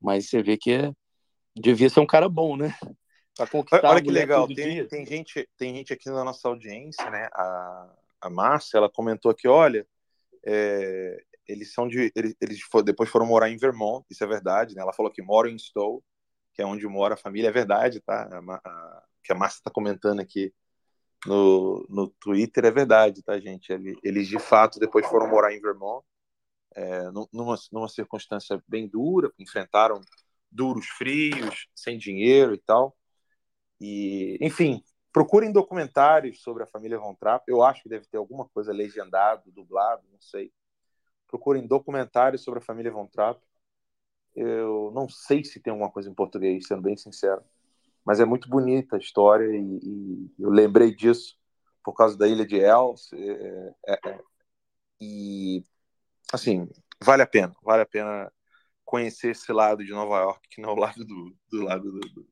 [0.00, 0.92] mas você vê que é,
[1.56, 2.74] devia ser um cara bom, né?
[3.36, 7.28] Pra conquistar Olha que legal, tem, tem, gente, tem gente aqui na nossa audiência, né?
[7.32, 9.86] A, a Márcia, ela comentou aqui, olha,
[10.44, 11.16] é,
[11.46, 14.82] eles são de eles, eles for, depois foram morar em Vermont, isso é verdade, né?
[14.82, 16.02] Ela falou que moram em Stowe,
[16.52, 18.28] que é onde mora a família, é verdade, tá?
[18.30, 20.52] A, a, que a Márcia está comentando aqui
[21.26, 23.72] no, no Twitter é verdade, tá, gente?
[24.02, 26.04] Eles de fato depois foram morar em Vermont,
[26.74, 30.00] é, numa, numa circunstância bem dura, enfrentaram
[30.50, 32.96] duros frios, sem dinheiro e tal.
[33.80, 34.82] E, enfim,
[35.12, 37.44] procurem documentários sobre a família Von Trapp.
[37.48, 40.52] Eu acho que deve ter alguma coisa legendado, dublado, não sei
[41.30, 43.40] procurem documentários sobre a família Von Trapp.
[44.34, 47.42] Eu não sei se tem alguma coisa em português, sendo bem sincero,
[48.04, 51.38] mas é muito bonita a história e, e eu lembrei disso
[51.84, 53.12] por causa da Ilha de Els.
[53.12, 54.20] É, é, é,
[55.00, 55.64] e,
[56.32, 56.68] assim,
[57.02, 58.32] vale a pena, vale a pena
[58.90, 62.00] conhecer esse lado de Nova York, que não é o lado do, do lado do,
[62.00, 62.28] do,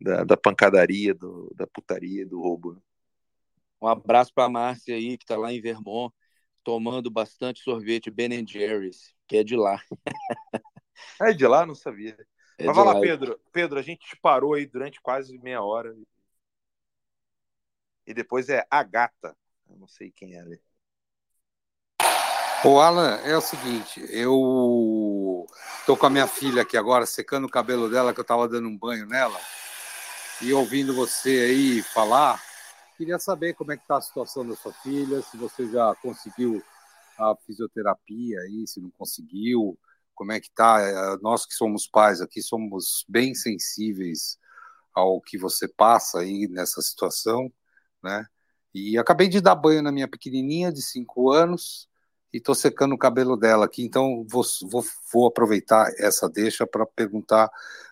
[0.00, 2.80] da, da, pancadaria, do, da putaria, do roubo.
[3.82, 6.14] Um abraço para a Márcia aí, que está lá em Vermont
[6.62, 9.82] tomando bastante sorvete Ben Jerry's, que é de lá.
[11.20, 11.66] é de lá?
[11.66, 12.16] Não sabia.
[12.56, 13.40] É Mas vai lá, lá, Pedro.
[13.50, 15.92] Pedro, a gente parou aí durante quase meia hora.
[18.06, 19.36] E depois é a gata.
[19.68, 20.60] Eu não sei quem é ali.
[22.62, 25.46] O Alan, é o seguinte, eu
[25.86, 28.68] tô com a minha filha aqui agora, secando o cabelo dela, que eu tava dando
[28.68, 29.40] um banho nela,
[30.42, 32.38] e ouvindo você aí falar,
[32.98, 36.62] queria saber como é que tá a situação da sua filha, se você já conseguiu
[37.18, 39.78] a fisioterapia aí, se não conseguiu,
[40.14, 40.82] como é que tá?
[40.82, 44.38] É, nós que somos pais aqui somos bem sensíveis
[44.92, 47.50] ao que você passa aí nessa situação,
[48.02, 48.26] né?
[48.74, 51.88] E acabei de dar banho na minha pequenininha de cinco anos,
[52.32, 56.86] e estou secando o cabelo dela aqui, então vou, vou, vou aproveitar essa deixa para
[56.86, 57.50] perguntar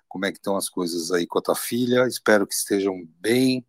[0.09, 3.65] como é que estão as coisas aí com a tua filha, espero que estejam bem.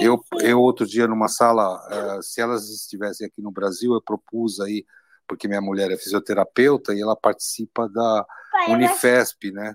[0.00, 4.60] Eu, eu outro dia numa sala, uh, se elas estivessem aqui no Brasil, eu propus
[4.60, 4.86] aí,
[5.26, 9.74] porque minha mulher é fisioterapeuta e ela participa da Pai, Unifesp, né?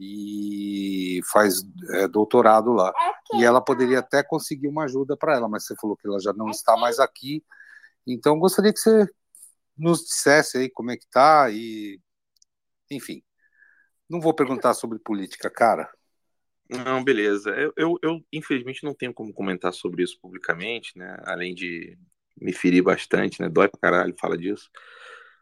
[0.00, 2.92] E faz é, doutorado lá.
[3.34, 6.32] E ela poderia até conseguir uma ajuda para ela, mas você falou que ela já
[6.32, 7.44] não está mais aqui.
[8.06, 9.08] Então gostaria que você
[9.82, 12.00] nos dissesse aí como é que tá e
[12.90, 13.22] enfim.
[14.08, 15.90] Não vou perguntar sobre política, cara.
[16.68, 17.50] Não, beleza.
[17.50, 21.16] Eu, eu, eu, infelizmente não tenho como comentar sobre isso publicamente, né?
[21.24, 21.98] Além de
[22.40, 23.48] me ferir bastante, né?
[23.48, 24.70] Dói pra caralho falar disso.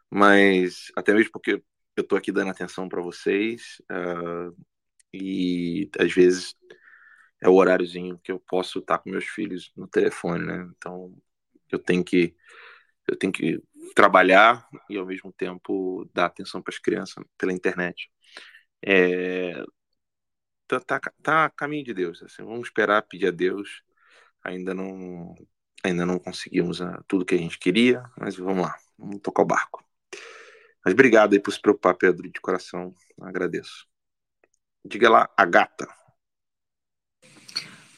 [0.09, 1.61] Mas até mesmo porque
[1.95, 4.55] eu tô aqui dando atenção para vocês uh,
[5.13, 6.55] e às vezes
[7.41, 10.69] é o horáriozinho que eu posso estar com meus filhos no telefone, né?
[10.77, 11.13] Então
[11.71, 12.35] eu tenho que
[13.11, 13.61] eu tenho que
[13.93, 18.09] trabalhar e ao mesmo tempo dar atenção para as crianças pela internet.
[18.81, 19.63] É,
[20.65, 22.23] tá, tá, tá a caminho de Deus.
[22.23, 23.83] Assim, vamos esperar, pedir a Deus.
[24.43, 25.35] Ainda não,
[25.83, 29.43] ainda não conseguimos a, ah, tudo que a gente queria, mas vamos lá, vamos tocar
[29.43, 29.83] o barco.
[30.83, 33.85] Mas obrigado aí por se preocupar, Pedro, de coração, agradeço.
[34.83, 35.87] Diga lá, a gata.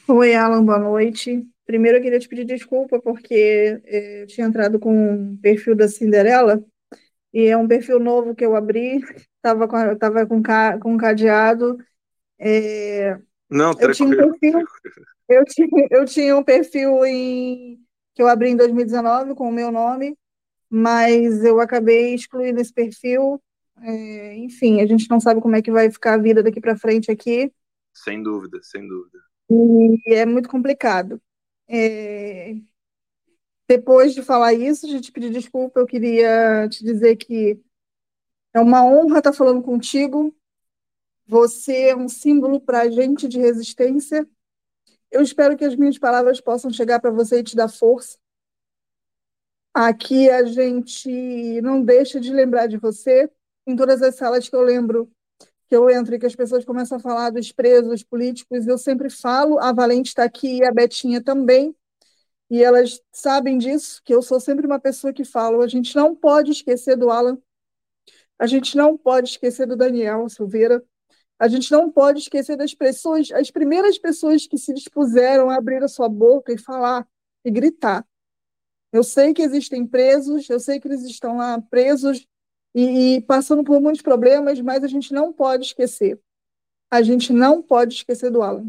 [0.06, 1.53] Oi, Alan, boa noite.
[1.66, 5.88] Primeiro eu queria te pedir desculpa porque eh, eu tinha entrado com o perfil da
[5.88, 6.62] Cinderela
[7.32, 9.00] e é um perfil novo que eu abri,
[9.36, 10.42] estava com, tava com,
[10.80, 11.78] com cadeado.
[12.38, 13.18] É,
[13.50, 14.64] Não, eu tinha um perfil,
[15.28, 17.80] eu tinha, eu tinha um perfil em,
[18.14, 20.16] que eu abri em 2019 com o meu nome,
[20.70, 23.42] mas eu acabei excluindo esse perfil.
[23.82, 26.76] É, enfim, a gente não sabe como é que vai ficar a vida daqui para
[26.76, 27.50] frente aqui.
[27.92, 29.18] Sem dúvida, sem dúvida.
[29.50, 31.20] E é muito complicado.
[31.68, 32.56] É...
[33.68, 37.60] Depois de falar isso, de te pedir desculpa, eu queria te dizer que
[38.52, 40.34] é uma honra estar falando contigo.
[41.26, 44.28] Você é um símbolo para a gente de resistência.
[45.10, 48.18] Eu espero que as minhas palavras possam chegar para você e te dar força.
[49.72, 53.30] Aqui a gente não deixa de lembrar de você.
[53.66, 55.10] Em todas as salas que eu lembro
[55.68, 59.08] que eu entro e que as pessoas começam a falar dos presos políticos, eu sempre
[59.10, 61.74] falo, a Valente está aqui e a Betinha também,
[62.50, 66.14] e elas sabem disso, que eu sou sempre uma pessoa que falo, a gente não
[66.14, 67.38] pode esquecer do Alan,
[68.38, 70.84] a gente não pode esquecer do Daniel Silveira,
[71.38, 75.82] a gente não pode esquecer das pessoas, as primeiras pessoas que se dispuseram a abrir
[75.82, 77.06] a sua boca e falar
[77.44, 78.06] e gritar.
[78.92, 82.26] Eu sei que existem presos, eu sei que eles estão lá presos
[82.74, 86.20] e, e passando por muitos problemas, mas a gente não pode esquecer.
[86.90, 88.68] A gente não pode esquecer do Alan.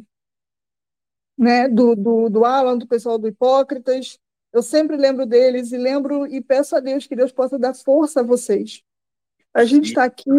[1.37, 1.67] Né?
[1.67, 4.19] Do, do, do Alan, do pessoal do Hipócritas.
[4.53, 8.21] Eu sempre lembro deles e lembro e peço a Deus que Deus possa dar força
[8.21, 8.83] a vocês.
[9.53, 10.29] A gente está aqui.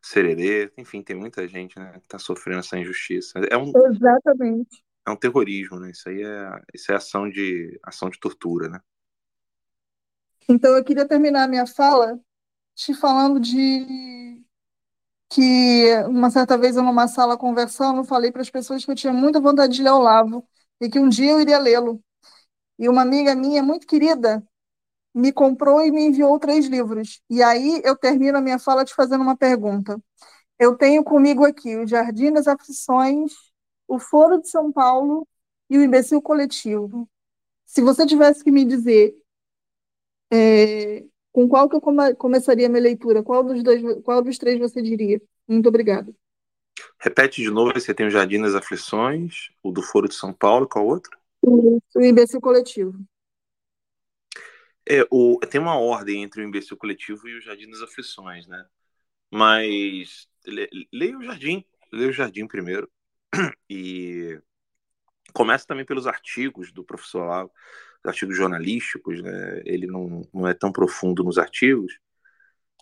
[0.00, 3.40] Sererê, enfim, tem muita gente né, que está sofrendo essa injustiça.
[3.50, 4.82] É um, Exatamente.
[5.06, 5.90] É um terrorismo, né?
[5.90, 8.80] Isso aí é, isso é ação de ação de tortura, né?
[10.48, 12.18] Então eu queria terminar a minha fala
[12.78, 14.44] te falando de
[15.30, 19.12] que uma certa vez eu numa sala conversando, falei para as pessoas que eu tinha
[19.12, 20.46] muita vontade de ler Olavo
[20.80, 22.02] e que um dia eu iria lê-lo.
[22.78, 24.44] E uma amiga minha muito querida
[25.14, 27.22] me comprou e me enviou três livros.
[27.30, 30.00] E aí eu termino a minha fala te fazendo uma pergunta.
[30.58, 33.32] Eu tenho comigo aqui o Jardim das Aflições,
[33.88, 35.28] o Foro de São Paulo
[35.70, 37.08] e o Imbecil Coletivo.
[37.66, 39.14] Se você tivesse que me dizer
[40.32, 41.04] é,
[41.38, 43.22] com qual que eu come começaria a minha leitura?
[43.22, 45.22] Qual dos, dois, qual dos três você diria?
[45.46, 46.12] Muito obrigada.
[46.98, 50.68] Repete de novo, você tem o Jardim das Aflições, o do Foro de São Paulo,
[50.68, 51.16] qual outro?
[51.40, 52.98] O, Imbecil Coletivo.
[54.84, 58.66] É, o, tem uma ordem entre o Imbecil Coletivo e o Jardim das Aflições, né?
[59.30, 60.26] Mas
[60.92, 62.90] leia o Jardim, leia o Jardim primeiro.
[63.70, 64.40] E
[65.32, 67.52] começa também pelos artigos do professor Lavo
[68.04, 69.62] artigos jornalísticos, né?
[69.64, 71.98] ele não, não é tão profundo nos artigos,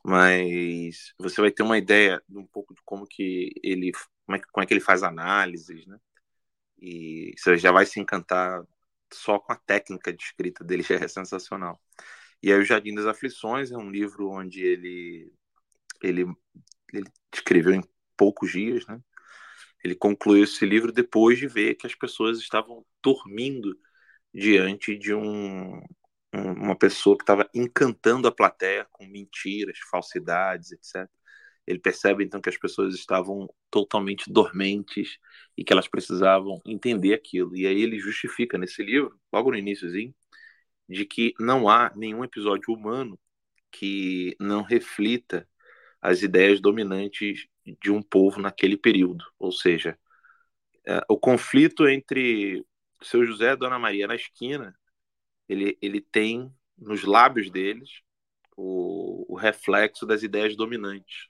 [0.04, 3.92] mas você vai ter uma ideia de um pouco de como que ele,
[4.24, 5.98] como é, como é que ele faz análises, né?
[6.78, 8.62] E você já vai se encantar
[9.12, 11.80] só com a técnica de escrita dele, já é sensacional.
[12.42, 15.32] E aí, O Jardim das Aflições é um livro onde ele,
[16.02, 16.26] ele,
[16.92, 17.82] ele escreveu em
[18.16, 19.00] poucos dias, né?
[19.82, 23.78] Ele concluiu esse livro depois de ver que as pessoas estavam dormindo
[24.36, 25.80] diante de um,
[26.32, 31.08] uma pessoa que estava encantando a plateia com mentiras, falsidades, etc.
[31.66, 35.18] Ele percebe então que as pessoas estavam totalmente dormentes
[35.56, 37.56] e que elas precisavam entender aquilo.
[37.56, 40.14] E aí ele justifica nesse livro, logo no iníciozinho,
[40.88, 43.18] de que não há nenhum episódio humano
[43.72, 45.48] que não reflita
[46.00, 47.46] as ideias dominantes
[47.82, 49.24] de um povo naquele período.
[49.38, 49.98] Ou seja,
[50.86, 52.64] é, o conflito entre
[53.02, 54.74] seu José e Dona Maria na esquina,
[55.48, 58.02] ele, ele tem nos lábios deles
[58.56, 61.28] o, o reflexo das ideias dominantes.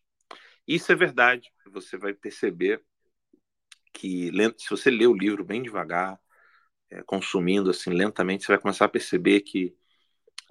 [0.67, 1.53] Isso é verdade.
[1.67, 2.83] Você vai perceber
[3.93, 6.21] que, se você lê o livro bem devagar,
[6.91, 9.77] é, consumindo assim lentamente, você vai começar a perceber que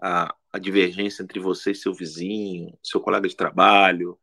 [0.01, 4.19] a, a divergência entre você e seu vizinho, seu colega de trabalho,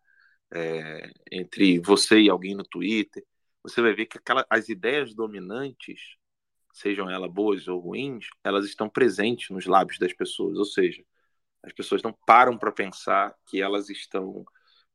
[0.52, 3.24] é, entre você e alguém no Twitter,
[3.62, 6.16] você vai ver que aquela, as ideias dominantes,
[6.72, 10.56] sejam elas boas ou ruins, elas estão presentes nos lábios das pessoas.
[10.58, 11.04] Ou seja,
[11.62, 14.44] as pessoas não param para pensar que elas estão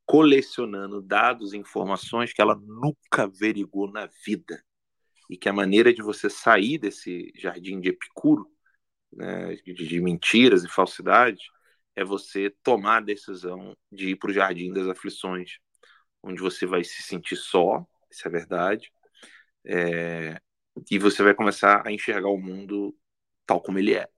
[0.04, 4.62] colecionando dados e informações que ela nunca averigou na vida.
[5.30, 8.50] E que a maneira de você sair desse jardim de Epicuro,
[9.12, 11.46] né, de, mentiras e falsidades,
[11.94, 15.58] é você tomar a decisão de ir para o jardim das aflições,
[16.22, 18.90] onde você vai se sentir só, isso é verdade,
[19.64, 20.40] é,
[20.90, 22.96] e você vai começar a enxergar o mundo
[23.46, 24.08] tal como ele é.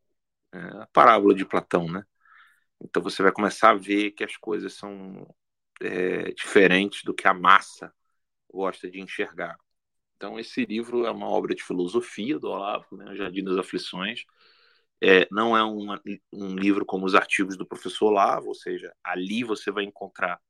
[0.52, 0.58] é.
[0.82, 2.04] A parábola de Platão, né?
[2.82, 5.26] Então você vai começar a ver que as coisas são
[5.80, 7.92] é, diferentes do que a massa
[8.52, 9.56] gosta de enxergar.
[10.16, 13.10] Então esse livro é uma obra de filosofia do Olavo, né?
[13.12, 14.24] O Jardim das Aflições.
[15.02, 16.00] É, não é uma,
[16.32, 20.40] um livro como os artigos do professor Olavo, ou seja, ali você vai encontrar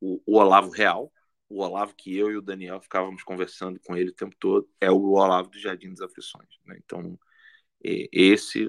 [0.00, 1.12] o, o Olavo real,
[1.54, 4.90] o Olavo que eu e o Daniel ficávamos conversando com ele o tempo todo, é
[4.90, 6.48] o Olavo do Jardim das Aflições.
[6.66, 6.76] Né?
[6.84, 7.18] Então,
[7.80, 8.66] esse,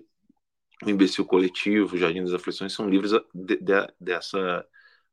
[0.83, 4.65] o Imbecil Coletivo, o Jardim das Aflições, são livros de, de, dessa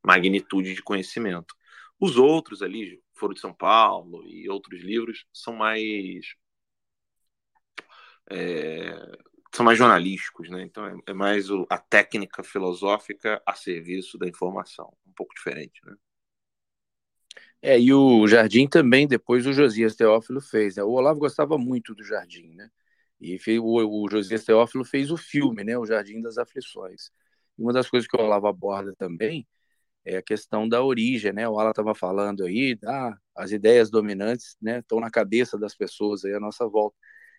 [0.05, 1.55] magnitude de conhecimento.
[1.99, 6.35] Os outros ali, Foro de São Paulo e outros livros, são mais.
[8.31, 9.16] É,
[9.55, 10.62] são mais jornalísticos, né?
[10.62, 15.81] Então é, é mais o, a técnica filosófica a serviço da informação, um pouco diferente,
[15.85, 15.94] né?
[17.62, 20.76] É, e o Jardim também, depois o Josias Teófilo fez.
[20.76, 20.82] Né?
[20.82, 22.68] O Olavo gostava muito do Jardim, né?
[23.20, 25.78] E fez, o, o Josias Teófilo fez o filme, né?
[25.78, 27.10] O Jardim das Aflições.
[27.59, 29.47] E uma das coisas que o Olavo aborda também
[30.05, 31.48] é a questão da origem, né?
[31.48, 36.24] O Ala estava falando aí, ah, as ideias dominantes, né, estão na cabeça das pessoas
[36.24, 36.97] aí à nossa volta.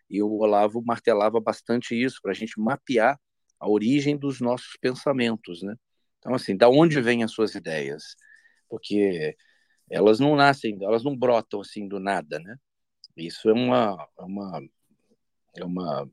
[0.09, 3.19] E o Olavo martelava bastante isso para a gente mapear
[3.59, 5.75] a origem dos nossos pensamentos, né?
[6.19, 8.15] Então, assim, da onde vêm as suas ideias?
[8.69, 9.35] Porque
[9.89, 12.57] elas não nascem, elas não brotam assim do nada, né?
[13.15, 14.61] Isso é uma, é uma,
[15.57, 16.09] é uma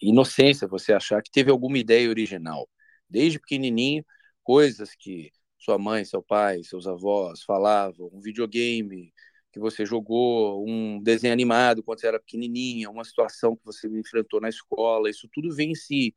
[0.00, 2.68] inocência você achar que teve alguma ideia original.
[3.08, 4.04] Desde pequenininho,
[4.42, 9.12] coisas que sua mãe, seu pai, seus avós falavam, um videogame
[9.52, 14.40] que você jogou, um desenho animado quando você era pequenininha, uma situação que você enfrentou
[14.40, 16.14] na escola, isso tudo vem se,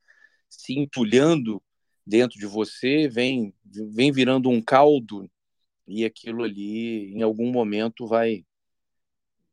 [0.49, 1.61] se entulhando
[2.07, 3.53] dentro de você, vem,
[3.93, 5.29] vem virando um caldo
[5.87, 8.45] e aquilo ali em algum momento vai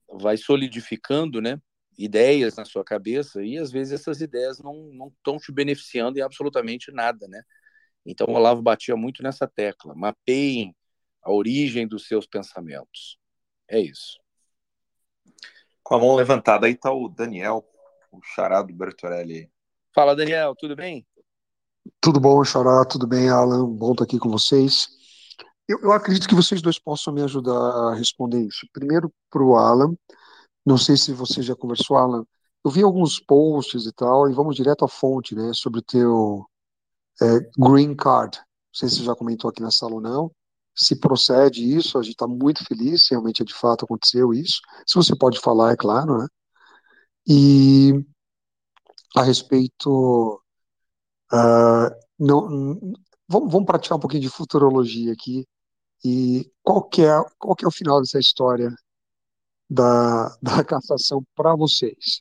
[0.09, 1.61] vai solidificando, né?
[1.97, 6.23] Ideias na sua cabeça e às vezes essas ideias não não estão te beneficiando em
[6.23, 7.43] absolutamente nada, né?
[8.05, 10.75] Então o Olavo batia muito nessa tecla: mapeiem
[11.23, 13.19] a origem dos seus pensamentos.
[13.69, 14.19] É isso.
[15.83, 17.65] Com a mão levantada aí está o Daniel,
[18.11, 19.51] o charado Bertorelli.
[19.95, 21.07] Fala, Daniel, tudo bem?
[22.01, 23.67] Tudo bom, Xará, tudo bem, Alan?
[23.67, 25.02] Bom estar aqui com vocês.
[25.69, 28.67] Eu, eu acredito que vocês dois possam me ajudar a responder isso.
[28.73, 29.95] Primeiro para o Alan,
[30.65, 32.25] não sei se você já conversou, Alan.
[32.65, 36.47] Eu vi alguns posts e tal, e vamos direto à fonte, né, sobre o teu
[37.21, 38.39] é, green card.
[38.39, 38.45] Não
[38.75, 40.31] sei se você já comentou aqui na sala ou não.
[40.75, 44.61] Se procede isso, a gente está muito feliz, se realmente de fato aconteceu isso.
[44.87, 46.27] Se você pode falar, é claro, né?
[47.27, 48.05] E
[49.17, 50.41] a respeito.
[51.33, 52.49] Uh, não,
[53.33, 55.47] vamos, vamos praticar um pouquinho de futurologia aqui.
[56.05, 58.75] E qual que é, qual que é o final dessa história
[59.71, 62.21] da, da cassação para vocês?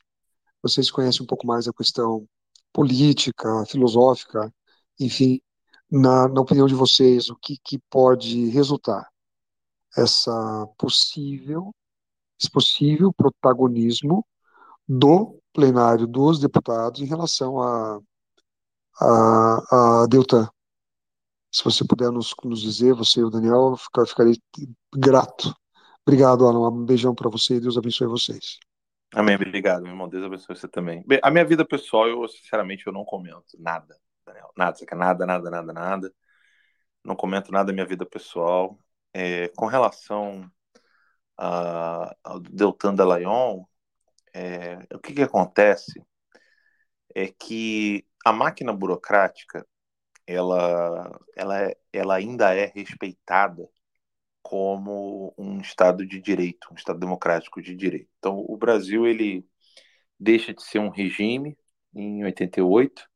[0.62, 2.26] Vocês conhecem um pouco mais a questão
[2.72, 4.52] política, filosófica,
[4.98, 5.40] enfim,
[5.90, 9.08] na, na opinião de vocês, o que, que pode resultar
[9.96, 11.74] essa possível,
[12.40, 14.26] esse possível protagonismo
[14.88, 18.00] do plenário dos deputados em relação a
[19.00, 20.48] a, a Deltan.
[21.52, 24.34] Se você puder nos, nos dizer, você e o Daniel, eu ficarei
[24.96, 25.54] grato.
[26.06, 26.70] Obrigado, Alan.
[26.70, 28.58] Um beijão para você e Deus abençoe vocês.
[29.14, 30.08] Amém, obrigado, meu irmão.
[30.08, 31.04] Deus abençoe você também.
[31.06, 34.50] Bem, a minha vida pessoal, eu sinceramente eu não comento nada, Daniel.
[34.56, 36.14] Nada, nada, nada, nada, nada.
[37.04, 38.78] Não comento nada da minha vida pessoal.
[39.12, 40.50] É, com relação
[41.36, 43.62] ao Deltan Delayon,
[44.32, 46.02] é, o que, que acontece
[47.14, 49.66] é que a máquina burocrática
[50.26, 53.68] ela, ela, ela ainda é respeitada
[54.42, 58.08] como um Estado de direito, um Estado democrático de direito.
[58.18, 59.46] Então, o Brasil ele
[60.18, 61.56] deixa de ser um regime
[61.94, 63.08] em 88,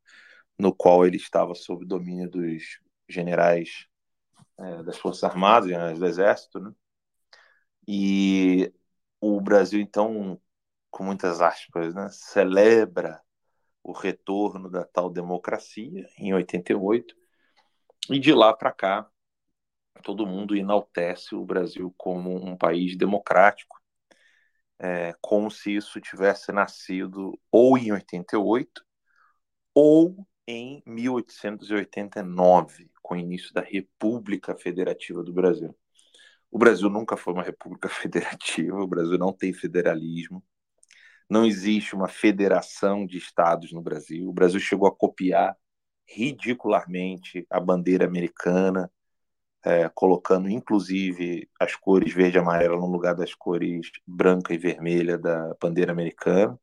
[0.58, 3.86] no qual ele estava sob domínio dos generais
[4.58, 6.72] é, das Forças Armadas, generais do Exército, né?
[7.86, 8.72] E
[9.20, 10.40] o Brasil, então,
[10.90, 13.20] com muitas aspas, né, celebra
[13.86, 17.14] o retorno da tal democracia em 88,
[18.10, 19.08] e de lá para cá
[20.02, 23.80] todo mundo enaltece o Brasil como um país democrático,
[24.78, 28.84] é, como se isso tivesse nascido ou em 88
[29.72, 35.76] ou em 1889, com o início da República Federativa do Brasil.
[36.50, 40.42] O Brasil nunca foi uma república federativa, o Brasil não tem federalismo,
[41.28, 44.28] não existe uma federação de estados no Brasil.
[44.28, 45.56] O Brasil chegou a copiar
[46.06, 48.90] ridicularmente a bandeira americana,
[49.64, 55.18] é, colocando inclusive as cores verde e amarela no lugar das cores branca e vermelha
[55.18, 56.58] da bandeira americana.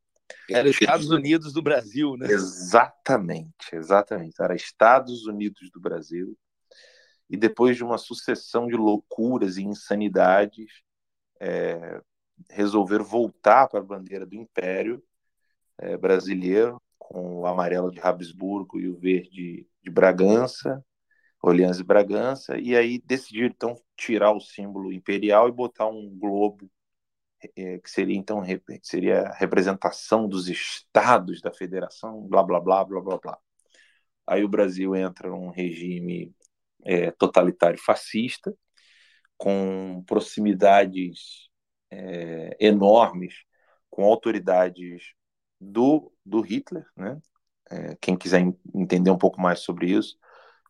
[0.50, 2.26] Era Estados Unidos do Brasil, né?
[2.30, 4.40] Exatamente, exatamente.
[4.40, 6.36] Era Estados Unidos do Brasil.
[7.28, 10.82] E depois de uma sucessão de loucuras e insanidades,
[11.38, 12.00] é,
[12.50, 15.02] resolveram voltar para a bandeira do Império
[15.78, 20.84] é, brasileiro, com o amarelo de Habsburgo e o verde de Bragança,
[21.42, 26.70] Orleans e Bragança, e aí decidiram então tirar o símbolo imperial e botar um globo
[27.56, 28.42] é, que seria então
[28.82, 33.38] seria a representação dos estados da federação, blá blá blá blá blá blá.
[34.26, 36.34] Aí o Brasil entra num regime
[36.84, 38.54] é, totalitário fascista,
[39.36, 41.50] com proximidades
[41.94, 43.34] é, enormes
[43.90, 45.12] com autoridades
[45.60, 47.20] do, do Hitler, né?
[47.70, 48.40] É, quem quiser
[48.74, 50.18] entender um pouco mais sobre isso,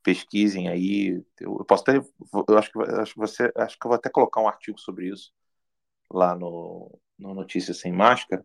[0.02, 1.24] pesquisem aí.
[1.40, 4.10] Eu, eu posso até, eu acho que, acho que você, acho que eu vou até
[4.10, 5.32] colocar um artigo sobre isso
[6.10, 8.44] lá no, no Notícias Sem Máscara.com.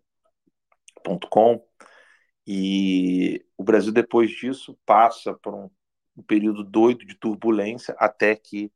[2.48, 5.70] E o Brasil, depois disso, passa por um,
[6.18, 8.72] um período doido de turbulência até que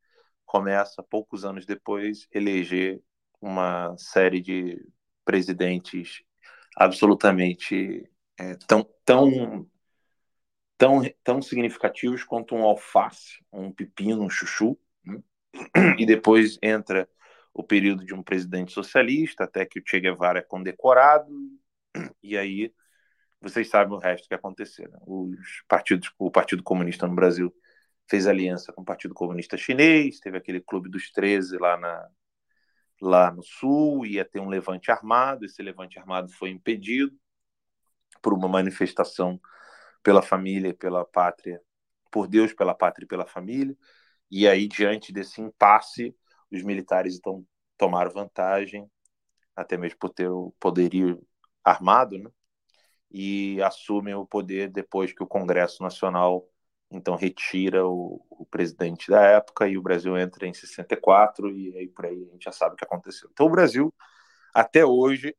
[0.45, 3.01] começa, poucos anos depois, eleger
[3.43, 4.81] uma série de
[5.25, 6.23] presidentes
[6.77, 8.09] absolutamente
[8.39, 9.69] é, tão, tão,
[10.77, 14.79] tão, tão significativos quanto um alface, um pepino, um chuchu.
[15.05, 15.21] Né?
[15.99, 17.07] E depois entra
[17.53, 21.31] o período de um presidente socialista, até que o Che Guevara é condecorado,
[22.23, 22.73] e aí
[23.41, 24.89] vocês sabem o resto que aconteceu.
[24.89, 24.97] Né?
[25.05, 27.53] Os partidos, o Partido Comunista no Brasil
[28.09, 32.09] fez aliança com o Partido Comunista Chinês, teve aquele Clube dos 13 lá na,
[33.03, 37.13] lá no sul, ia ter um levante armado, esse levante armado foi impedido
[38.21, 39.39] por uma manifestação
[40.01, 41.61] pela família, pela pátria,
[42.09, 43.75] por Deus, pela pátria e pela família.
[44.31, 46.15] E aí, diante desse impasse,
[46.51, 47.45] os militares então
[47.77, 48.89] tomaram vantagem,
[49.55, 51.21] até mesmo por ter o poderio
[51.63, 52.29] armado, né?
[53.11, 56.47] e assumem o poder depois que o Congresso Nacional
[56.93, 61.87] então retira o, o, presidente da época e o Brasil entra em 64 e aí
[61.87, 63.29] por aí a gente já sabe o que aconteceu.
[63.31, 63.93] Então o Brasil
[64.53, 65.35] até hoje,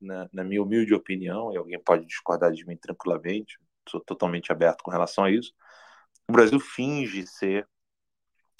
[0.00, 4.82] na, na minha humilde opinião, e alguém pode discordar de mim tranquilamente, sou totalmente aberto
[4.82, 5.54] com relação a isso,
[6.28, 7.68] o Brasil finge ser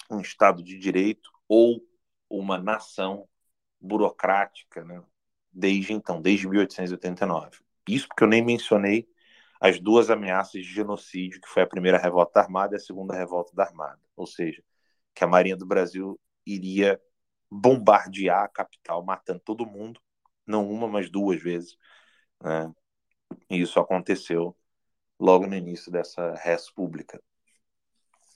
[0.09, 1.81] um Estado de direito ou
[2.29, 3.27] uma nação
[3.81, 5.03] burocrática, né?
[5.51, 7.59] desde então, desde 1889.
[7.89, 9.07] Isso porque eu nem mencionei
[9.59, 13.55] as duas ameaças de genocídio, que foi a primeira revolta armada e a segunda revolta
[13.55, 13.99] da Armada.
[14.15, 14.63] Ou seja,
[15.13, 17.01] que a Marinha do Brasil iria
[17.49, 19.99] bombardear a capital, matando todo mundo,
[20.45, 21.77] não uma, mas duas vezes.
[22.41, 22.71] Né?
[23.49, 24.55] E isso aconteceu
[25.19, 27.21] logo no início dessa res pública,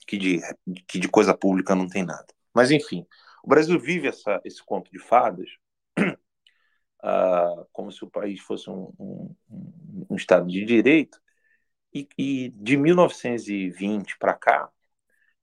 [0.08, 0.42] que de,
[0.88, 2.28] que de coisa pública não tem nada.
[2.54, 3.06] Mas, enfim,
[3.44, 5.50] o Brasil vive essa, esse conto de fadas
[7.04, 9.36] uh, como se o país fosse um, um,
[10.10, 11.20] um Estado de direito.
[11.94, 14.70] E, e de 1920 para cá,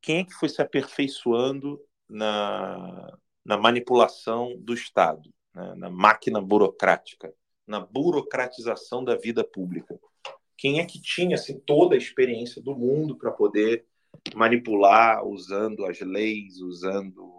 [0.01, 1.79] quem é que foi se aperfeiçoando
[2.09, 5.75] na, na manipulação do Estado, né?
[5.77, 7.33] na máquina burocrática,
[7.67, 9.99] na burocratização da vida pública?
[10.59, 13.87] quem é que tinha assim, toda a experiência do mundo para poder
[14.35, 17.33] manipular usando as leis, usando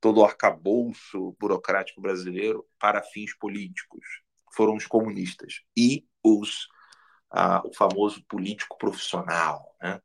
[0.00, 4.04] todo o arcabouço burocrático brasileiro para fins políticos.
[4.54, 6.68] Foram os comunistas e os
[7.30, 10.00] ah, o famoso político profissional, né?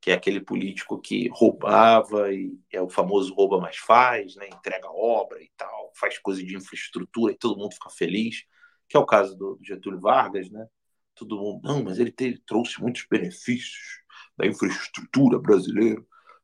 [0.00, 4.48] que é aquele político que roubava e é o famoso rouba mais faz, né?
[4.48, 8.44] entrega obra e tal, faz coisa de infraestrutura e todo mundo fica feliz,
[8.88, 10.66] que é o caso do Getúlio Vargas, né?
[11.14, 14.02] Todo mundo, não, mas ele teve, trouxe muitos benefícios
[14.36, 16.02] da infraestrutura brasileira,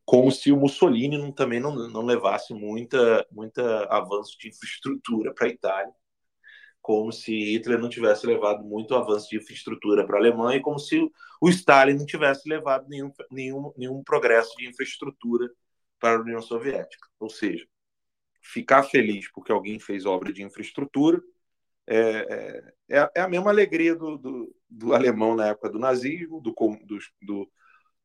[0.08, 5.46] como se o Mussolini não, também não, não levasse muita, muita avanço de infraestrutura para
[5.46, 5.92] a Itália,
[6.80, 10.78] como se Hitler não tivesse levado muito avanço de infraestrutura para a Alemanha, e como
[10.78, 10.98] se
[11.42, 15.46] o Stalin não tivesse levado nenhum, nenhum, nenhum progresso de infraestrutura
[16.00, 17.06] para a União Soviética.
[17.20, 17.66] Ou seja,
[18.40, 21.20] ficar feliz porque alguém fez obra de infraestrutura
[21.86, 26.54] é, é, é a mesma alegria do, do, do, alemão na época do nazismo, do,
[26.86, 27.50] do, do,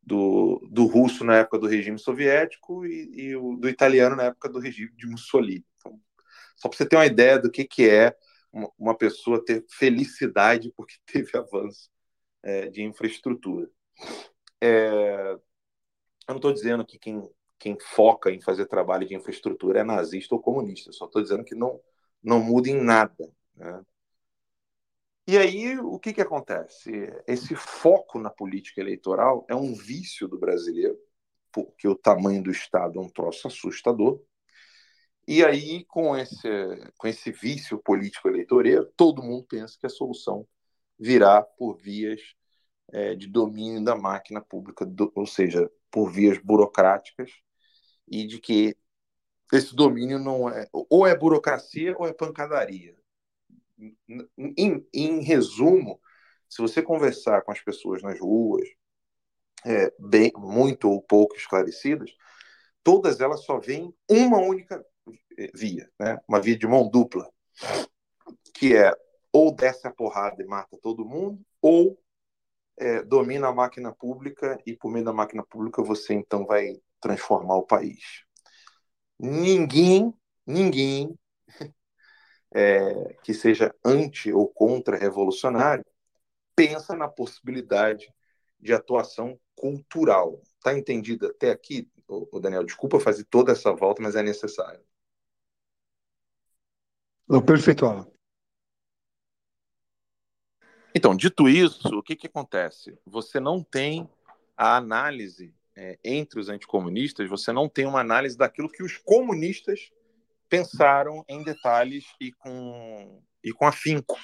[0.06, 4.60] do russo na época do regime soviético e, e o, do italiano na época do
[4.60, 5.66] regime de Mussolini.
[5.78, 6.00] Então,
[6.56, 8.16] só para você ter uma ideia do que, que é
[8.78, 11.90] uma, pessoa ter felicidade porque teve avanço
[12.42, 13.70] é, de infraestrutura.
[14.62, 15.42] É, eu
[16.30, 17.28] não estou dizendo que quem,
[17.60, 21.56] quem foca em fazer trabalho de infraestrutura é nazista ou comunista, só estou dizendo que
[21.56, 21.80] não,
[22.22, 23.30] não muda em nada.
[23.56, 23.82] Né?
[25.26, 26.92] E aí, o que, que acontece?
[27.26, 30.98] Esse foco na política eleitoral é um vício do brasileiro,
[31.52, 34.22] porque o tamanho do Estado é um troço assustador.
[35.28, 36.48] E aí, com esse,
[36.98, 40.46] com esse vício político eleitoreiro, todo mundo pensa que a solução
[41.00, 42.22] virá por vias
[42.92, 47.32] é, de domínio da máquina pública, do, ou seja, por vias burocráticas,
[48.08, 48.76] e de que
[49.54, 52.96] esse domínio não é ou é burocracia ou é pancadaria
[53.78, 56.00] em, em resumo,
[56.50, 58.68] se você conversar com as pessoas nas ruas,
[59.66, 62.12] é, bem, muito ou pouco esclarecidas,
[62.84, 64.86] todas elas só veem uma única
[65.54, 66.20] via, né?
[66.28, 67.30] uma via de mão dupla,
[68.54, 68.94] que é
[69.32, 72.00] ou desce a porrada e mata todo mundo, ou
[72.78, 77.56] é, domina a máquina pública e por meio da máquina pública você então vai transformar
[77.56, 78.24] o país.
[79.20, 80.14] Ninguém,
[80.46, 81.18] ninguém
[82.54, 85.86] é, que seja anti ou contra-revolucionário,
[86.56, 88.14] pensa na possibilidade
[88.60, 90.42] de atuação cultural.
[90.58, 92.64] Está entendido até aqui, o Daniel?
[92.64, 94.82] Desculpa fazer toda essa volta, mas é necessário.
[97.28, 98.08] Não, perfeito, Alan.
[100.96, 102.96] Então, dito isso, o que, que acontece?
[103.06, 104.08] Você não tem
[104.56, 109.92] a análise é, entre os anticomunistas, você não tem uma análise daquilo que os comunistas
[110.54, 114.16] pensaram em detalhes e com, e com afinco.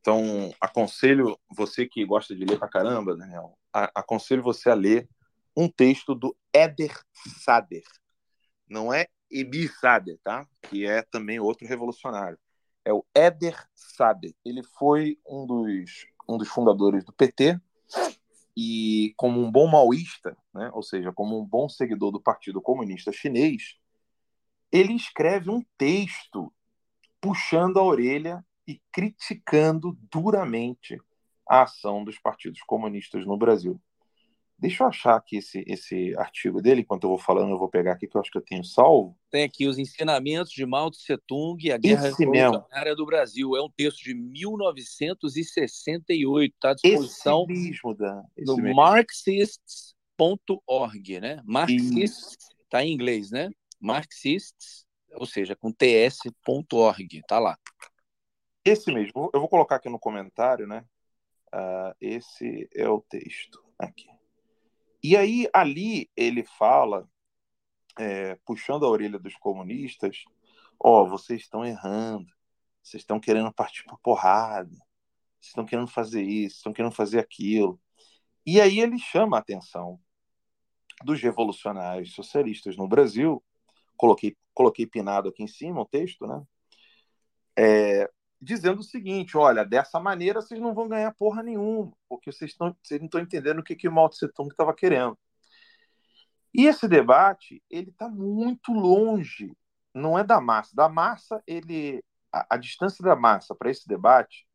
[0.00, 5.08] Então, aconselho você que gosta de ler pra caramba, Daniel, a, aconselho você a ler
[5.56, 6.98] um texto do Eder
[7.44, 7.84] Sader.
[8.68, 10.44] Não é Emir Sader, tá?
[10.62, 12.38] Que é também outro revolucionário.
[12.84, 14.34] É o Eder Sader.
[14.44, 17.56] Ele foi um dos, um dos fundadores do PT
[18.56, 20.72] e, como um bom maoísta, né?
[20.72, 23.78] ou seja, como um bom seguidor do Partido Comunista Chinês,
[24.72, 26.50] ele escreve um texto
[27.20, 30.98] puxando a orelha e criticando duramente
[31.48, 33.80] a ação dos partidos comunistas no Brasil.
[34.56, 37.92] Deixa eu achar aqui esse, esse artigo dele, enquanto eu vou falando, eu vou pegar
[37.92, 39.16] aqui, que eu acho que eu tenho salvo.
[39.30, 43.56] Tem aqui os ensinamentos de Mao Tse Tung e a Guerra esse Revolucionária do Brasil.
[43.56, 48.22] É um texto de 1968, está à disposição esse mesmo, Dan.
[48.36, 51.40] No marxists.org, né?
[51.42, 53.50] Marxists, está em inglês, né?
[53.80, 57.58] Marxists, ou seja, com ts.org, tá lá.
[58.64, 60.84] Esse mesmo, eu vou colocar aqui no comentário, né?
[61.52, 64.08] Uh, esse é o texto aqui.
[65.02, 67.08] E aí, ali, ele fala,
[67.98, 70.24] é, puxando a orelha dos comunistas:
[70.78, 72.30] Ó, oh, vocês estão errando,
[72.82, 77.80] vocês estão querendo partir para porrada, vocês estão querendo fazer isso, estão querendo fazer aquilo.
[78.44, 80.00] E aí ele chama a atenção
[81.04, 83.42] dos revolucionários socialistas no Brasil
[84.00, 86.42] coloquei, coloquei pinado aqui em cima o texto, né?
[87.58, 88.10] É,
[88.40, 92.74] dizendo o seguinte: olha, dessa maneira vocês não vão ganhar porra nenhuma, porque vocês, estão,
[92.82, 95.18] vocês não estão entendendo o que, que o Mao Tse Tung estava querendo.
[96.54, 99.54] E esse debate ele está muito longe,
[99.94, 100.74] não é da massa.
[100.74, 102.02] Da massa, ele
[102.32, 104.46] a, a distância da massa para esse debate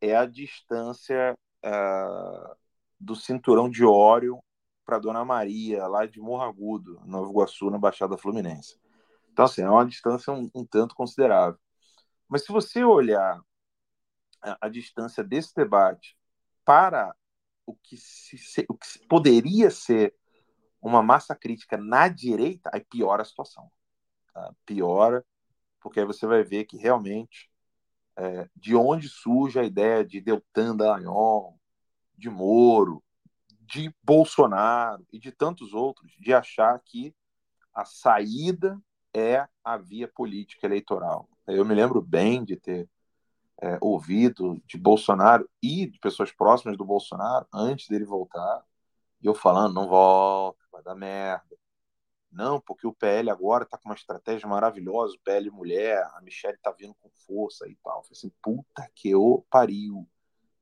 [0.00, 2.56] é a distância uh,
[3.00, 4.40] do cinturão de óleo
[4.90, 8.76] para Dona Maria, lá de Morro Agudo, Nova Iguaçu, na Baixada Fluminense.
[9.32, 11.56] Então, assim, é uma distância um, um tanto considerável.
[12.28, 13.40] Mas se você olhar
[14.42, 16.18] a, a, distância desse debate
[16.64, 17.14] para
[17.64, 20.12] o que, se, o que poderia ser
[20.82, 23.70] uma massa crítica na direita, aí piora a situação.
[24.34, 24.52] Tá?
[24.66, 25.24] Piora,
[25.80, 27.48] porque aí você vai ver que realmente
[28.16, 31.60] é, de onde surge a ideia de Deltan Dallagnol,
[32.18, 33.00] de Moro,
[33.70, 37.14] de Bolsonaro e de tantos outros, de achar que
[37.72, 38.80] a saída
[39.14, 41.28] é a via política eleitoral.
[41.46, 42.88] Eu me lembro bem de ter
[43.62, 48.64] é, ouvido de Bolsonaro e de pessoas próximas do Bolsonaro antes dele voltar,
[49.22, 51.56] eu falando, não volta, vai dar merda.
[52.32, 56.56] Não, porque o PL agora está com uma estratégia maravilhosa, o PL mulher, a Michelle
[56.56, 57.98] está vindo com força e tal.
[57.98, 60.08] Eu falei assim, puta que eu pariu.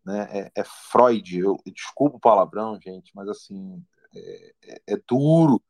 [0.08, 0.26] Né?
[0.30, 5.62] É, é Freud, eu, desculpa o palavrão, gente, mas assim, é, é, é duro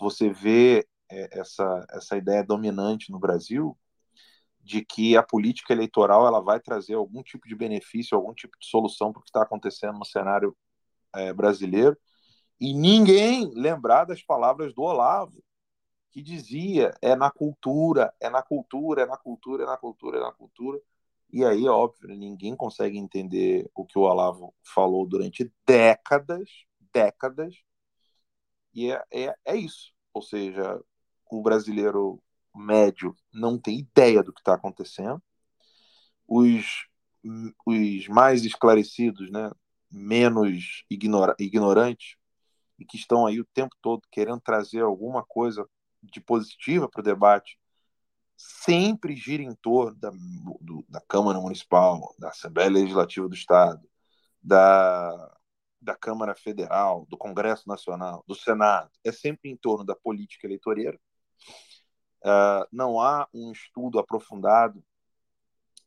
[0.00, 3.76] você ver é, essa, essa ideia dominante no Brasil
[4.58, 8.66] de que a política eleitoral ela vai trazer algum tipo de benefício, algum tipo de
[8.66, 10.56] solução para o que está acontecendo no cenário
[11.14, 11.94] é, brasileiro,
[12.58, 15.44] e ninguém lembrar das palavras do Olavo,
[16.10, 20.20] que dizia é na cultura, é na cultura, é na cultura, é na cultura, é
[20.22, 20.80] na cultura.
[21.34, 26.48] E aí, óbvio, ninguém consegue entender o que o Olavo falou durante décadas,
[26.92, 27.56] décadas,
[28.72, 29.92] e é, é, é isso.
[30.12, 30.80] Ou seja,
[31.28, 32.22] o brasileiro
[32.54, 35.20] médio não tem ideia do que está acontecendo.
[36.24, 36.86] Os,
[37.66, 39.50] os mais esclarecidos, né,
[39.90, 42.14] menos ignora, ignorantes,
[42.78, 45.68] e que estão aí o tempo todo querendo trazer alguma coisa
[46.00, 47.58] de positiva para o debate,
[48.36, 50.10] sempre gira em torno da,
[50.60, 53.88] do, da Câmara Municipal, da Assembleia Legislativa do Estado,
[54.42, 55.36] da,
[55.80, 58.90] da Câmara Federal, do Congresso Nacional, do Senado.
[59.04, 60.98] É sempre em torno da política eleitoreira.
[62.22, 64.82] Uh, não há um estudo aprofundado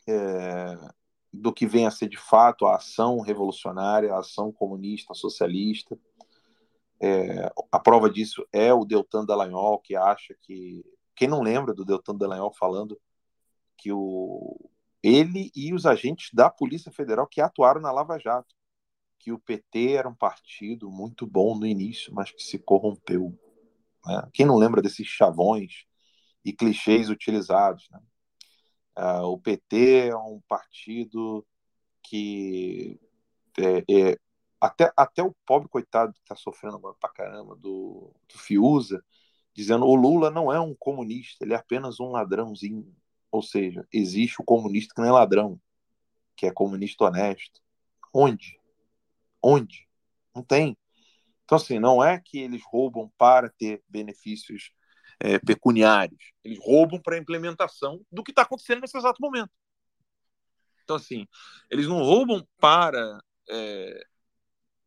[0.08, 0.78] é,
[1.34, 5.98] do que vem a ser de fato a ação revolucionária, a ação comunista, socialista,
[7.00, 10.84] é, a prova disso é o Deltan Dallagnol, que acha que.
[11.18, 12.98] Quem não lembra do Deltan Dallagnol falando
[13.76, 14.70] que o,
[15.02, 18.56] ele e os agentes da Polícia Federal que atuaram na Lava Jato,
[19.18, 23.38] que o PT era um partido muito bom no início, mas que se corrompeu.
[24.06, 24.30] Né?
[24.32, 25.86] Quem não lembra desses chavões
[26.46, 27.90] e clichês utilizados?
[27.90, 28.00] Né?
[29.00, 31.46] Uh, o PT é um partido
[32.04, 33.00] que
[33.58, 34.20] é, é,
[34.62, 39.04] até, até o pobre coitado que está sofrendo agora pra caramba do, do Fiuza,
[39.58, 42.96] dizendo o Lula não é um comunista, ele é apenas um ladrãozinho.
[43.32, 45.60] Ou seja, existe o comunista que não é ladrão,
[46.36, 47.60] que é comunista honesto.
[48.14, 48.60] Onde?
[49.42, 49.88] Onde?
[50.36, 50.78] Não tem.
[51.44, 54.72] Então, assim, não é que eles roubam para ter benefícios
[55.20, 56.32] é, pecuniários.
[56.44, 59.52] Eles roubam para a implementação do que está acontecendo nesse exato momento.
[60.84, 61.28] Então, assim,
[61.72, 63.20] eles não roubam para
[63.50, 64.06] é,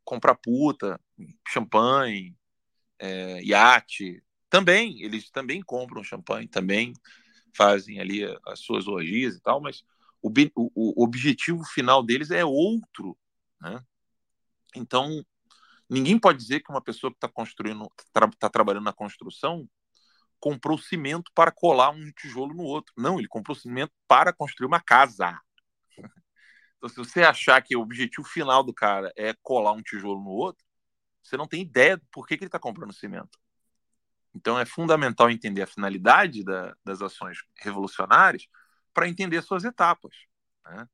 [0.05, 1.01] comprar puta,
[1.49, 2.37] champanhe,
[3.01, 4.23] é, iate.
[4.51, 6.93] Também, eles também compram champanhe, também
[7.57, 9.85] fazem ali as suas orgias e tal, mas
[10.21, 13.17] o, o, objetivo final deles é outro,
[13.61, 13.83] né?
[14.75, 15.25] Então,
[15.89, 19.69] ninguém pode dizer que uma pessoa que está construindo, está tra trabalhando na construção,
[20.39, 22.93] comprou cimento para colar um tijolo no outro.
[22.97, 25.39] Não, ele comprou cimento para construir uma casa.
[26.83, 30.31] Então, se você achar que o objetivo final do cara é colar um tijolo no
[30.31, 30.65] outro,
[31.23, 33.39] você não tem ideia do porquê que ele está comprando cimento.
[34.35, 38.47] Então, é fundamental entender a finalidade da, das ações revolucionárias
[38.95, 40.15] para entender suas etapas.
[40.65, 40.89] Né?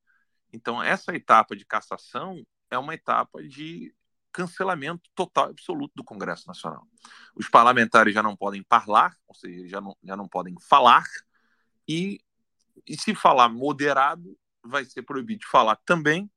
[0.52, 3.94] Então, essa etapa de cassação é uma etapa de
[4.32, 6.86] cancelamento total e absoluto do Congresso Nacional.
[7.34, 11.04] Os parlamentares já não podem falar, ou seja, já não, já não podem falar,
[11.88, 12.20] e,
[12.86, 16.30] e se falar moderado, vai ser proibido de falar também.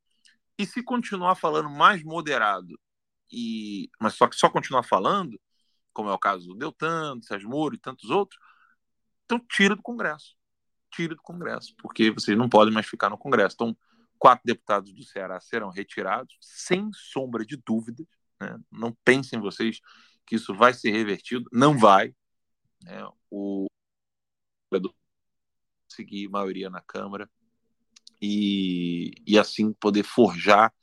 [0.57, 2.79] E se continuar falando mais moderado,
[3.31, 5.39] e mas só que só continuar falando,
[5.99, 8.39] como é o caso do Deltan, do Sérgio Moro e tantos outros,
[9.25, 10.33] então tira do Congresso.
[10.89, 13.55] Tira do Congresso, porque vocês não podem mais ficar no Congresso.
[13.55, 13.77] Então,
[14.17, 18.07] quatro deputados do Ceará serão retirados, sem sombra de dúvidas.
[18.39, 18.57] Né?
[18.71, 19.81] Não pensem vocês
[20.25, 21.49] que isso vai ser revertido.
[21.51, 22.15] Não vai.
[22.81, 23.05] Né?
[23.29, 23.67] O
[25.89, 27.29] seguir maioria na Câmara
[28.21, 30.73] e, e assim poder forjar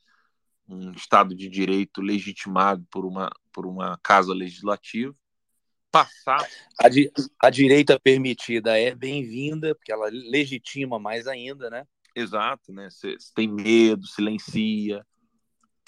[0.69, 5.15] um Estado de Direito legitimado por uma, por uma casa legislativa,
[5.91, 6.47] passar.
[6.79, 7.11] A, di
[7.43, 11.87] a direita permitida é bem-vinda, porque ela legitima mais ainda, né?
[12.15, 12.91] Exato, né?
[12.91, 15.05] Você tem medo, silencia,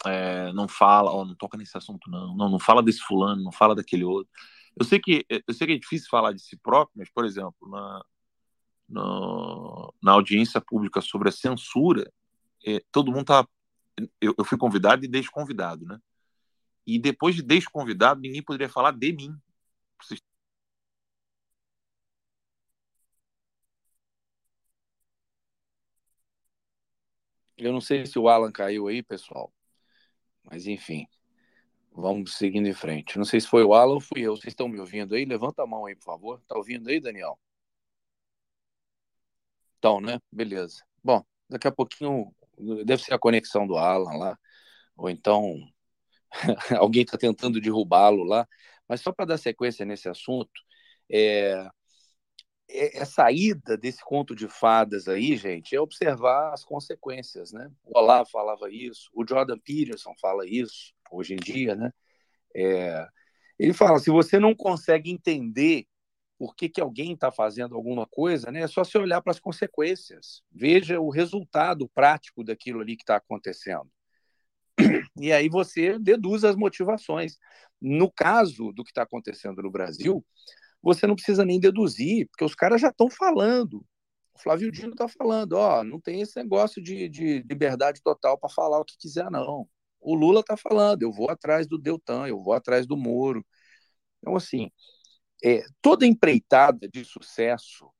[0.06, 3.52] é, não fala, ó, não toca nesse assunto, não, não, não fala desse fulano, não
[3.52, 4.32] fala daquele outro.
[4.78, 7.68] Eu sei que eu sei que é difícil falar de si próprio, mas, por exemplo,
[7.68, 8.02] na,
[8.88, 12.10] no, na audiência pública sobre a censura,
[12.64, 13.46] é, todo mundo está
[14.20, 15.98] eu, eu fui convidado e desconvidado, né?
[16.86, 19.36] E depois de desconvidado, ninguém poderia falar de mim.
[27.56, 29.52] Eu não sei se o Alan caiu aí, pessoal,
[30.44, 31.06] mas enfim,
[31.92, 33.18] vamos seguindo em frente.
[33.18, 34.36] Não sei se foi o Alan ou fui eu.
[34.36, 35.24] Vocês estão me ouvindo aí?
[35.24, 36.42] Levanta a mão aí, por favor.
[36.48, 37.38] Tá ouvindo aí, Daniel?
[39.78, 40.18] Então, né?
[40.32, 40.82] Beleza.
[41.02, 42.32] Bom, daqui a pouquinho
[42.84, 44.38] deve ser a conexão do Alan lá,
[44.96, 45.56] ou então
[46.78, 48.46] alguém está tentando derrubá-lo lá.
[48.88, 50.50] Mas só para dar sequência nesse assunto,
[51.10, 51.68] é,
[52.70, 57.70] é, essa ida desse conto de fadas aí, gente, é observar as consequências, né?
[57.84, 61.90] O Olavo falava isso, o Jordan Peterson fala isso hoje em dia, né?
[62.54, 63.06] É,
[63.58, 65.86] ele fala, se você não consegue entender
[66.38, 68.60] por que, que alguém está fazendo alguma coisa, né?
[68.60, 70.42] É só se olhar para as consequências.
[70.52, 73.90] Veja o resultado prático daquilo ali que está acontecendo.
[75.20, 77.36] E aí você deduz as motivações.
[77.80, 80.24] No caso do que está acontecendo no Brasil,
[80.80, 83.84] você não precisa nem deduzir, porque os caras já estão falando.
[84.34, 88.48] O Flávio Dino está falando, ó, não tem esse negócio de, de liberdade total para
[88.48, 89.68] falar o que quiser, não.
[90.00, 93.44] O Lula está falando, eu vou atrás do Deltan, eu vou atrás do Moro.
[94.20, 94.70] Então, assim,
[95.42, 97.90] é, toda empreitada de sucesso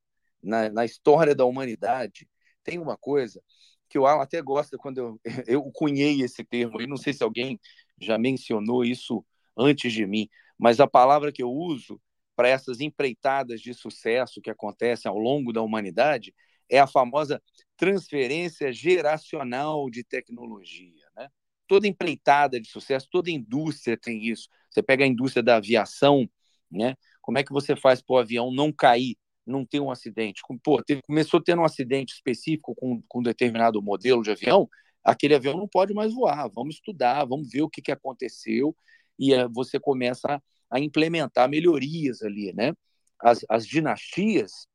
[0.41, 2.27] na, na, história da humanidade
[2.63, 3.41] tem uma coisa
[3.87, 7.23] que o Alan até gosta quando eu, eu cunhei esse termo, e não sei se
[7.23, 7.59] alguém
[7.99, 9.25] já mencionou isso
[9.57, 11.99] antes de mim, mas a palavra que eu uso
[12.35, 16.33] para essas empreitadas de sucesso que acontecem ao longo da humanidade
[16.69, 17.41] é a famosa
[17.75, 21.05] transferência geracional de tecnologia.
[21.17, 21.27] Né?
[21.67, 24.47] Toda empreitada de sucesso, toda indústria tem isso.
[24.69, 26.29] Você pega a indústria da aviação,
[26.71, 26.95] né?
[27.21, 30.41] Como é que você faz para o avião não cair, não ter um acidente?
[30.63, 34.69] Pô, teve, começou tendo um acidente específico com, com um determinado modelo de avião,
[35.03, 36.49] aquele avião não pode mais voar.
[36.49, 38.75] Vamos estudar, vamos ver o que, que aconteceu
[39.17, 40.41] e é, você começa a,
[40.71, 42.73] a, implementar melhorias ali, né?
[43.19, 44.67] As, as dinastias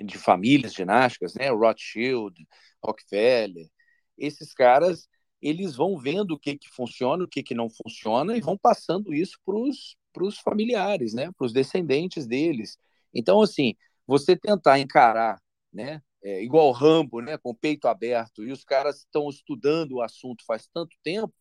[0.00, 1.50] de famílias dinásticas, né?
[1.50, 2.46] Rothschild,
[2.84, 3.68] Rockefeller,
[4.16, 5.08] esses caras
[5.40, 9.14] eles vão vendo o que, que funciona, o que, que não funciona e vão passando
[9.14, 12.76] isso para os para os familiares, né, para os descendentes deles.
[13.14, 13.74] Então, assim,
[14.06, 15.40] você tentar encarar,
[15.72, 20.02] né, é, igual Rambo, né, com o peito aberto, e os caras estão estudando o
[20.02, 21.32] assunto faz tanto tempo,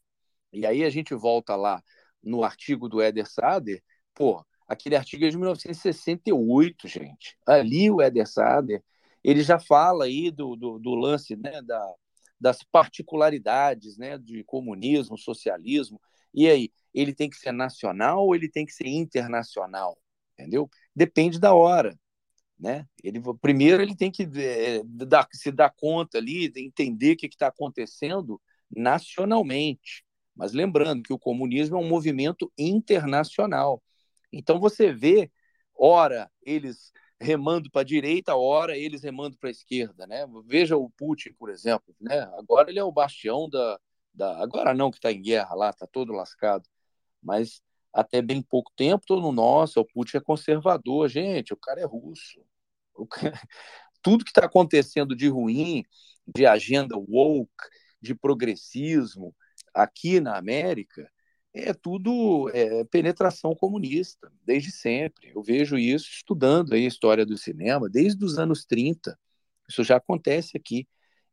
[0.53, 1.81] e aí a gente volta lá
[2.21, 3.81] no artigo do Eder Sader,
[4.13, 7.35] pô, aquele artigo é de 1968, gente.
[7.47, 8.83] Ali o Eder Sader,
[9.23, 11.93] ele já fala aí do, do, do lance, né, da,
[12.39, 15.99] das particularidades, né, de comunismo, socialismo,
[16.33, 19.97] e aí, ele tem que ser nacional ou ele tem que ser internacional?
[20.33, 20.69] Entendeu?
[20.95, 21.97] Depende da hora.
[22.59, 22.87] Né?
[23.03, 27.47] Ele, primeiro, ele tem que é, dar, se dar conta ali, entender o que está
[27.47, 28.41] acontecendo
[28.75, 30.03] nacionalmente.
[30.35, 33.81] Mas lembrando que o comunismo é um movimento internacional.
[34.31, 35.31] Então você vê,
[35.75, 40.25] ora, eles remando para a direita, ora eles remando para a esquerda, né?
[40.45, 42.21] Veja o Putin, por exemplo, né?
[42.37, 43.79] Agora ele é o bastião da,
[44.13, 46.67] da agora não que está em guerra lá, está todo lascado,
[47.21, 47.61] mas
[47.93, 51.85] até bem pouco tempo, todo mundo, nossa, o Putin é conservador, gente, o cara é
[51.85, 52.41] russo.
[53.09, 53.33] Cara...
[54.01, 55.83] Tudo que está acontecendo de ruim,
[56.27, 57.51] de agenda woke,
[58.01, 59.35] de progressismo
[59.73, 61.09] aqui na América,
[61.53, 65.31] é tudo é, penetração comunista, desde sempre.
[65.35, 69.17] Eu vejo isso estudando a história do cinema desde os anos 30.
[69.67, 70.87] Isso já acontece aqui.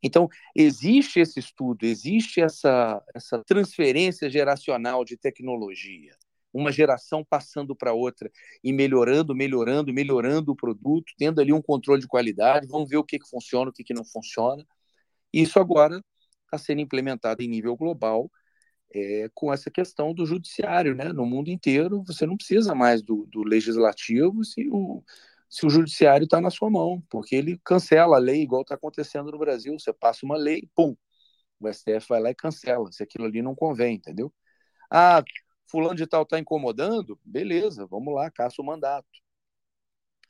[0.05, 6.15] Então, existe esse estudo, existe essa, essa transferência geracional de tecnologia,
[6.53, 8.31] uma geração passando para outra
[8.63, 13.03] e melhorando, melhorando, melhorando o produto, tendo ali um controle de qualidade, vamos ver o
[13.03, 14.63] que, que funciona, o que, que não funciona.
[15.33, 15.99] Isso agora
[16.43, 18.29] está sendo implementado em nível global
[18.93, 21.11] é, com essa questão do judiciário, né?
[21.11, 25.03] No mundo inteiro, você não precisa mais do, do legislativo se o,
[25.55, 29.31] se o judiciário está na sua mão, porque ele cancela a lei, igual está acontecendo
[29.31, 29.79] no Brasil.
[29.79, 30.97] Você passa uma lei, pum,
[31.61, 34.33] o STF vai lá e cancela, se aquilo ali não convém, entendeu?
[34.91, 35.23] Ah,
[35.67, 39.07] fulano de tal está incomodando, beleza, vamos lá, caça o mandato.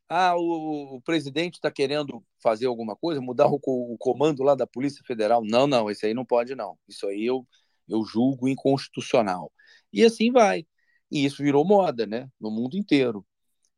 [0.08, 4.68] Ah, o, o presidente está querendo fazer alguma coisa, mudar o, o, comando lá da
[4.68, 5.44] Polícia Federal.
[5.44, 6.78] Não, não, esse aí não pode, não.
[6.88, 7.48] Isso aí eu,
[7.88, 9.52] eu julgo inconstitucional.
[9.92, 10.68] E assim vai.
[11.12, 12.30] E isso virou moda, né?
[12.40, 13.26] No mundo inteiro.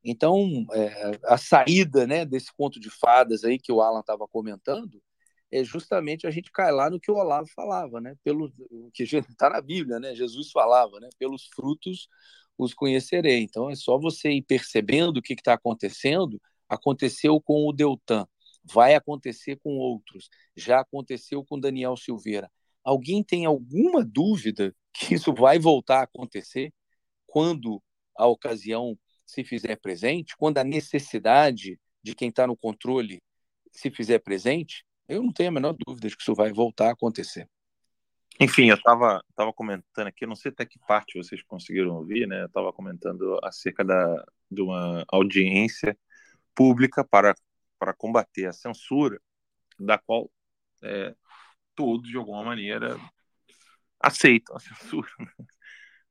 [0.09, 5.03] Então, é, a saída né, desse conto de fadas aí que o Alan estava comentando
[5.51, 8.15] é justamente a gente cair lá no que o Olavo falava, né?
[8.23, 8.49] Pelo
[8.93, 10.15] que está na Bíblia, né?
[10.15, 11.09] Jesus falava, né?
[11.19, 12.07] Pelos frutos
[12.57, 13.41] os conhecerei.
[13.41, 16.41] Então é só você ir percebendo o que está acontecendo.
[16.69, 18.25] Aconteceu com o Deltan,
[18.63, 20.29] vai acontecer com outros.
[20.55, 22.49] Já aconteceu com Daniel Silveira.
[22.83, 26.73] Alguém tem alguma dúvida que isso vai voltar a acontecer
[27.25, 27.81] quando
[28.17, 28.97] a ocasião
[29.27, 33.21] se fizer presente, quando a necessidade de quem está no controle
[33.71, 34.85] se fizer presente?
[35.07, 37.47] Eu não tenho a menor dúvida de que isso vai voltar a acontecer.
[38.39, 42.43] Enfim, eu estava tava comentando aqui, não sei até que parte vocês conseguiram ouvir, né?
[42.43, 45.97] Eu estava comentando acerca da, de uma audiência
[46.55, 47.35] pública para,
[47.79, 49.19] para combater a censura,
[49.79, 50.31] da qual
[50.83, 51.15] é,
[51.75, 52.97] todos, de alguma maneira,
[53.99, 55.09] aceitam a censura.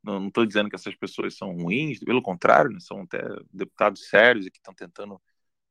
[0.07, 2.79] Não estou dizendo que essas pessoas são ruins, pelo contrário, né?
[2.81, 3.21] são até
[3.53, 5.21] deputados sérios e que estão tentando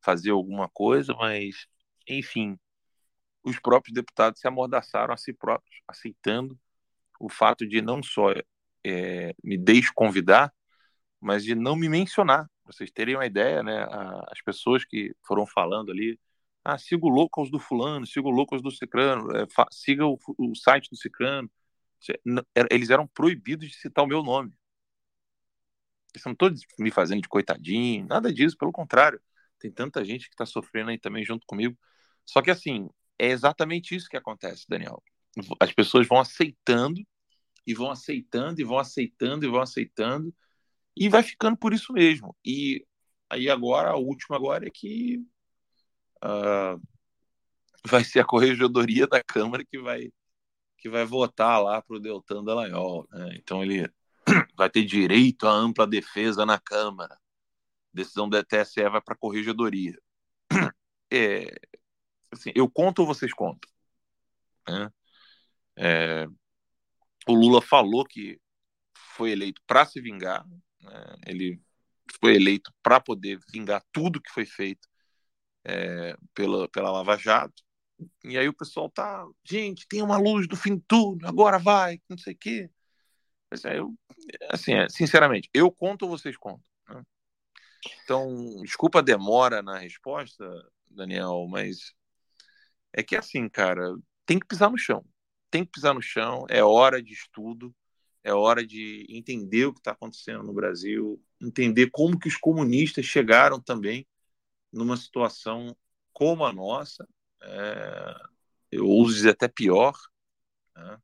[0.01, 1.67] fazer alguma coisa, mas,
[2.07, 2.59] enfim,
[3.43, 6.59] os próprios deputados se amordaçaram a si próprios, aceitando
[7.19, 8.33] o fato de não só
[8.85, 10.53] é, me desconvidar,
[11.19, 12.49] mas de não me mencionar.
[12.63, 13.87] Pra vocês terem uma ideia, né?
[14.31, 16.19] As pessoas que foram falando ali,
[16.63, 20.55] ah, siga o Locals do fulano, siga o Locals do Cicrano, é, siga o, o,
[20.55, 21.49] site do Cicrano.
[22.72, 24.53] Eles eram proibidos de citar o meu nome.
[26.15, 26.49] Eu não estou
[26.80, 29.22] me fazendo de coitadinho, nada disso, pelo contrário.
[29.59, 31.77] Tem tanta gente que está sofrendo aí também junto comigo.
[32.26, 32.89] Só que assim,
[33.19, 35.01] é exatamente isso que acontece, Daniel.
[35.59, 37.01] As pessoas vão aceitando
[37.67, 40.34] e vão aceitando e vão aceitando e vão aceitando
[40.95, 42.35] e vai ficando por isso mesmo.
[42.45, 42.85] E
[43.30, 45.17] aí agora, a última agora é que
[46.23, 46.81] uh,
[47.85, 50.11] vai ser a corregedoria da Câmara que vai
[50.85, 53.07] que vai votar lá para o Deltan Dallagnol.
[53.11, 53.37] Né?
[53.37, 53.91] Então ele
[54.55, 57.19] vai ter direito à ampla defesa na Câmara.
[57.91, 59.99] Decisão da TSE vai para a corregedoria.
[61.13, 61.55] É,
[62.31, 63.69] assim, eu conto ou vocês contam?
[64.67, 64.91] Né?
[65.77, 66.27] É,
[67.27, 68.41] o Lula falou que
[69.15, 71.15] foi eleito para se vingar, né?
[71.27, 71.61] ele
[72.19, 74.87] foi eleito para poder vingar tudo que foi feito
[75.63, 77.63] é, pela, pela Lava Jato.
[78.23, 82.01] E aí o pessoal tá, gente, tem uma luz do fim de tudo, agora vai,
[82.09, 82.69] não sei o quê.
[83.49, 83.93] Mas, é, eu,
[84.49, 86.65] assim, é, sinceramente, eu conto ou vocês contam?
[86.89, 87.03] Né?
[88.03, 90.45] Então, desculpa a demora na resposta,
[90.89, 91.93] Daniel, mas
[92.93, 93.95] é que assim, cara,
[94.26, 95.05] tem que pisar no chão.
[95.51, 97.73] Tem que pisar no chão, é hora de estudo,
[98.23, 103.05] é hora de entender o que está acontecendo no Brasil, entender como que os comunistas
[103.05, 104.07] chegaram também
[104.72, 105.76] numa situação
[106.11, 107.07] como a nossa,
[107.45, 108.15] é,
[108.72, 109.93] eu ouso dizer até pior.
[110.76, 110.97] Né?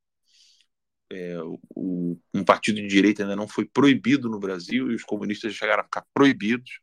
[1.11, 1.37] É,
[1.75, 5.81] o, um partido de direita ainda não foi proibido no Brasil e os comunistas chegaram
[5.81, 6.79] a ficar proibidos.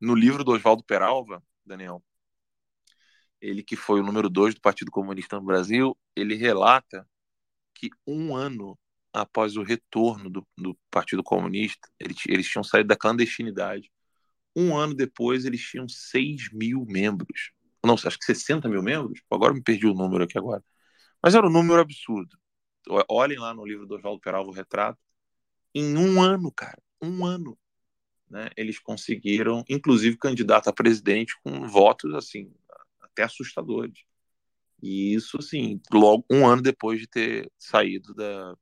[0.00, 2.04] No livro do Oswaldo Peralva, Daniel,
[3.40, 7.08] ele que foi o número dois do Partido Comunista no Brasil, ele relata
[7.74, 8.78] que um ano
[9.12, 13.90] após o retorno do, do Partido Comunista, eles, eles tinham saído da clandestinidade.
[14.54, 17.52] Um ano depois, eles tinham 6 mil membros.
[17.86, 19.20] Não, acho que 60 mil membros?
[19.30, 20.62] Agora me perdi o número aqui agora.
[21.22, 22.36] Mas era um número absurdo.
[23.08, 24.98] Olhem lá no livro do Oswaldo Peralva o retrato.
[25.74, 27.58] Em um ano, cara, um ano,
[28.28, 32.52] né, eles conseguiram, inclusive, candidato a presidente com votos assim
[33.00, 34.04] até assustadores.
[34.82, 38.54] E isso, assim, logo um ano depois de ter saído da,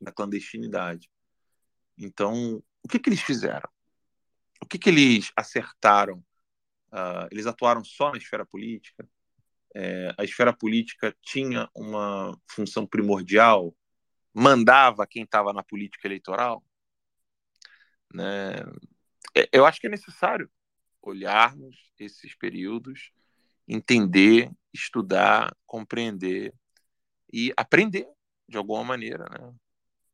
[0.00, 1.10] da clandestinidade.
[1.96, 3.68] Então, o que, que eles fizeram?
[4.62, 6.24] O que, que eles acertaram?
[6.94, 9.04] Uh, eles atuaram só na esfera política?
[9.74, 13.74] É, a esfera política tinha uma função primordial?
[14.32, 16.64] Mandava quem estava na política eleitoral?
[18.14, 18.54] Né?
[19.34, 20.48] É, eu acho que é necessário
[21.02, 23.10] olharmos esses períodos
[23.66, 26.54] entender, estudar, compreender
[27.32, 28.06] e aprender
[28.48, 29.52] de alguma maneira, né?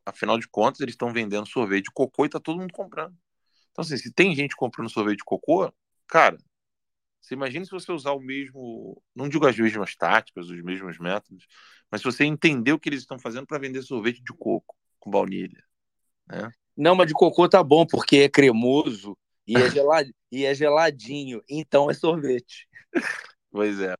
[0.06, 3.16] Afinal de contas, eles estão vendendo sorvete de cocô e tá todo mundo comprando.
[3.70, 5.72] Então, assim, se tem gente comprando sorvete de cocô,
[6.06, 6.38] cara,
[7.20, 11.46] você imagina se você usar o mesmo, não digo as mesmas táticas, os mesmos métodos,
[11.90, 15.10] mas se você entender o que eles estão fazendo para vender sorvete de coco com
[15.10, 15.62] baunilha,
[16.26, 16.50] né?
[16.76, 19.16] Não, mas de cocô tá bom, porque é cremoso
[19.46, 20.08] e é, gelad...
[20.32, 22.66] e é geladinho, então é sorvete.
[23.50, 23.94] Pois é.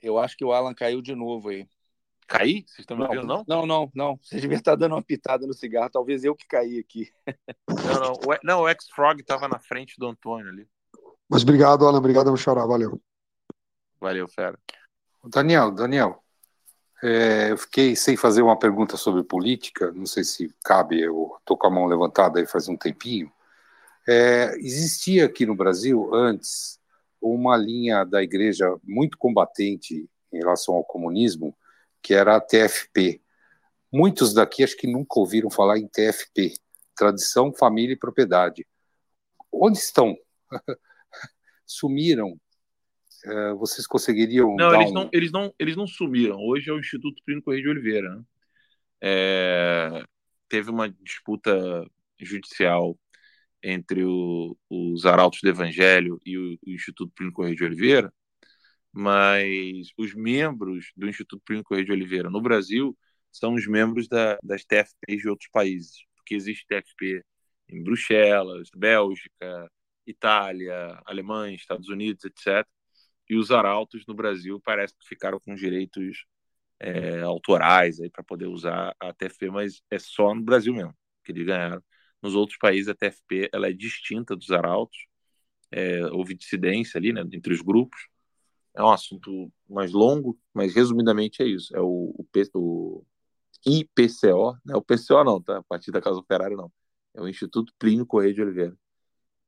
[0.00, 1.68] Eu acho que o Alan caiu de novo aí.
[2.28, 2.62] Caí?
[2.66, 3.42] Vocês estão me ouvindo, não?
[3.48, 4.18] Não, não, não.
[4.22, 5.90] Você devia estar dando uma pitada no cigarro.
[5.90, 7.10] Talvez eu que caí aqui.
[7.68, 8.12] Não, não.
[8.12, 10.68] O, não, o X-Frog estava na frente do Antônio ali.
[11.28, 11.98] Mas obrigado, Alan.
[11.98, 12.66] Obrigado, chorar.
[12.66, 13.00] Valeu.
[13.98, 14.58] Valeu, fera.
[15.24, 16.22] Daniel, Daniel.
[17.02, 21.56] É, eu fiquei sem fazer uma pergunta sobre política, não sei se cabe, eu estou
[21.56, 23.30] com a mão levantada aí faz um tempinho.
[24.06, 26.80] É, existia aqui no Brasil, antes,
[27.20, 31.54] uma linha da igreja muito combatente em relação ao comunismo,
[32.02, 33.20] que era a TFP.
[33.92, 36.54] Muitos daqui acho que nunca ouviram falar em TFP,
[36.94, 38.66] tradição, família e propriedade.
[39.52, 40.16] Onde estão?
[41.66, 42.38] Sumiram?
[43.24, 44.54] É, vocês conseguiriam.
[44.56, 44.94] Não eles, um...
[44.94, 46.38] não, eles, não, eles não sumiram.
[46.38, 48.14] Hoje é o Instituto Plínio Correia de Oliveira.
[48.14, 48.22] Né?
[49.00, 50.04] É,
[50.48, 51.84] teve uma disputa
[52.20, 52.98] judicial
[53.62, 58.12] entre o, os Arautos do Evangelho e o, o Instituto Plínio Correia de Oliveira,
[58.92, 62.96] mas os membros do Instituto Plínio Correia de Oliveira no Brasil
[63.30, 67.24] são os membros da, das TFPs de outros países, porque existe TFP
[67.68, 69.70] em Bruxelas, Bélgica,
[70.06, 72.66] Itália, Alemanha, Estados Unidos, etc.
[73.28, 76.24] E os arautos no Brasil parece que ficaram com direitos
[76.80, 80.94] é, autorais aí para poder usar a TFP, mas é só no Brasil mesmo
[81.24, 81.82] que eles ganharam.
[82.22, 84.98] Nos outros países a TFP ela é distinta dos arautos,
[85.70, 88.08] é, houve dissidência ali, né, entre os grupos.
[88.78, 91.76] É um assunto mais longo, mas resumidamente é isso.
[91.76, 92.24] É o, o,
[92.54, 93.04] o
[93.66, 94.76] IPCO, né?
[94.76, 95.58] o PCO não, tá?
[95.58, 96.70] A partir da Casa Operária não.
[97.12, 98.78] É o Instituto Plínio Correia de Oliveira.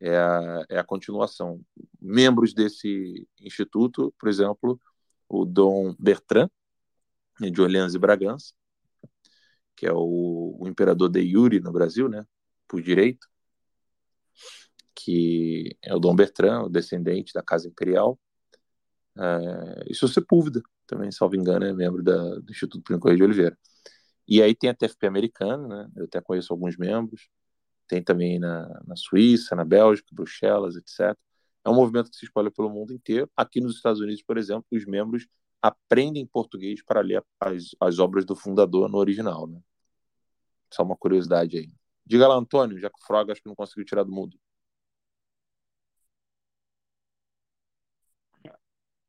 [0.00, 1.64] É a, é a continuação.
[2.00, 4.80] Membros desse instituto, por exemplo,
[5.28, 6.50] o Dom Bertrand,
[7.40, 8.52] de Orleans e Bragança,
[9.76, 12.26] que é o, o imperador de Yuri no Brasil, né?
[12.66, 13.28] Por direito,
[14.92, 18.18] que é o Dom Bertrand, o descendente da Casa Imperial.
[19.20, 23.22] É, e seu Sepúlveda, também, salvo engano, é membro da, do Instituto Plínio Correia de
[23.22, 23.58] Oliveira.
[24.26, 25.90] E aí tem a TFP americana, né?
[25.96, 27.28] Eu até conheço alguns membros.
[27.88, 31.16] Tem também na, na Suíça, na Bélgica, Bruxelas, etc.
[31.64, 33.30] É um movimento que se espalha pelo mundo inteiro.
[33.36, 35.26] Aqui nos Estados Unidos, por exemplo, os membros
[35.60, 39.60] aprendem português para ler as, as obras do fundador no original, né?
[40.72, 41.68] Só uma curiosidade aí.
[42.06, 44.38] Diga lá, Antônio, já que o Frog acho que não conseguiu tirar do mundo.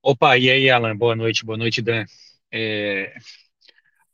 [0.04, 0.96] Opa, e aí, Alan?
[0.98, 2.06] Boa noite, boa noite, Dan.
[2.52, 3.14] É,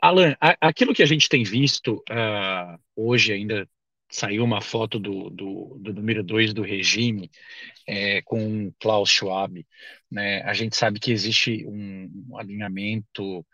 [0.01, 3.69] Alan, aquilo que a gente tem visto uh, hoje ainda
[4.09, 7.31] saiu uma foto do, do, do número 2 do regime
[7.87, 9.65] é, com Klaus Schwab.
[10.11, 10.41] Né?
[10.43, 13.45] A gente sabe que existe um, um alinhamento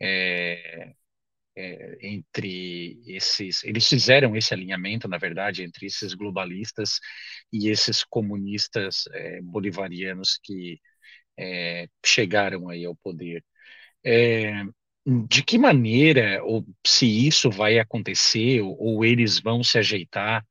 [0.00, 0.94] é,
[1.56, 3.64] é, entre esses.
[3.64, 6.98] Eles fizeram esse alinhamento, na verdade, entre esses globalistas
[7.52, 10.80] e esses comunistas é, bolivarianos que
[11.38, 13.44] é, chegaram aí ao poder.
[14.04, 14.64] É,
[15.28, 20.44] de que maneira, ou se isso vai acontecer, ou, ou eles vão se ajeitar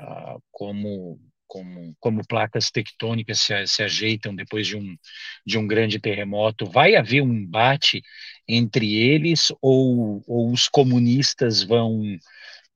[0.00, 4.96] uh, como, como, como placas tectônicas se, se ajeitam depois de um,
[5.46, 6.66] de um grande terremoto?
[6.66, 8.02] Vai haver um embate
[8.48, 12.02] entre eles, ou, ou os comunistas vão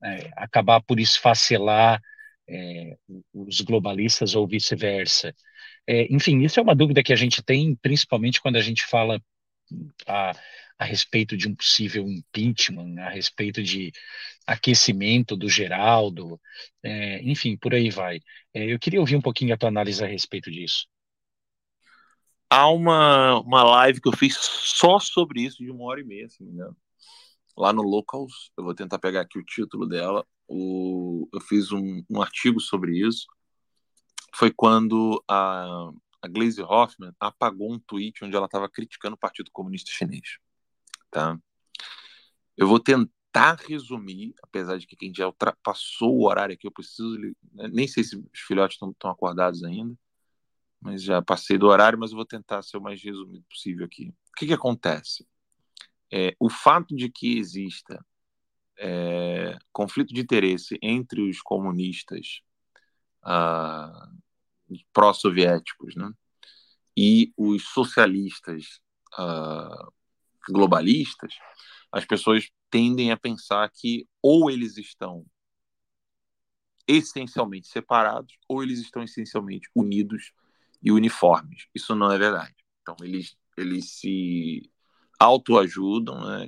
[0.03, 2.01] é, acabar por esfacelar
[2.47, 2.97] é,
[3.33, 5.33] os globalistas ou vice-versa?
[5.87, 9.21] É, enfim, isso é uma dúvida que a gente tem, principalmente quando a gente fala
[10.07, 10.31] a,
[10.77, 13.91] a respeito de um possível impeachment, a respeito de
[14.45, 16.39] aquecimento do Geraldo,
[16.83, 18.19] é, enfim, por aí vai.
[18.53, 20.87] É, eu queria ouvir um pouquinho a tua análise a respeito disso.
[22.49, 26.29] Há uma, uma live que eu fiz só sobre isso, de uma hora e meia,
[26.29, 26.77] se não me engano.
[27.57, 30.25] Lá no Locals, eu vou tentar pegar aqui o título dela.
[30.47, 33.25] O, eu fiz um, um artigo sobre isso.
[34.33, 35.89] Foi quando a,
[36.21, 40.39] a Glaze Hoffman apagou um tweet onde ela estava criticando o Partido Comunista Chinês
[41.15, 41.39] tá?
[42.57, 47.17] Eu vou tentar resumir, apesar de que quem já ultrapassou o horário aqui, eu preciso.
[47.53, 49.97] Né, nem sei se os filhotes estão acordados ainda,
[50.81, 54.09] mas já passei do horário, mas eu vou tentar ser o mais resumido possível aqui.
[54.09, 55.25] O que, que acontece?
[56.11, 58.05] É, o fato de que exista
[58.77, 62.41] é, conflito de interesse entre os comunistas
[63.23, 64.09] ah,
[64.93, 66.11] pró-soviéticos né,
[66.95, 68.79] e os socialistas
[69.17, 69.87] ah,
[70.49, 71.33] globalistas,
[71.91, 75.25] as pessoas tendem a pensar que ou eles estão
[76.87, 80.31] essencialmente separados ou eles estão essencialmente unidos
[80.83, 81.67] e uniformes.
[81.73, 82.55] Isso não é verdade.
[82.81, 84.69] Então, eles, eles se
[85.19, 86.43] autoajudam, né?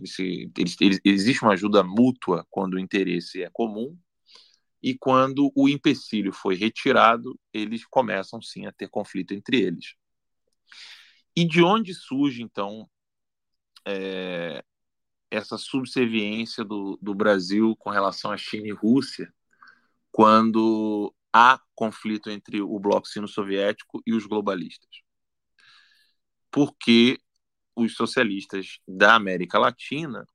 [0.58, 3.98] eles eles, existe uma ajuda mútua quando o interesse é comum,
[4.82, 9.96] e quando o empecilho foi retirado, eles começam sim a ter conflito entre eles.
[11.36, 12.90] E de onde surge, então,
[13.86, 14.64] é,
[15.30, 19.34] essa subserviência do, do Brasil com relação à China e Rússia
[20.12, 24.90] quando há conflito entre o bloco sino-soviético e os globalistas.
[26.50, 27.20] Porque
[27.78, 30.26] os socialistas da América Latina,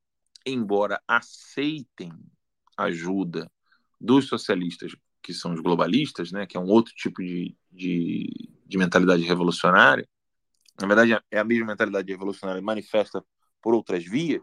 [0.47, 2.13] embora aceitem
[2.77, 3.51] ajuda
[4.01, 8.31] dos socialistas que são os globalistas, né, que é um outro tipo de, de,
[8.65, 10.09] de mentalidade revolucionária,
[10.81, 13.25] na verdade é a mesma mentalidade revolucionária manifesta
[13.61, 14.43] por outras vias,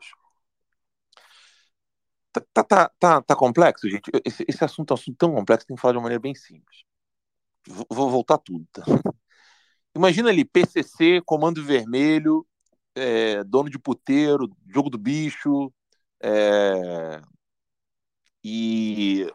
[2.31, 4.11] Tá, tá, tá, tá, tá complexo, gente?
[4.23, 6.21] Esse, esse, assunto é um assunto tão complexo que tem que falar de uma maneira
[6.21, 6.83] bem simples.
[7.67, 8.67] Vou, vou voltar tudo.
[8.71, 8.83] Tá?
[9.95, 12.45] Imagina ali, PCC, Comando Vermelho,
[12.95, 15.73] é, dono de puteiro, jogo do bicho,
[16.21, 17.21] é,
[18.43, 19.27] e,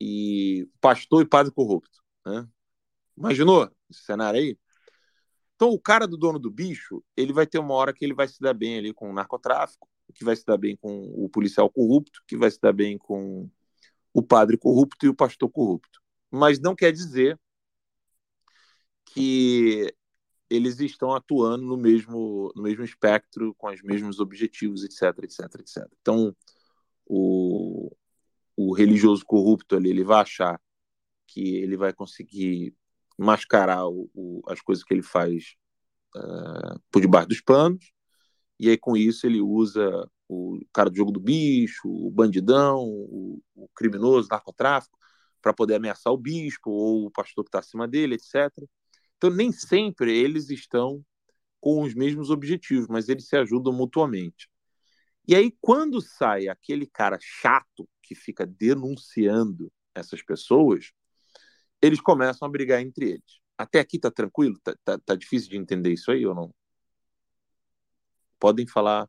[0.00, 2.02] e pastor e padre corrupto.
[2.26, 2.46] Né?
[3.16, 4.58] Imaginou esse cenário aí?
[5.56, 8.26] Então, o cara do dono do bicho, ele vai ter uma hora que ele vai
[8.26, 11.70] se dar bem ali com o narcotráfico, que vai se dar bem com o policial
[11.70, 13.48] corrupto, que vai se dar bem com
[14.12, 16.00] o padre corrupto e o pastor corrupto.
[16.30, 17.38] Mas não quer dizer
[19.06, 19.94] que
[20.54, 25.88] eles estão atuando no mesmo, no mesmo espectro, com os mesmos objetivos, etc, etc, etc.
[26.00, 26.34] Então,
[27.06, 27.94] o,
[28.56, 30.60] o religioso corrupto ali, ele vai achar
[31.26, 32.74] que ele vai conseguir
[33.18, 35.54] mascarar o, o, as coisas que ele faz
[36.16, 37.92] uh, por debaixo dos panos,
[38.58, 43.42] e aí com isso ele usa o cara do jogo do bicho, o bandidão, o,
[43.54, 44.98] o criminoso, narcotráfico,
[45.42, 48.50] para poder ameaçar o bispo ou o pastor que está acima dele, etc.
[49.24, 51.02] Então, nem sempre eles estão
[51.58, 54.50] com os mesmos objetivos, mas eles se ajudam mutuamente.
[55.26, 60.92] E aí, quando sai aquele cara chato que fica denunciando essas pessoas,
[61.80, 63.40] eles começam a brigar entre eles.
[63.56, 64.60] Até aqui tá tranquilo?
[64.62, 66.54] Tá, tá, tá difícil de entender isso aí ou não?
[68.38, 69.08] Podem falar,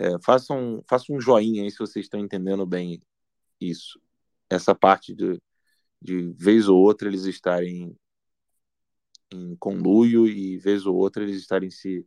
[0.00, 3.00] é, façam, façam um joinha aí se vocês estão entendendo bem
[3.60, 4.00] isso.
[4.50, 5.40] Essa parte de,
[6.02, 7.96] de vez ou outra eles estarem
[9.32, 12.06] em conluio e vez ou outra eles estarem se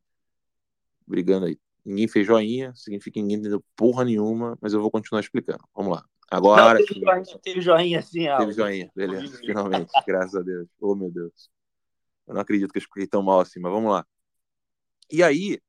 [1.06, 1.60] brigando aí.
[1.86, 5.64] Ninguém fez joinha, significa que ninguém entendeu porra nenhuma, mas eu vou continuar explicando.
[5.74, 6.06] Vamos lá.
[6.30, 6.74] Agora.
[6.74, 10.68] Não, teve, joinha, teve joinha sim, Teve joinha, beleza, finalmente, graças a Deus.
[10.80, 11.50] Oh, meu Deus.
[12.28, 14.06] Eu não acredito que eu expliquei tão mal assim, mas vamos lá.
[15.10, 15.62] E aí,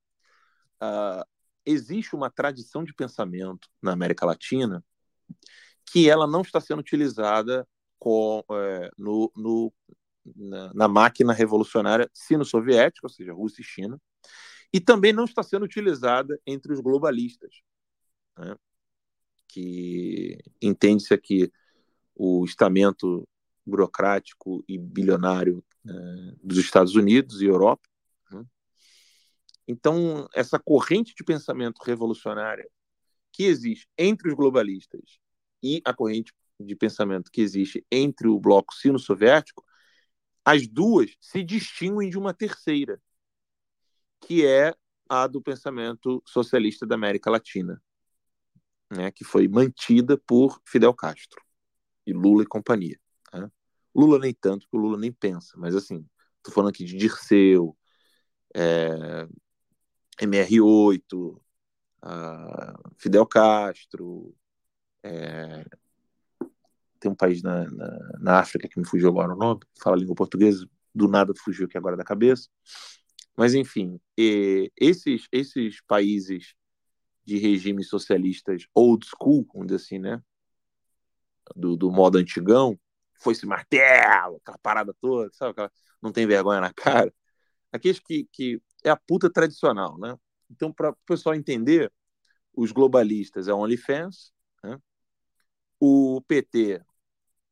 [0.83, 1.25] uh,
[1.65, 4.85] existe uma tradição de pensamento na América Latina
[5.87, 7.67] que ela não está sendo utilizada
[7.99, 9.73] com, é, no, no,
[10.37, 14.01] na, na máquina revolucionária sino-soviética, ou seja, Rússia e China,
[14.73, 17.63] e também não está sendo utilizada entre os globalistas,
[18.37, 18.55] né?
[19.47, 21.51] que entende-se aqui
[22.15, 23.27] o estamento
[23.65, 27.89] burocrático e bilionário né, dos Estados Unidos e Europa.
[28.31, 28.45] Né?
[29.67, 32.69] Então, essa corrente de pensamento revolucionária
[33.33, 35.19] que existe entre os globalistas
[35.63, 39.65] e a corrente de pensamento que existe entre o bloco sino-soviético
[40.49, 42.99] as duas se distinguem de uma terceira,
[44.19, 44.75] que é
[45.07, 47.83] a do pensamento socialista da América Latina,
[48.91, 51.45] né, que foi mantida por Fidel Castro
[52.07, 52.99] e Lula e companhia.
[53.31, 53.51] Né?
[53.95, 56.09] Lula nem tanto, porque o Lula nem pensa, mas assim,
[56.39, 57.77] estou falando aqui de Dirceu,
[58.55, 59.29] é,
[60.19, 61.39] MR8,
[62.97, 64.35] Fidel Castro,
[65.03, 65.67] é,
[66.99, 70.15] tem um país na, na, na, África que me fugiu agora o nome, fala língua
[70.15, 72.49] portuguesa, do nada fugiu aqui agora da cabeça.
[73.37, 76.55] Mas, enfim, esses, esses países
[77.25, 80.21] de regimes socialistas old school, vamos dizer assim, né?
[81.55, 82.79] Do, do modo antigão,
[83.21, 85.53] foi esse martelo, aquela parada toda, sabe?
[85.53, 85.73] Aquela,
[86.03, 87.13] não tem vergonha na cara.
[87.73, 90.17] Aqueles que, que é a puta tradicional, né?
[90.51, 91.93] Então, para o pessoal entender,
[92.53, 94.33] os globalistas é OnlyFans,
[94.65, 94.81] né?
[95.79, 96.83] o PT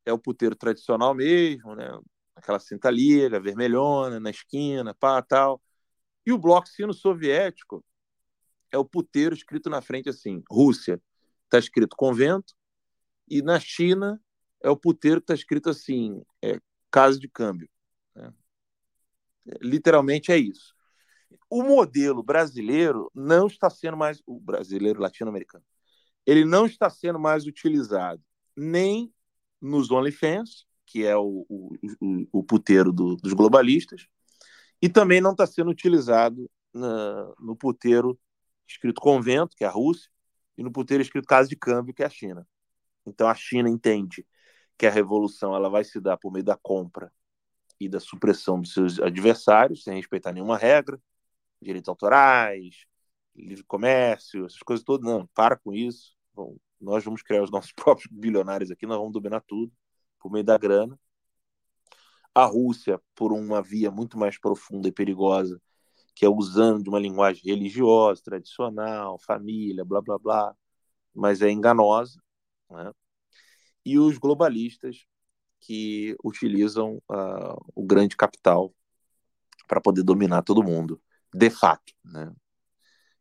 [0.06, 1.86] é o puteiro tradicional mesmo, né?
[2.34, 5.60] Aquela cinta liga, vermelhona, na esquina, pá, tal.
[6.24, 7.84] E o bloco sino-soviético
[8.70, 11.02] é o puteiro escrito na frente assim, Rússia,
[11.44, 12.54] está escrito convento,
[13.28, 14.20] e na China
[14.62, 16.60] é o puteiro que está escrito assim, é,
[16.90, 17.68] casa de câmbio.
[18.14, 18.32] Né?
[19.60, 20.74] Literalmente é isso.
[21.50, 25.64] O modelo brasileiro não está sendo mais, o brasileiro latino-americano,
[26.24, 28.22] ele não está sendo mais utilizado
[28.56, 29.12] nem
[29.66, 31.76] nos OnlyFans, que é o, o,
[32.32, 34.06] o, puteiro do, dos globalistas,
[34.80, 38.18] e também não está sendo utilizado na, no puteiro
[38.66, 40.10] escrito convento, que é a Rússia,
[40.56, 42.46] e no puteiro escrito casa de câmbio, que é a China.
[43.04, 44.26] Então a China entende
[44.78, 47.12] que a revolução ela vai se dar por meio da compra
[47.80, 51.00] e da supressão dos seus adversários, sem respeitar nenhuma regra,
[51.60, 52.86] direitos autorais,
[53.34, 55.06] livre comércio, essas coisas todas.
[55.06, 56.16] Não, para com isso.
[56.86, 59.72] Nós vamos criar os nossos próprios bilionários aqui, nós vamos dominar tudo
[60.20, 60.98] por meio da grana.
[62.34, 65.60] A Rússia, por uma via muito mais profunda e perigosa,
[66.14, 70.54] que é usando de uma linguagem religiosa, tradicional, família, blá blá blá,
[71.14, 72.20] mas é enganosa.
[72.70, 72.92] Né?
[73.84, 75.06] E os globalistas,
[75.60, 78.72] que utilizam uh, o grande capital
[79.66, 81.00] para poder dominar todo mundo,
[81.34, 81.92] de fato.
[82.04, 82.32] Né?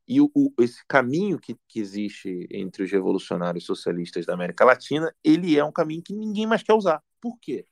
[0.08, 5.14] E o, o, esse caminho que, que existe entre os revolucionários socialistas da América Latina,
[5.24, 7.02] ele é um caminho que ninguém mais quer usar.
[7.20, 7.66] Por quê?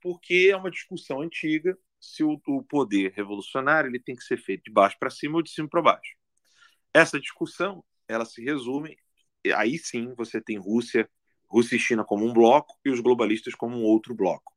[0.00, 4.64] Porque é uma discussão antiga se o, o poder revolucionário ele tem que ser feito
[4.64, 6.14] de baixo para cima ou de cima para baixo.
[6.92, 8.96] Essa discussão ela se resume
[9.52, 11.08] aí sim você tem Rússia,
[11.46, 14.54] Rússia e China como um bloco e os globalistas como um outro bloco.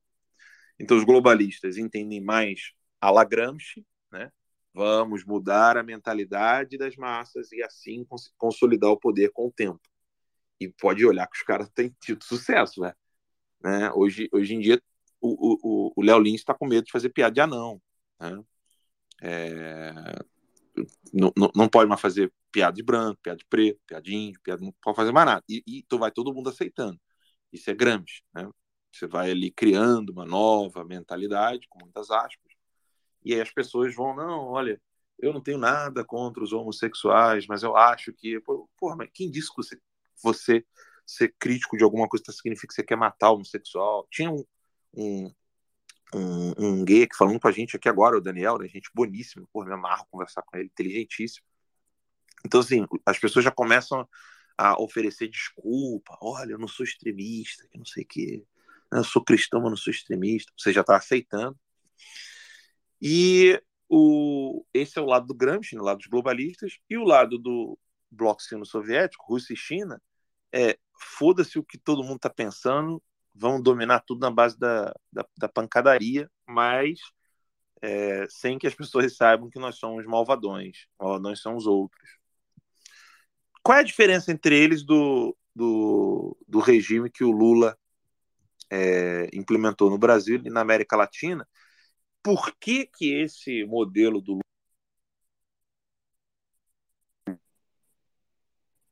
[0.80, 4.31] Então os globalistas entendem mais a la Gramsci, né?
[4.77, 8.05] Vamos mudar a mentalidade das massas e assim
[8.37, 9.81] consolidar o poder com o tempo.
[10.59, 12.93] E pode olhar que os caras têm tido sucesso, né?
[13.59, 13.91] né?
[13.93, 14.79] Hoje, hoje em dia,
[15.19, 17.81] o, Léo Lins está com medo de fazer piada de anão.
[18.19, 18.43] Né?
[19.23, 19.93] É...
[21.11, 24.39] Não, não, não pode mais fazer piada de branco, piada de preto, piada de índio,
[24.43, 24.61] piada...
[24.61, 25.43] não pode fazer mais nada.
[25.49, 27.01] E, e então vai todo mundo aceitando.
[27.51, 28.47] Isso é Gramsci, né?
[28.91, 32.47] Você vai ali criando uma nova mentalidade, com muitas aspas,
[33.27, 34.81] e aí as pessoas vão, não, olha,
[35.19, 38.39] eu não tenho nada contra os homossexuais, mas eu acho que.
[38.79, 39.77] Porra, mas quem disse que você,
[40.23, 40.65] você
[41.05, 44.07] ser crítico de alguma coisa significa que você quer matar o homossexual?
[44.09, 44.45] Tinha um,
[44.95, 45.33] um,
[46.15, 49.45] um, um gay aqui falando com a gente aqui agora, o Daniel, né, gente boníssima,
[49.51, 51.45] porra, me amarro conversar com ele, inteligentíssimo.
[52.45, 54.07] Então, assim, as pessoas já começam
[54.57, 56.17] a oferecer desculpa.
[56.21, 58.45] Olha, eu não sou extremista, que não sei o quê.
[58.89, 60.53] Eu sou cristão, mas não sou extremista.
[60.57, 61.57] Você já está aceitando.
[63.02, 67.38] E o, esse é o lado do Gramsci, o lado dos globalistas, e o lado
[67.38, 67.78] do
[68.11, 70.02] bloco sino-soviético, Rússia e China,
[70.52, 70.78] é
[71.18, 73.02] foda-se o que todo mundo está pensando,
[73.34, 76.99] vão dominar tudo na base da, da, da pancadaria, mas
[77.82, 82.18] é, sem que as pessoas saibam que nós somos malvadões, malvadões são os outros.
[83.61, 87.78] Qual é a diferença entre eles do, do, do regime que o Lula
[88.72, 91.48] é, implementou no Brasil e na América Latina?
[92.27, 94.39] Por que, que esse modelo do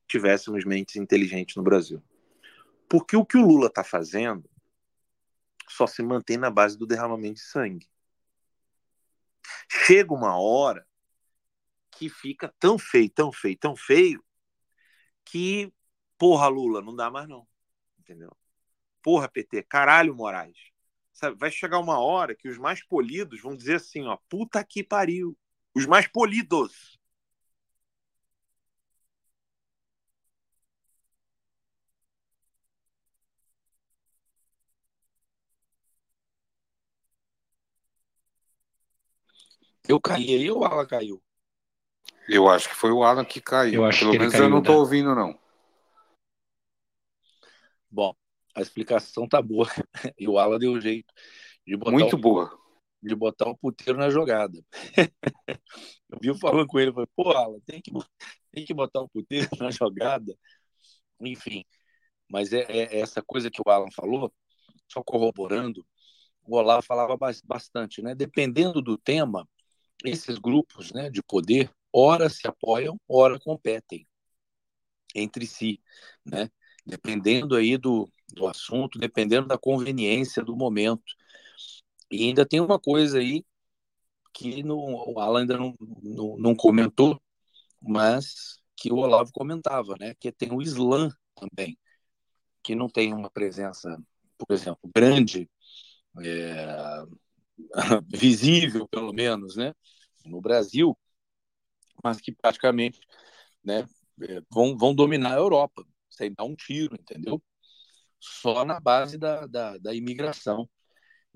[0.08, 2.02] tivéssemos mentes inteligentes no Brasil?
[2.90, 4.50] Porque o que o Lula está fazendo
[5.68, 7.90] só se mantém na base do derramamento de sangue.
[9.70, 10.88] Chega uma hora
[11.92, 14.24] que fica tão feio, tão feio, tão feio,
[15.26, 15.74] que,
[16.18, 17.46] porra, Lula, não dá mais não.
[18.00, 18.34] Entendeu?
[19.02, 20.74] Porra, PT, caralho, Moraes.
[21.16, 24.84] Sabe, vai chegar uma hora que os mais polidos vão dizer assim, ó, puta que
[24.84, 25.36] pariu.
[25.74, 27.00] Os mais polidos.
[39.88, 41.24] Eu caí aí ou o Alan caiu?
[42.28, 43.76] Eu acho que foi o Alan que caiu.
[43.76, 44.82] Eu acho Pelo que menos caiu, eu não estou né?
[44.82, 45.40] ouvindo, não.
[47.90, 48.14] Bom,
[48.56, 49.68] a explicação tá boa.
[50.18, 51.14] E o Alan deu jeito
[51.68, 52.58] de botar, Muito o, boa.
[53.02, 54.60] de botar o puteiro na jogada.
[56.10, 57.92] Eu vi falando com ele, falei, pô, Alan, tem que,
[58.52, 60.36] tem que botar o puteiro na jogada.
[61.20, 61.66] Enfim,
[62.30, 64.34] mas é, é essa coisa que o Alan falou,
[64.88, 65.86] só corroborando,
[66.44, 68.14] o Olavo falava bas- bastante, né?
[68.14, 69.48] Dependendo do tema,
[70.04, 74.08] esses grupos né, de poder, ora se apoiam, ora competem
[75.16, 75.82] entre si,
[76.24, 76.50] né?
[76.86, 81.14] Dependendo aí do, do assunto, dependendo da conveniência do momento.
[82.12, 83.44] E ainda tem uma coisa aí
[84.34, 87.20] que no, o Alan ainda não, não, não comentou,
[87.82, 90.14] mas que o Olavo comentava, né?
[90.20, 91.78] Que tem o Islã também,
[92.64, 93.98] que não tem uma presença,
[94.38, 95.50] por exemplo, grande,
[96.24, 97.06] é,
[98.08, 99.74] visível, pelo menos, né?
[100.26, 100.98] No Brasil,
[102.04, 103.00] mas que praticamente
[103.64, 103.88] né,
[104.22, 107.42] é, vão, vão dominar a Europa, sem dar um tiro, entendeu?
[108.28, 110.68] Só na base da, da, da imigração.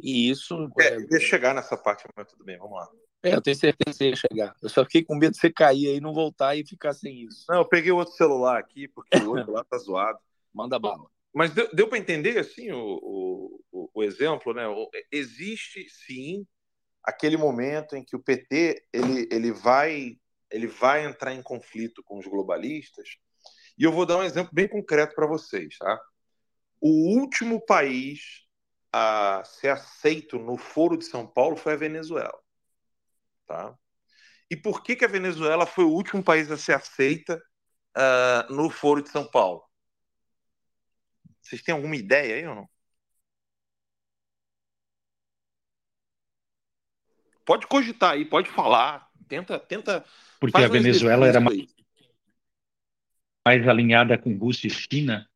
[0.01, 0.69] E isso.
[0.79, 2.89] É, eu ia chegar nessa parte, mas tudo bem, vamos lá.
[3.21, 4.55] É, eu tenho certeza que você ia chegar.
[4.61, 7.45] Eu só fiquei com medo de você cair aí não voltar e ficar sem isso.
[7.49, 10.19] Não, eu peguei outro celular aqui, porque o outro lá tá zoado.
[10.53, 11.05] Manda bala.
[11.33, 14.63] Mas deu, deu para entender assim o, o, o exemplo, né?
[15.11, 16.47] Existe sim
[17.03, 20.17] aquele momento em que o PT ele, ele vai
[20.51, 23.17] ele vai entrar em conflito com os globalistas.
[23.77, 26.01] E eu vou dar um exemplo bem concreto para vocês, tá?
[26.81, 28.45] O último país
[28.91, 32.37] a ser aceito no Foro de São Paulo foi a Venezuela,
[33.45, 33.75] tá?
[34.49, 37.41] E por que que a Venezuela foi o último país a ser aceita
[37.95, 39.63] ah, no Foro de São Paulo?
[41.41, 42.69] Vocês têm alguma ideia aí ou não?
[47.45, 49.09] Pode cogitar aí, pode falar.
[49.27, 50.05] Tenta, tenta.
[50.39, 51.67] Porque a Venezuela era mais,
[53.45, 55.28] mais alinhada com Rússia e China.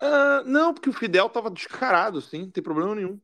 [0.00, 3.18] Ah, não, porque o Fidel tava descarado, sim, não tem problema nenhum.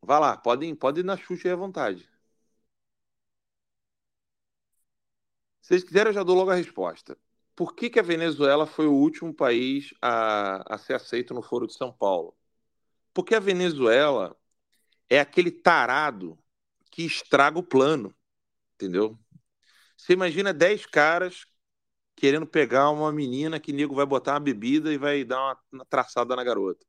[0.00, 2.08] Vá lá, podem, podem ir na chute à vontade.
[5.60, 7.16] Se vocês quiserem, eu já dou logo a resposta.
[7.54, 11.66] Por que, que a Venezuela foi o último país a, a ser aceito no Foro
[11.66, 12.34] de São Paulo?
[13.14, 14.36] Porque a Venezuela
[15.10, 16.38] é aquele tarado
[16.90, 18.14] que estraga o plano,
[18.76, 19.18] entendeu?
[19.96, 21.46] Você imagina 10 caras
[22.22, 25.84] querendo pegar uma menina que nego vai botar uma bebida e vai dar uma, uma
[25.84, 26.86] traçada na garota.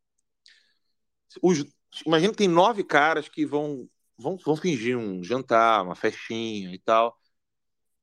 [1.42, 1.66] Os,
[2.06, 6.78] imagina que tem nove caras que vão, vão, vão fingir um jantar, uma festinha e
[6.78, 7.18] tal.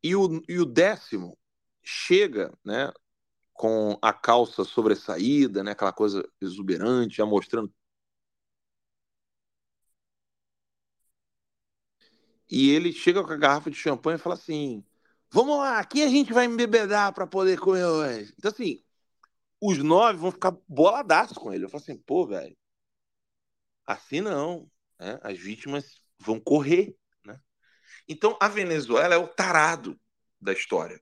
[0.03, 1.39] E o, e o décimo
[1.85, 2.93] chega, né,
[3.55, 7.73] com a calça sobressaída, né, aquela coisa exuberante, já mostrando.
[12.51, 14.85] E ele chega com a garrafa de champanhe e fala assim:
[15.33, 18.35] Vamos lá, aqui a gente vai embebedar para poder comer hoje.
[18.37, 18.83] Então, assim,
[19.61, 21.65] os nove vão ficar boladaços com ele.
[21.65, 22.57] Eu falo assim: pô, velho,
[23.87, 24.71] assim não.
[24.99, 25.19] Né?
[25.23, 26.97] As vítimas vão correr.
[27.25, 27.39] Né?
[28.09, 29.99] Então, a Venezuela é o tarado
[30.41, 31.01] da história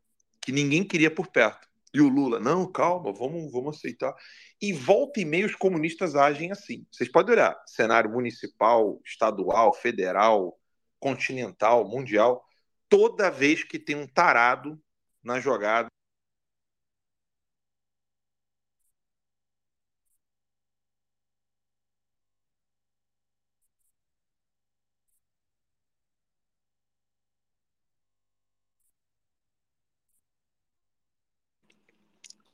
[0.48, 1.68] que ninguém queria por perto.
[1.92, 4.14] E o Lula, não, calma, vamos, vamos aceitar.
[4.60, 6.86] E volta e meia os comunistas agem assim.
[6.90, 10.59] Vocês podem olhar, cenário municipal, estadual, federal,
[10.98, 12.42] continental, mundial,
[12.89, 14.81] toda vez que tem um tarado
[15.23, 15.89] na jogada,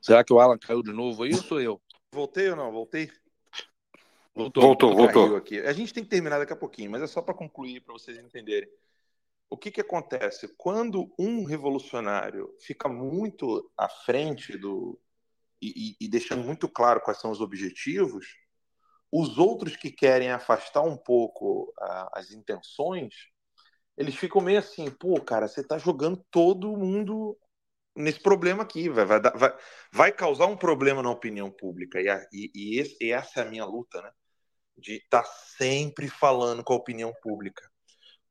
[0.04, 1.80] Será que o Alan caiu de novo aí ou sou eu?
[2.12, 2.70] Voltei ou não?
[2.70, 3.10] Voltei?
[4.34, 4.94] Voltou, voltou.
[4.94, 5.36] voltou.
[5.36, 5.60] Aqui.
[5.60, 8.18] A gente tem que terminar daqui a pouquinho, mas é só para concluir, para vocês
[8.18, 8.68] entenderem.
[9.54, 10.52] O que, que acontece?
[10.58, 15.00] Quando um revolucionário fica muito à frente do.
[15.62, 18.26] E, e, e deixando muito claro quais são os objetivos,
[19.12, 21.72] os outros que querem afastar um pouco
[22.12, 23.14] as intenções,
[23.96, 27.38] eles ficam meio assim, pô, cara, você está jogando todo mundo
[27.94, 29.56] nesse problema aqui, vai, vai, vai,
[29.92, 32.00] vai causar um problema na opinião pública.
[32.00, 34.10] E, e, e, esse, e essa é a minha luta, né?
[34.76, 37.72] De estar tá sempre falando com a opinião pública.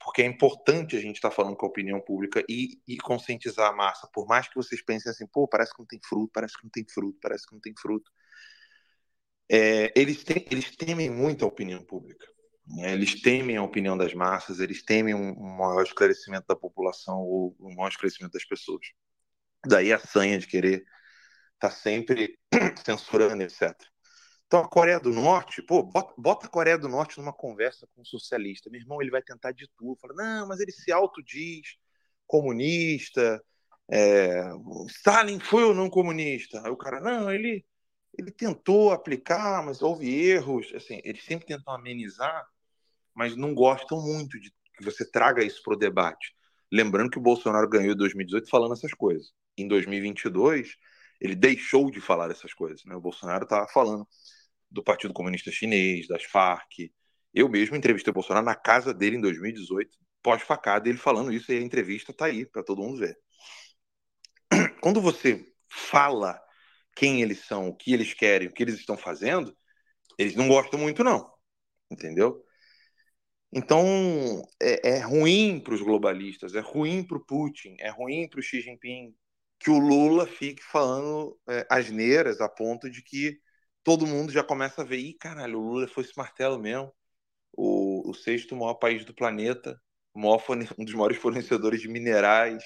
[0.03, 3.69] Porque é importante a gente estar tá falando com a opinião pública e, e conscientizar
[3.71, 4.07] a massa.
[4.13, 6.71] Por mais que vocês pensem assim, pô, parece que não tem fruto, parece que não
[6.71, 8.11] tem fruto, parece que não tem fruto.
[9.49, 12.25] É, eles, tem, eles temem muito a opinião pública.
[12.67, 12.93] Né?
[12.93, 17.55] Eles temem a opinião das massas, eles temem um, um maior esclarecimento da população ou
[17.59, 18.85] um maior esclarecimento das pessoas.
[19.65, 20.84] Daí a sanha de querer
[21.55, 22.38] estar tá sempre
[22.85, 23.73] censurando, etc.
[24.53, 28.03] Então a Coreia do Norte, pô, bota, bota, a Coreia do Norte numa conversa com
[28.03, 28.69] um socialista.
[28.69, 29.99] Meu irmão, ele vai tentar de tudo.
[29.99, 31.75] Fala, não, mas ele se autodiz
[32.27, 33.43] comunista.
[33.89, 34.43] É,
[34.89, 36.61] Stalin foi ou não comunista?
[36.63, 37.65] Aí o cara, não, ele,
[38.15, 40.71] ele tentou aplicar, mas houve erros.
[40.75, 42.45] Assim, eles sempre tentam amenizar,
[43.11, 46.31] mas não gostam muito de que você traga isso para o debate.
[46.71, 50.77] Lembrando que o Bolsonaro ganhou em 2018 falando essas coisas em 2022,
[51.19, 52.85] ele deixou de falar essas coisas.
[52.85, 52.95] Né?
[52.95, 54.07] O Bolsonaro estava falando
[54.73, 56.91] do Partido Comunista Chinês, das Farc.
[57.33, 61.57] Eu mesmo entrevistei o Bolsonaro na casa dele em 2018, pós-facada, ele falando isso, e
[61.57, 63.17] a entrevista está aí para todo mundo ver.
[64.81, 66.41] Quando você fala
[66.95, 69.55] quem eles são, o que eles querem, o que eles estão fazendo,
[70.17, 71.31] eles não gostam muito, não.
[71.89, 72.43] Entendeu?
[73.51, 73.85] Então,
[74.59, 78.43] é, é ruim para os globalistas, é ruim para o Putin, é ruim para o
[78.43, 79.13] Xi Jinping,
[79.59, 83.39] que o Lula fique falando é, asneiras a ponto de que
[83.84, 86.93] todo mundo já começa a ver, ih, caralho, o Lula foi esse martelo mesmo,
[87.53, 89.80] o, o sexto maior país do planeta,
[90.15, 90.43] maior,
[90.77, 92.64] um dos maiores fornecedores de minerais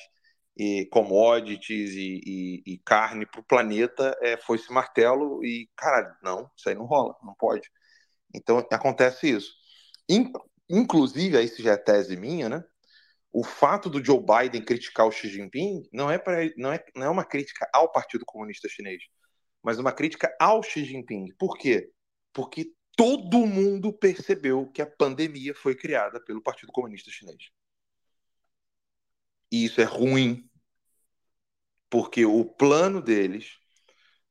[0.58, 6.16] e commodities e, e, e carne para o planeta, é, foi esse martelo e, caralho,
[6.24, 7.70] não, isso aí não rola, não pode.
[8.34, 9.54] Então, acontece isso.
[10.70, 12.64] Inclusive, aí isso já é tese minha, né?
[13.32, 17.06] o fato do Joe Biden criticar o Xi Jinping não é, pra, não é, não
[17.06, 19.04] é uma crítica ao Partido Comunista Chinês,
[19.64, 21.34] mas uma crítica ao Xi Jinping.
[21.38, 21.92] Por quê?
[22.34, 27.52] Porque todo mundo percebeu que a pandemia foi criada pelo Partido Comunista Chinês.
[29.52, 30.50] E isso é ruim,
[31.90, 33.58] porque o plano deles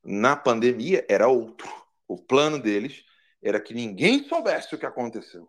[0.04, 1.68] na pandemia era outro.
[2.06, 3.04] O plano deles
[3.42, 5.48] era que ninguém soubesse o que aconteceu,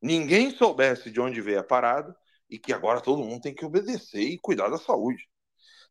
[0.00, 2.16] ninguém soubesse de onde veio a parada
[2.48, 5.28] e que agora todo mundo tem que obedecer e cuidar da saúde.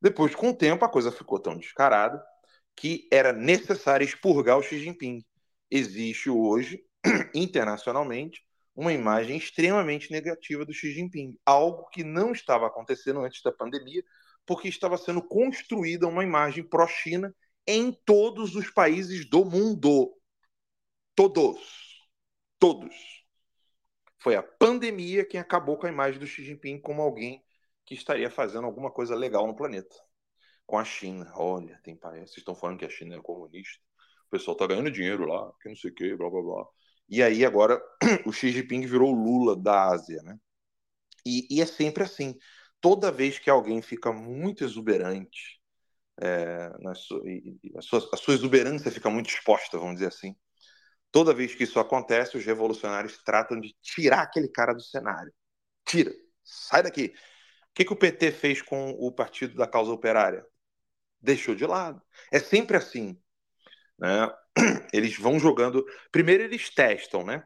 [0.01, 2.23] Depois, com o tempo, a coisa ficou tão descarada
[2.77, 5.25] que era necessário expurgar o Xi Jinping.
[5.71, 6.85] Existe hoje,
[7.35, 8.45] internacionalmente,
[8.75, 14.03] uma imagem extremamente negativa do Xi Jinping, algo que não estava acontecendo antes da pandemia,
[14.45, 17.35] porque estava sendo construída uma imagem pró-China
[17.65, 20.13] em todos os países do mundo.
[21.15, 21.59] Todos.
[22.59, 22.95] Todos
[24.19, 27.43] Foi a pandemia quem acabou com a imagem do Xi Jinping como alguém
[27.85, 29.95] que estaria fazendo alguma coisa legal no planeta.
[30.67, 31.31] Com a China.
[31.35, 32.29] Olha, tem país.
[32.29, 33.81] Vocês estão falando que a China é comunista.
[34.27, 36.65] O pessoal está ganhando dinheiro lá, que não sei o quê, blá blá blá.
[37.09, 37.81] E aí agora
[38.27, 40.37] o Xi Jinping virou o Lula da Ásia, né?
[41.25, 42.35] E, e é sempre assim.
[42.81, 45.59] Toda vez que alguém fica muito exuberante,
[46.21, 47.21] é, sua,
[47.77, 50.35] a, sua, a sua exuberância fica muito exposta, vamos dizer assim.
[51.11, 55.33] Toda vez que isso acontece, os revolucionários tratam de tirar aquele cara do cenário.
[55.85, 56.13] Tira,
[56.43, 57.13] sai daqui.
[57.71, 60.45] O que, que o PT fez com o Partido da Causa Operária?
[61.27, 62.01] Deixou de lado.
[62.31, 63.19] É sempre assim.
[63.99, 64.31] Né?
[64.93, 65.85] Eles vão jogando.
[66.09, 67.45] Primeiro, eles testam, né?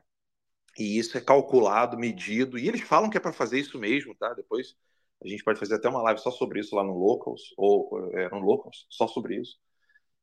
[0.77, 2.59] E isso é calculado, medido.
[2.59, 4.35] E eles falam que é para fazer isso mesmo, tá?
[4.35, 4.75] Depois
[5.23, 8.29] a gente pode fazer até uma live só sobre isso lá no Locals, ou é,
[8.29, 9.57] no Locals, só sobre isso.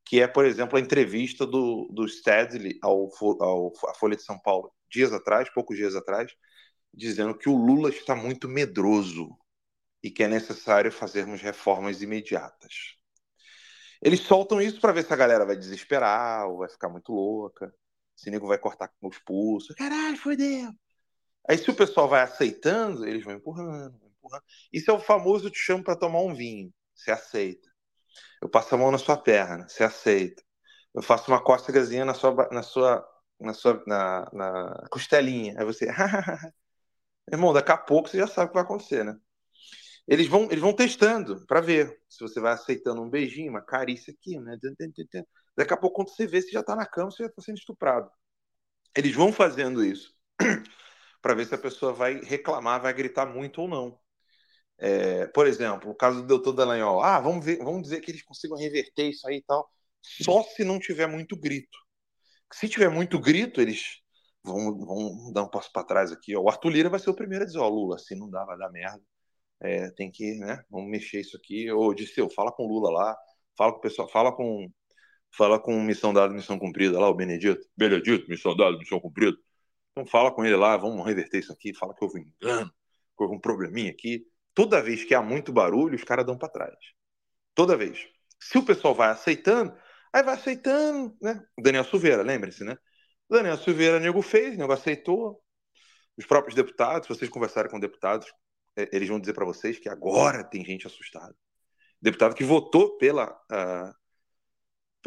[0.07, 3.09] Que é, por exemplo, a entrevista do, do Stedley ao,
[3.41, 6.33] ao, à Folha de São Paulo, dias atrás, poucos dias atrás,
[6.95, 9.28] dizendo que o Lula está muito medroso
[10.03, 12.98] e que é necessário fazermos reformas imediatas.
[14.01, 17.75] Eles soltam isso para ver se a galera vai desesperar ou vai ficar muito louca,
[18.15, 19.75] se nego vai cortar com os pulsos.
[19.77, 20.73] Caralho, foi Deus.
[21.49, 24.44] Aí, se o pessoal vai aceitando, eles vão empurrando, empurrando.
[24.73, 26.73] Isso é o famoso te chamo para tomar um vinho.
[26.94, 27.68] Você aceita.
[28.43, 29.68] Eu passo a mão na sua perna.
[29.68, 30.43] Você aceita.
[30.94, 33.09] Eu faço uma cócegazinha na sua, na sua,
[33.41, 35.55] na sua, na, na costelinha.
[35.59, 35.89] Aí você,
[37.31, 39.18] irmão, daqui a pouco você já sabe o que vai acontecer, né?
[40.09, 44.12] Eles vão, eles vão testando para ver se você vai aceitando um beijinho, uma carícia
[44.12, 44.59] aqui, né?
[45.55, 47.59] Daqui a pouco, quando você vê, você já está na cama, você já está sendo
[47.59, 48.11] estuprado.
[48.97, 50.15] Eles vão fazendo isso
[51.20, 54.01] para ver se a pessoa vai reclamar, vai gritar muito ou não.
[54.78, 57.03] É, por exemplo, o caso do doutor Dallagnol.
[57.03, 59.69] Ah, vamos, ver, vamos dizer que eles consigam reverter isso aí e tal.
[60.01, 61.77] Só se não tiver muito grito.
[62.53, 64.01] Se tiver muito grito, eles
[64.43, 66.35] vão, vão dar um passo para trás aqui.
[66.37, 66.43] Ó.
[66.43, 68.57] O Arthur Lira vai ser o primeiro a dizer: Ó, Lula, assim não dá, vai
[68.57, 69.03] dar merda.
[69.61, 70.62] É, tem que, né?
[70.70, 71.70] Vamos mexer isso aqui.
[71.73, 73.17] Ô, Disseu, fala com Lula lá.
[73.57, 74.70] Fala com o pessoal, fala com.
[75.37, 77.67] Fala com missão dada, missão cumprida lá, o Benedito.
[77.77, 79.37] Benedito, missão dada, missão cumprida.
[79.93, 81.75] Então fala com ele lá, vamos reverter isso aqui.
[81.75, 82.70] Fala que houve um engano,
[83.17, 84.25] que houve um probleminha aqui
[84.59, 86.75] toda vez que há muito barulho, os caras dão para trás.
[87.55, 88.09] Toda vez.
[88.41, 89.73] Se o pessoal vai aceitando,
[90.12, 91.41] aí vai aceitando, né?
[91.57, 92.77] Daniel Silveira, lembre-se, né?
[93.31, 95.41] Daniel Silveira, nego fez, nego aceitou.
[96.17, 98.27] Os próprios deputados, se vocês conversarem com deputados,
[98.92, 101.34] eles vão dizer para vocês que agora tem gente assustada.
[102.00, 103.90] Deputado que votou pela, uh,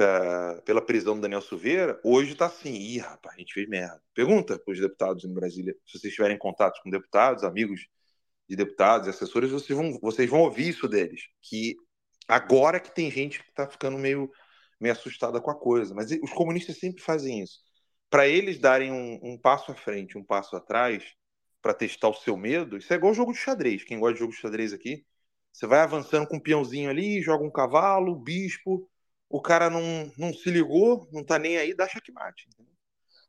[0.04, 4.02] uh, pela prisão do Daniel Silveira, hoje está assim, ih, rapaz, a gente fez merda.
[4.14, 7.82] Pergunta para os deputados em Brasília, se vocês tiverem contatos com deputados, amigos
[8.50, 11.22] de deputados assessores, vocês vão, vocês vão ouvir isso deles.
[11.42, 11.76] Que
[12.28, 14.30] agora que tem gente que está ficando meio,
[14.80, 15.96] meio assustada com a coisa.
[15.96, 17.60] Mas os comunistas sempre fazem isso.
[18.10, 21.14] Para eles darem um, um, passo à frente, um passo atrás,
[21.62, 23.84] para testar o seu medo, isso é igual jogo de xadrez.
[23.84, 25.06] Quem gosta de jogo de xadrez aqui,
[25.52, 28.90] você vai avançando com um peãozinho ali, joga um cavalo, bispo,
[29.30, 32.48] o cara não, não se ligou, não tá nem aí, dá checkmate.
[32.50, 32.72] Entendeu?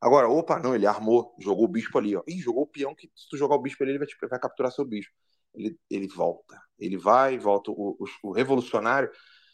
[0.01, 2.23] Agora, opa, não, ele armou, jogou o bispo ali, ó.
[2.27, 4.41] Ih, jogou o peão que se tu jogar o bispo ali, ele vai, te, vai
[4.41, 5.13] capturar seu bispo.
[5.55, 6.61] Ele, ele volta.
[6.79, 7.71] Ele vai, volta.
[7.71, 9.11] O, o, o, revolucionário,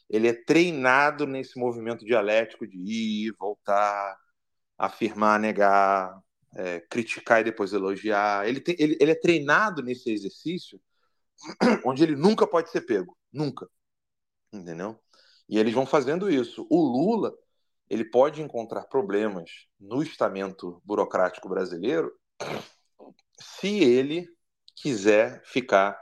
[0.08, 4.16] ele é treinado nesse movimento dialético de ir, voltar,
[4.78, 6.18] afirmar, negar,
[6.54, 8.48] é, criticar e depois elogiar.
[8.48, 10.80] Ele, tem, ele, ele é treinado nesse exercício
[11.84, 13.16] onde ele nunca pode ser pego.
[13.32, 13.68] Nunca.
[14.52, 14.98] Entendeu?
[15.48, 16.66] E eles vão fazendo isso.
[16.70, 17.34] O Lula
[17.88, 22.12] ele pode encontrar problemas no estamento burocrático brasileiro
[23.40, 24.28] se ele
[24.74, 25.98] quiser ficar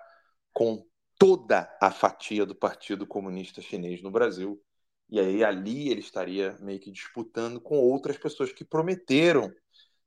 [0.52, 0.84] com
[1.18, 4.60] toda a fatia do Partido Comunista Chinês no Brasil.
[5.08, 9.52] E aí ali ele estaria meio que disputando com outras pessoas que prometeram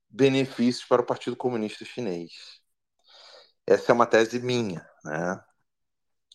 [0.09, 2.61] benefícios para o Partido Comunista Chinês.
[3.65, 5.43] Essa é uma tese minha, né?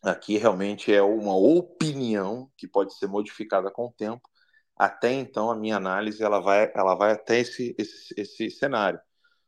[0.03, 4.29] Aqui realmente é uma opinião que pode ser modificada com o tempo,
[4.77, 9.01] até então a minha análise ela vai, ela vai até esse, esse, esse cenário.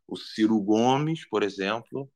[0.07, 2.11] O Ciro Gomes, por exemplo,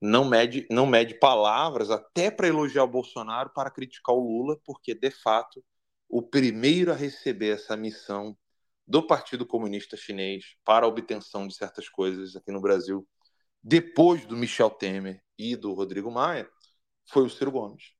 [0.00, 4.94] não mede, não mede palavras até para elogiar o Bolsonaro para criticar o Lula, porque
[4.94, 5.64] de fato
[6.08, 8.36] o primeiro a receber essa missão
[8.86, 13.06] do Partido Comunista Chinês para a obtenção de certas coisas aqui no Brasil,
[13.62, 16.48] depois do Michel Temer e do Rodrigo Maia,
[17.06, 17.92] foi o Ciro Gomes.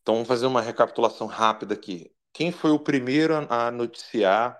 [0.00, 2.10] Então vamos fazer uma recapitulação rápida aqui.
[2.32, 4.58] Quem foi o primeiro a noticiar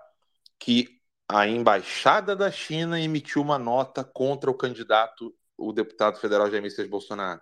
[0.59, 6.63] que a embaixada da China emitiu uma nota contra o candidato, o deputado federal Jair
[6.63, 7.41] Messias Bolsonaro?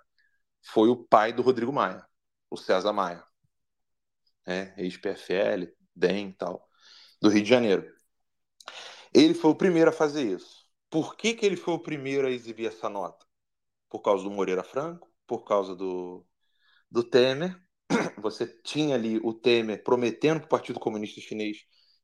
[0.62, 2.06] Foi o pai do Rodrigo Maia,
[2.50, 3.24] o César Maia,
[4.46, 6.65] é, ex-PFL, DEM e tal,
[7.20, 7.90] do Rio de Janeiro.
[9.12, 10.64] Ele foi o primeiro a fazer isso.
[10.90, 13.24] Por que, que ele foi o primeiro a exibir essa nota?
[13.88, 16.26] Por causa do Moreira Franco, por causa do,
[16.90, 17.56] do Temer.
[18.20, 21.58] Você tinha ali o Temer prometendo para o Partido Comunista Chinês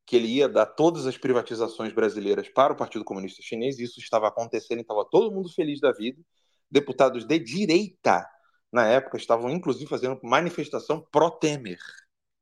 [0.05, 3.79] que ele ia dar todas as privatizações brasileiras para o Partido Comunista Chinês.
[3.79, 6.21] Isso estava acontecendo estava todo mundo feliz da vida.
[6.69, 8.27] Deputados de direita,
[8.71, 11.79] na época, estavam inclusive fazendo manifestação pró-Temer.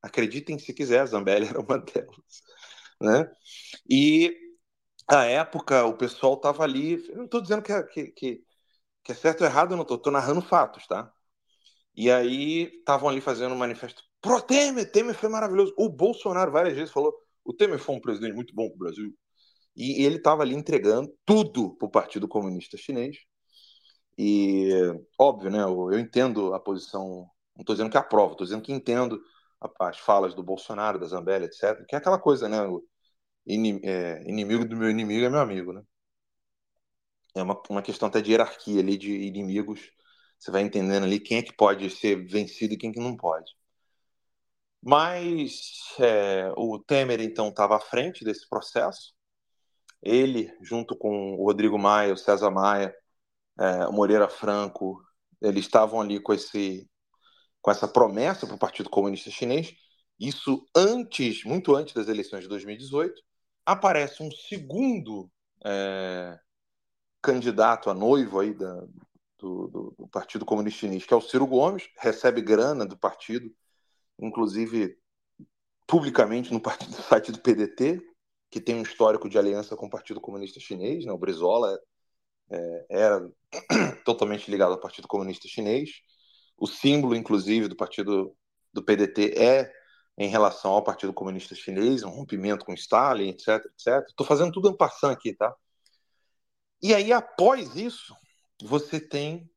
[0.01, 2.41] Acreditem se quiser, a Zambelli era uma delas.
[3.01, 3.29] Né?
[3.89, 4.35] E
[5.07, 7.05] à época o pessoal estava ali.
[7.09, 8.43] Eu não estou dizendo que é, que, que,
[9.03, 11.11] que, é certo ou errado, eu não estou narrando fatos, tá?
[11.95, 15.73] E aí estavam ali fazendo um manifesto pro Temer, Temer foi maravilhoso.
[15.77, 17.13] O Bolsonaro várias vezes falou:
[17.43, 19.13] o Temer foi um presidente muito bom para o Brasil.
[19.75, 23.17] E ele estava ali entregando tudo para o Partido Comunista Chinês.
[24.17, 24.69] E,
[25.17, 28.73] óbvio, né, eu, eu entendo a posição, não estou dizendo que aprovo, estou dizendo que
[28.73, 29.19] entendo
[29.79, 32.83] as falas do Bolsonaro, da Zambelli, etc., que é aquela coisa, né, o
[33.45, 35.83] inimigo do meu inimigo é meu amigo, né?
[37.35, 39.91] É uma, uma questão até de hierarquia ali, de inimigos,
[40.37, 43.51] você vai entendendo ali quem é que pode ser vencido e quem que não pode.
[44.83, 49.13] Mas é, o Temer, então, estava à frente desse processo.
[50.01, 52.95] Ele, junto com o Rodrigo Maia, o César Maia,
[53.59, 55.01] é, o Moreira Franco,
[55.41, 56.89] eles estavam ali com, esse,
[57.61, 59.73] com essa promessa para o Partido Comunista Chinês.
[60.19, 63.21] Isso antes, muito antes das eleições de 2018.
[63.65, 65.29] Aparece um segundo
[65.65, 66.39] é,
[67.21, 68.73] candidato a noivo aí da,
[69.37, 73.51] do, do, do Partido Comunista Chinês, que é o Ciro Gomes, recebe grana do partido
[74.21, 74.97] inclusive
[75.87, 77.99] publicamente no, partido, no site do PDT,
[78.49, 81.11] que tem um histórico de aliança com o Partido Comunista Chinês, né?
[81.11, 81.77] o Brizola
[82.49, 83.29] é, era
[84.05, 85.89] totalmente ligado ao Partido Comunista Chinês.
[86.57, 88.35] O símbolo, inclusive, do partido
[88.71, 89.71] do PDT é
[90.23, 94.07] em relação ao Partido Comunista Chinês, um rompimento com Stalin, etc, etc.
[94.07, 95.53] Estou fazendo tudo em passando aqui, tá?
[96.81, 98.15] E aí, após isso,
[98.61, 99.49] você tem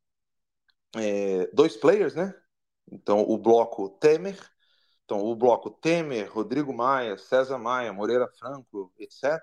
[0.97, 2.34] é, dois players, né?
[2.91, 4.39] Então, o bloco Temer
[5.05, 9.39] então, o bloco Temer, Rodrigo Maia, César Maia, Moreira Franco, etc.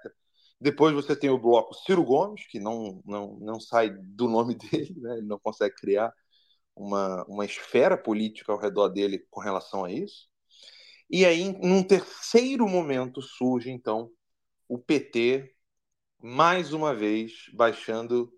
[0.59, 4.95] Depois você tem o bloco Ciro Gomes, que não, não, não sai do nome dele,
[4.99, 5.17] né?
[5.17, 6.13] ele não consegue criar
[6.75, 10.30] uma, uma esfera política ao redor dele com relação a isso.
[11.13, 14.09] E aí, num terceiro momento, surge, então,
[14.67, 15.53] o PT,
[16.17, 18.33] mais uma vez, baixando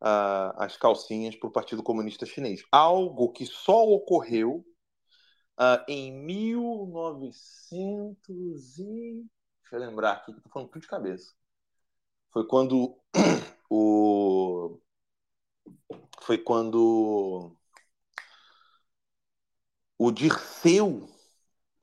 [0.00, 2.64] uh, as calcinhas para o Partido Comunista Chinês.
[2.72, 4.64] Algo que só ocorreu
[5.56, 9.24] Uh, em 1900 e...
[9.62, 11.32] Deixa eu lembrar aqui, tô falando tudo de cabeça.
[12.32, 12.98] Foi quando
[13.70, 14.80] o...
[16.22, 17.56] Foi quando
[19.96, 21.13] o Dirceu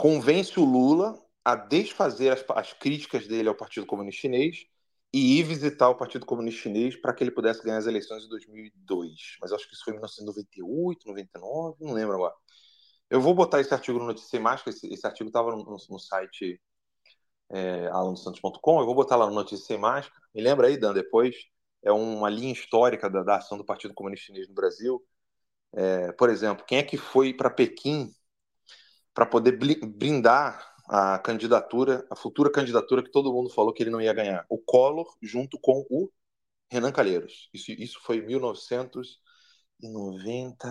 [0.01, 1.15] convence o Lula
[1.45, 4.65] a desfazer as, as críticas dele ao Partido Comunista Chinês
[5.13, 8.30] e ir visitar o Partido Comunista Chinês para que ele pudesse ganhar as eleições de
[8.30, 9.38] 2002.
[9.39, 12.33] Mas acho que isso foi em 1998, 99, não lembro agora.
[13.11, 16.59] Eu vou botar esse artigo no Notícia Mágica, esse, esse artigo estava no, no, site
[17.51, 20.19] é, alandosantos.com, eu vou botar lá no Notícia Mágica.
[20.33, 21.35] Me lembra aí, Dan, depois,
[21.83, 24.99] é uma linha histórica da, da ação do Partido Comunista Chinês no Brasil.
[25.73, 28.11] É, por exemplo, quem é que foi para Pequim
[29.14, 34.01] para poder brindar a candidatura, a futura candidatura que todo mundo falou que ele não
[34.01, 34.45] ia ganhar?
[34.49, 36.09] O Collor junto com o
[36.69, 37.49] Renan Calheiros.
[37.53, 40.67] Isso, isso foi em 1990,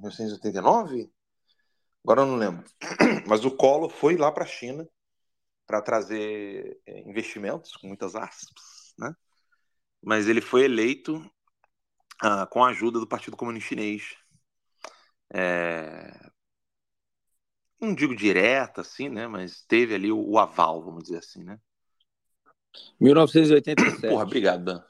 [0.00, 1.10] 1989?
[2.04, 2.64] Agora eu não lembro.
[3.26, 4.86] Mas o Collor foi lá para a China
[5.66, 9.14] para trazer é, investimentos, com muitas aspas, né?
[10.02, 11.18] Mas ele foi eleito
[12.22, 14.14] ah, com a ajuda do Partido Comunista Chinês.
[15.32, 16.30] É...
[17.80, 19.26] Não digo direta, assim, né?
[19.26, 21.58] Mas teve ali o, o aval, vamos dizer assim, né?
[23.00, 24.00] 1987.
[24.08, 24.82] Porra, obrigado, Dan.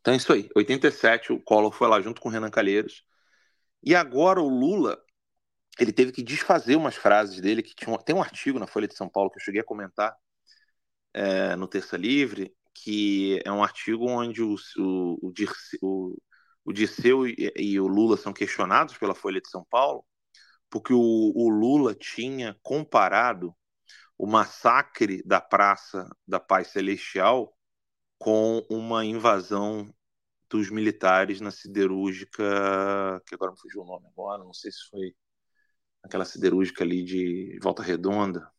[0.00, 0.48] Então é isso aí.
[0.54, 3.04] 87, o Collor foi lá junto com o Renan Calheiros.
[3.82, 4.98] E agora o Lula
[5.78, 8.94] ele teve que desfazer umas frases dele que tinha, tem um artigo na Folha de
[8.94, 10.16] São Paulo que eu cheguei a comentar
[11.12, 15.32] é, no Terça Livre, que é um artigo onde o, o, o,
[15.82, 16.16] o,
[16.64, 20.04] o Dirceu e, e, o Lula são questionados pela Folha de São Paulo,
[20.74, 23.54] porque o, o Lula tinha comparado
[24.18, 27.56] o massacre da Praça da Paz Celestial
[28.18, 29.88] com uma invasão
[30.50, 35.14] dos militares na siderúrgica, que agora me fugiu o nome agora, não sei se foi
[36.02, 38.50] aquela siderúrgica ali de Volta Redonda.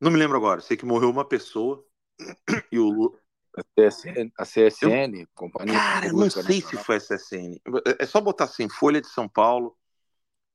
[0.00, 0.60] Não me lembro agora.
[0.60, 1.84] Sei que morreu uma pessoa
[2.70, 3.18] e o Lula.
[3.56, 5.28] A CSN, a CSN eu...
[5.34, 5.74] Companhia.
[5.74, 7.60] Cara, eu não sei se foi a CSN.
[7.98, 9.76] É só botar assim: Folha de São Paulo,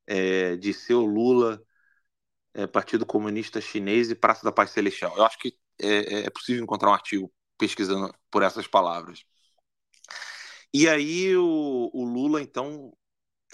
[0.07, 1.61] é, de seu Lula,
[2.53, 5.15] é, Partido Comunista Chinês e Praça da Paz Celestial.
[5.17, 9.23] Eu acho que é, é, é possível encontrar um artigo pesquisando por essas palavras.
[10.73, 12.93] E aí o, o Lula, então,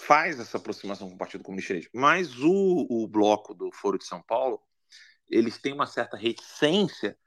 [0.00, 1.88] faz essa aproximação com o Partido Comunista Chinês.
[1.92, 4.60] Mas o, o bloco do Foro de São Paulo,
[5.28, 7.18] eles têm uma certa reticência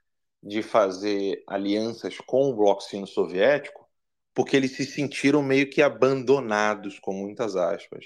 [0.42, 3.88] de fazer alianças com o bloco sino-soviético,
[4.34, 8.06] porque eles se sentiram meio que abandonados, com muitas aspas,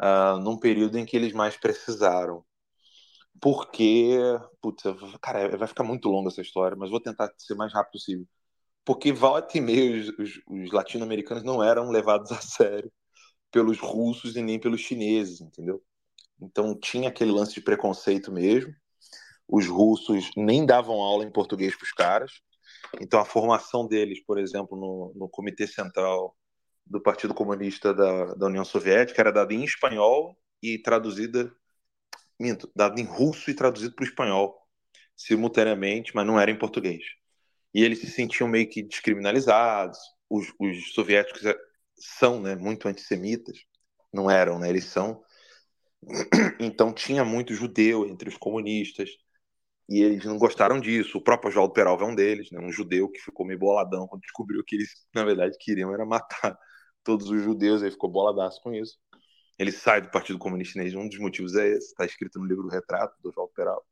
[0.00, 2.44] uh, num período em que eles mais precisaram.
[3.40, 4.18] Porque,
[4.60, 4.82] putz,
[5.22, 8.26] cara, vai ficar muito longa essa história, mas vou tentar ser mais rápido possível.
[8.84, 12.92] Porque volta e meia os, os, os latino-americanos não eram levados a sério
[13.50, 15.82] pelos russos e nem pelos chineses, entendeu?
[16.40, 18.74] Então tinha aquele lance de preconceito mesmo.
[19.48, 22.32] Os russos nem davam aula em português para os caras.
[23.00, 26.36] Então a formação deles, por exemplo, no, no Comitê Central
[26.90, 31.52] do Partido Comunista da, da União Soviética era dada em espanhol e traduzida,
[32.38, 34.60] minto, dada em russo e traduzido para o espanhol
[35.16, 37.04] simultaneamente, mas não era em português.
[37.72, 39.98] E eles se sentiam meio que descriminalizados.
[40.28, 41.42] Os, os soviéticos
[41.96, 43.56] são né, muito antissemitas,
[44.12, 45.22] não eram, né, eles são.
[46.62, 49.10] Então tinha muito judeu entre os comunistas
[49.88, 51.18] e eles não gostaram disso.
[51.18, 54.22] O próprio Oswaldo Peralva é um deles, né, um judeu que ficou meio boladão quando
[54.22, 56.58] descobriu que eles, na verdade, queriam era matar
[57.04, 58.98] todos os judeus, aí ficou boladaço com isso.
[59.58, 62.68] Ele sai do Partido Comunista Chinês, um dos motivos é esse, está escrito no livro
[62.68, 63.84] Retrato, do Oswaldo Peralva.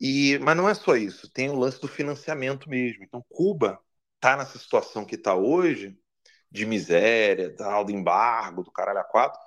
[0.00, 3.02] E, mas não é só isso, tem o lance do financiamento mesmo.
[3.04, 3.80] Então, Cuba
[4.14, 5.98] está nessa situação que está hoje,
[6.50, 9.40] de miséria, tal, do embargo, do caralho a quatro,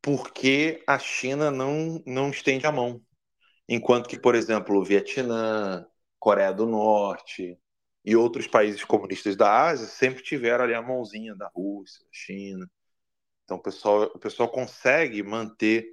[0.00, 3.02] porque a China não, não estende a mão.
[3.68, 5.86] Enquanto que, por exemplo, o Vietnã,
[6.18, 7.58] Coreia do Norte
[8.04, 12.70] e outros países comunistas da Ásia sempre tiveram ali a mãozinha da Rússia, da China.
[13.44, 15.86] Então o pessoal, o pessoal consegue manter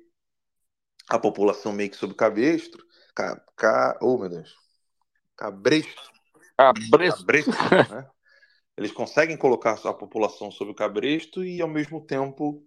[1.10, 2.84] a população meio que sob cabestro.
[3.16, 4.56] Ca, ca, oh, meu Deus.
[5.36, 6.12] Cabresto.
[6.58, 7.26] Cabresto.
[7.26, 7.52] cabresto
[7.94, 8.10] né?
[8.78, 12.66] Eles conseguem colocar a população sob o cabresto e, ao mesmo tempo,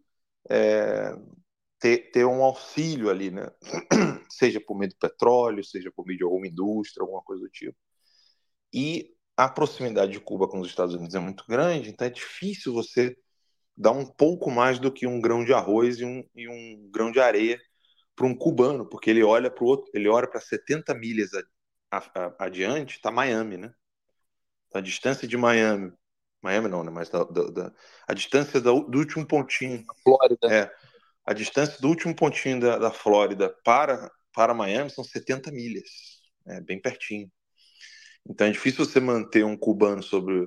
[0.49, 1.15] é,
[1.78, 3.47] ter, ter um auxílio ali, né?
[4.31, 7.76] seja por meio do petróleo, seja por meio de alguma indústria, alguma coisa do tipo.
[8.73, 12.73] E a proximidade de Cuba com os Estados Unidos é muito grande, então é difícil
[12.73, 13.17] você
[13.76, 17.12] dar um pouco mais do que um grão de arroz e um, e um grão
[17.12, 17.57] de areia
[18.17, 21.31] para um cubano, porque ele olha para o outro, ele olha para 70 milhas
[22.36, 23.73] adiante, está Miami, né?
[24.75, 25.92] a distância de Miami,
[26.42, 26.91] Miami não, né?
[26.91, 27.73] Mas da, da, da
[28.08, 29.84] a distância do, do, último pontinho.
[30.02, 30.52] Flórida.
[30.52, 30.70] É.
[31.25, 35.89] A distância do último pontinho da, da Flórida para, para Miami são 70 milhas.
[36.44, 37.31] É bem pertinho.
[38.28, 40.47] Então é difícil você manter um cubano sobre,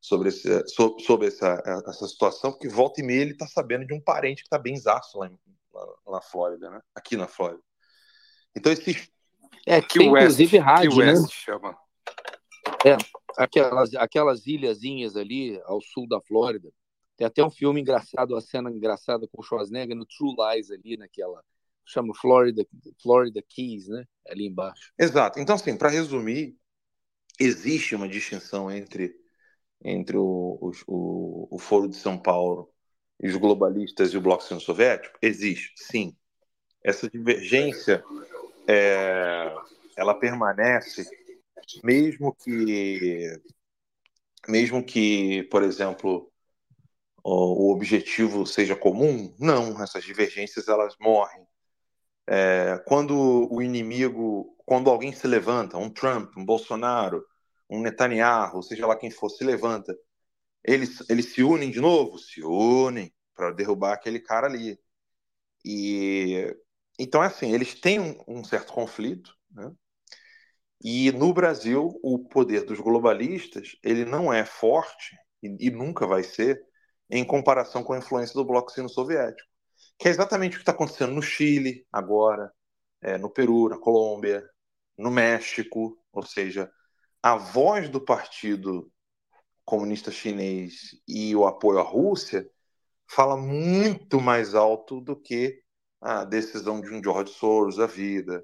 [0.00, 3.92] sobre, esse, sobre, sobre essa, essa situação, porque volta e meia ele está sabendo de
[3.92, 5.30] um parente que está bem zaço lá,
[5.72, 6.80] lá, na Flórida, né?
[6.94, 7.62] Aqui na Flórida.
[8.56, 9.10] Então esse.
[9.66, 11.14] É, que inclusive rádio, né?
[11.28, 11.76] chama.
[12.84, 12.96] É,
[13.36, 16.70] aquelas, aquelas ilhazinhas ali ao sul da Flórida.
[17.16, 20.96] Tem até um filme engraçado, uma cena engraçada com o Schwarzenegger no True Lies ali
[20.96, 21.42] naquela
[21.84, 22.64] chama Florida
[23.02, 24.04] Florida Keys, né?
[24.26, 24.92] Ali embaixo.
[24.98, 25.38] Exato.
[25.38, 26.56] Então assim, para resumir,
[27.40, 29.18] existe uma distinção entre
[29.82, 32.70] entre o, o, o, Foro de São Paulo
[33.18, 35.18] e os globalistas e o Bloco Centro Soviético?
[35.22, 36.14] Existe, sim.
[36.84, 38.04] Essa divergência
[38.68, 39.54] é,
[39.96, 41.08] ela permanece
[41.82, 43.40] mesmo que
[44.48, 46.30] mesmo que, por exemplo,
[47.22, 51.46] o, objetivo seja comum, não, essas divergências elas morrem.
[52.26, 57.26] É, quando o inimigo, quando alguém se levanta, um Trump, um Bolsonaro,
[57.68, 59.92] um Netanyahu, seja lá quem for, se levanta,
[60.62, 62.20] eles, eles se unem de novo?
[62.20, 64.78] Se unem para derrubar aquele cara ali.
[65.64, 66.54] E
[67.00, 69.72] então é assim, eles têm um, um certo conflito, né?
[70.80, 76.22] E no Brasil, o poder dos globalistas ele não é forte e, e nunca vai
[76.22, 76.62] ser
[77.10, 79.50] em comparação com a influência do bloco sino-soviético,
[79.98, 82.52] que é exatamente o que está acontecendo no Chile agora,
[83.02, 84.48] é, no Peru, na Colômbia,
[85.00, 86.70] no México, ou seja,
[87.22, 88.92] a voz do Partido
[89.64, 92.48] Comunista Chinês e o apoio à Rússia
[93.08, 95.62] fala muito mais alto do que
[96.00, 98.42] a decisão de um George Soros da vida,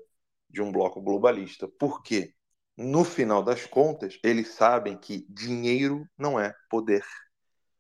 [0.49, 1.69] de um bloco globalista.
[1.69, 2.35] Por quê?
[2.77, 7.05] No final das contas, eles sabem que dinheiro não é poder.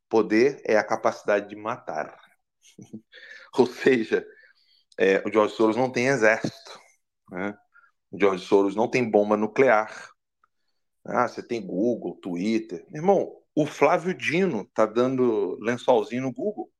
[0.08, 2.16] Poder é a capacidade de matar.
[3.58, 4.26] Ou seja,
[4.98, 6.80] é, o George Soros não tem exército.
[7.30, 7.56] Né?
[8.12, 10.10] George Soros não tem bomba nuclear.
[11.04, 12.86] Ah, você tem Google, Twitter.
[12.92, 16.70] Irmão, o Flávio Dino tá dando lençolzinho no Google.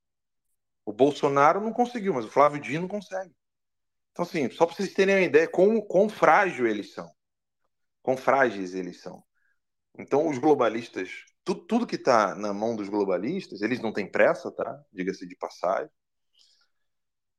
[0.84, 3.34] O Bolsonaro não conseguiu, mas o Flávio Dino consegue.
[4.12, 7.10] Então, assim, só para vocês terem uma ideia quão, quão frágil eles são.
[8.02, 9.22] Quão frágeis eles são.
[9.98, 11.10] Então, os globalistas,
[11.44, 14.82] tudo, tudo que está na mão dos globalistas, eles não têm pressa, tá?
[14.92, 15.90] Diga-se de passagem.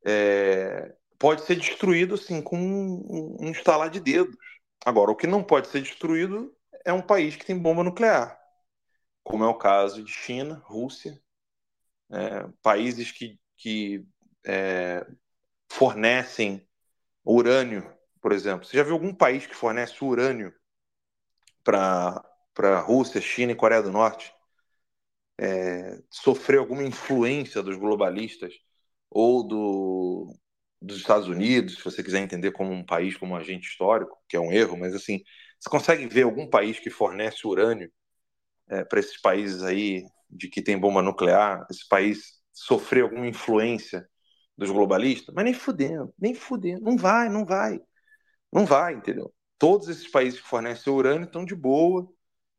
[0.06, 4.36] É, pode ser destruído assim com um, um estalar de dedos.
[4.86, 6.56] Agora, o que não pode ser destruído
[6.86, 8.40] é um país que tem bomba nuclear,
[9.24, 11.22] como é o caso de China, Rússia,
[12.10, 14.06] é, países que, que
[14.46, 15.06] é,
[15.70, 16.66] fornecem
[17.26, 18.66] urânio, por exemplo.
[18.66, 20.54] Você já viu algum país que fornece urânio
[21.64, 22.24] para
[22.58, 24.34] a Rússia, China e Coreia do Norte?
[25.40, 28.54] É, sofrer alguma influência dos globalistas
[29.10, 30.34] ou do,
[30.82, 34.38] dos Estados Unidos, se você quiser entender como um país como um agente histórico, que
[34.38, 35.22] é um erro, mas assim,
[35.60, 37.92] você consegue ver algum país que fornece urânio
[38.70, 44.08] é, para esses países aí de que tem bomba nuclear, esse país sofrer alguma influência
[44.58, 45.34] dos globalistas?
[45.34, 47.80] Mas nem fudendo, nem fudendo, não vai, não vai,
[48.52, 49.34] não vai, entendeu?
[49.58, 52.08] Todos esses países que fornecem urânio estão de boa,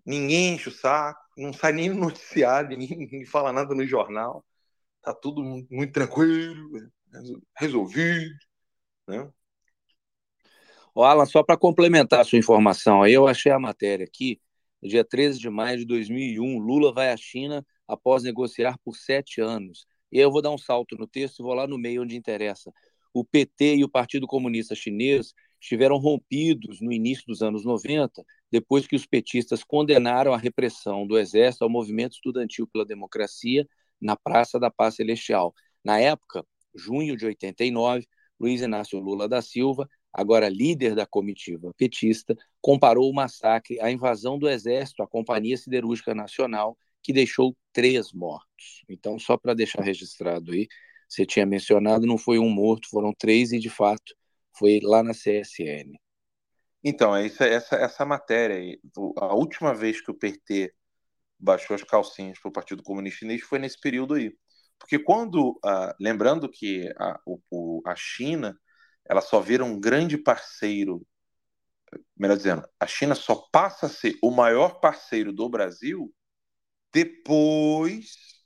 [0.05, 4.45] ninguém enche o saco, não sai nem no noticiário, ninguém fala nada no jornal,
[5.03, 6.91] tá tudo muito tranquilo,
[7.57, 8.35] resolvido,
[9.07, 9.31] né?
[10.95, 14.41] O Alan, só para complementar a sua informação, eu achei a matéria aqui,
[14.83, 19.87] dia 13 de maio de 2001, Lula vai à China após negociar por sete anos.
[20.11, 22.73] E eu vou dar um salto no texto e vou lá no meio onde interessa.
[23.13, 28.87] O PT e o Partido Comunista Chinês estiveram rompidos no início dos anos 90, depois
[28.87, 33.67] que os petistas condenaram a repressão do exército ao movimento estudantil pela democracia
[34.01, 35.55] na Praça da Paz Celestial.
[35.85, 38.07] Na época, junho de 89,
[38.39, 44.39] Luiz Inácio Lula da Silva agora líder da comitiva petista, comparou o massacre à invasão
[44.39, 48.83] do exército à Companhia Siderúrgica Nacional, que deixou três mortos.
[48.89, 50.67] Então, só para deixar registrado aí,
[51.09, 54.15] você tinha mencionado, não foi um morto, foram três e, de fato,
[54.57, 55.97] foi lá na CSN.
[56.83, 58.79] Então, é isso, essa, essa matéria aí,
[59.17, 60.73] a última vez que o PT
[61.39, 64.33] baixou as calcinhas para o Partido Comunista Chinês foi nesse período aí.
[64.79, 68.59] Porque quando, ah, lembrando que a, o, a China
[69.09, 71.07] ela só vira um grande parceiro,
[72.17, 76.15] melhor dizendo, a China só passa a ser o maior parceiro do Brasil
[76.93, 78.39] depois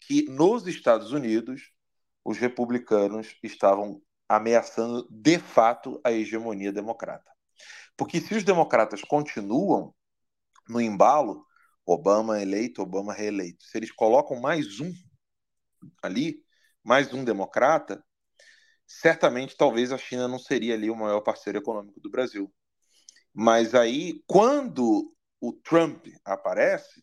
[0.00, 1.72] que nos Estados Unidos
[2.24, 7.30] os republicanos estavam ameaçando de fato a hegemonia democrata.
[7.96, 9.94] Porque se os democratas continuam
[10.68, 11.44] no embalo,
[11.86, 14.92] Obama eleito, Obama reeleito, se eles colocam mais um
[16.02, 16.42] ali,
[16.82, 18.04] mais um democrata,
[18.86, 22.52] certamente talvez a China não seria ali o maior parceiro econômico do Brasil.
[23.32, 27.02] Mas aí, quando o Trump aparece,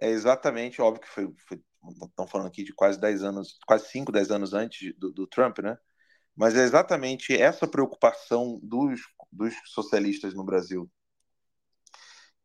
[0.00, 1.62] é exatamente óbvio que foi, foi
[2.06, 5.58] estão falando aqui de quase 10 anos, quase 5, 10 anos antes do, do, Trump,
[5.60, 5.78] né?
[6.36, 9.00] Mas é exatamente essa preocupação dos,
[9.32, 10.90] dos socialistas no Brasil,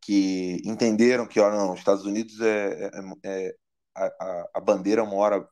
[0.02, 2.90] que entenderam que, ó, não, os Estados Unidos é,
[3.24, 3.56] é, é
[3.96, 5.48] a, a, bandeira uma hora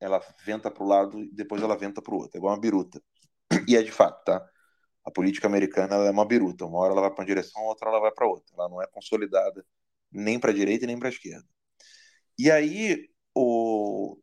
[0.00, 2.60] ela venta para o lado e depois ela venta para o outro, é igual uma
[2.60, 3.02] biruta.
[3.68, 4.48] E é de fato, tá?
[5.04, 8.00] A política americana é uma biruta, uma hora ela vai para uma direção, outra ela
[8.00, 8.54] vai para outra.
[8.56, 9.64] Ela não é consolidada
[10.12, 11.46] nem para a direita nem para a esquerda.
[12.38, 14.18] E aí o,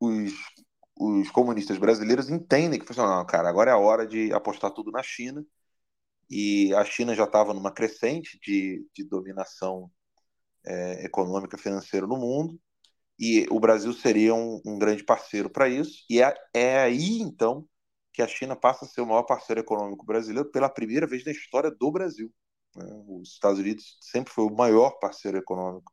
[0.00, 0.32] os,
[0.98, 5.02] os comunistas brasileiros entendem que, não, cara, agora é a hora de apostar tudo na
[5.02, 5.44] China.
[6.30, 9.90] E a China já estava numa crescente de, de dominação
[10.64, 12.60] é, econômica financeira no mundo
[13.20, 16.04] e o Brasil seria um, um grande parceiro para isso.
[16.08, 17.68] E é, é, aí, então,
[18.14, 21.30] que a China passa a ser o maior parceiro econômico brasileiro pela primeira vez na
[21.30, 22.32] história do Brasil.
[22.74, 22.86] Né?
[23.06, 25.92] Os Estados Unidos sempre foi o maior parceiro econômico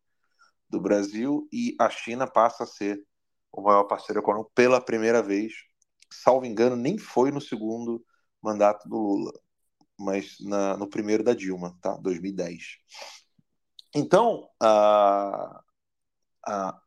[0.69, 3.03] do Brasil e a China passa a ser
[3.51, 5.53] o maior parceiro econômico pela primeira vez.
[6.09, 8.01] Salvo engano, nem foi no segundo
[8.41, 9.33] mandato do Lula,
[9.99, 11.97] mas na, no primeiro da Dilma, tá?
[11.97, 12.77] 2010.
[13.93, 15.61] Então, a,
[16.45, 16.81] a,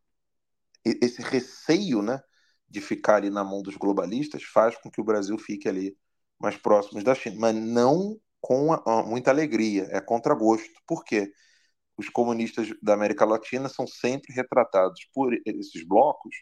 [0.85, 2.21] esse receio né,
[2.69, 5.97] de ficar ali na mão dos globalistas faz com que o Brasil fique ali
[6.39, 10.81] mais próximo da China, mas não com a, muita alegria, é contragosto.
[10.87, 11.31] Por quê?
[11.97, 16.35] Os comunistas da América Latina são sempre retratados por esses blocos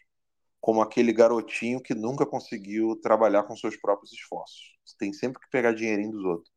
[0.61, 4.77] como aquele garotinho que nunca conseguiu trabalhar com seus próprios esforços.
[4.97, 6.51] Tem sempre que pegar dinheirinho dos outros.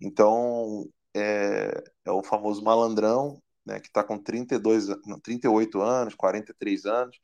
[0.00, 4.86] Então, é, é o famoso malandrão né, que está com 32,
[5.22, 7.20] 38 anos, 43 anos,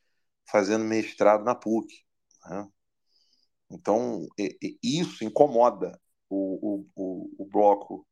[0.49, 2.05] fazendo mestrado na PUC.
[2.49, 2.69] Né?
[3.71, 4.27] Então,
[4.83, 8.07] isso incomoda o, o, o, o bloco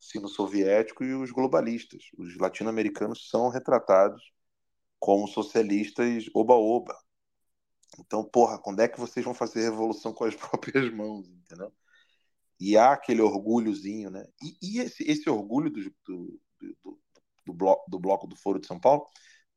[0.00, 2.02] sino-soviético e os globalistas.
[2.16, 4.32] Os latino-americanos são retratados
[4.98, 6.96] como socialistas oba-oba.
[7.98, 11.72] Então, porra, quando é que vocês vão fazer revolução com as próprias mãos, entendeu?
[12.60, 14.24] E há aquele orgulhozinho, né?
[14.42, 16.40] E, e esse, esse orgulho do, do,
[16.84, 17.00] do,
[17.52, 19.06] bloco, do bloco do Foro de São Paulo,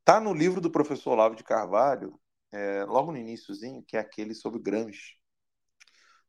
[0.04, 2.18] tá no livro do professor Olavo de Carvalho,
[2.52, 5.16] é, logo no iníciozinho, que é aquele sobre Gramsci,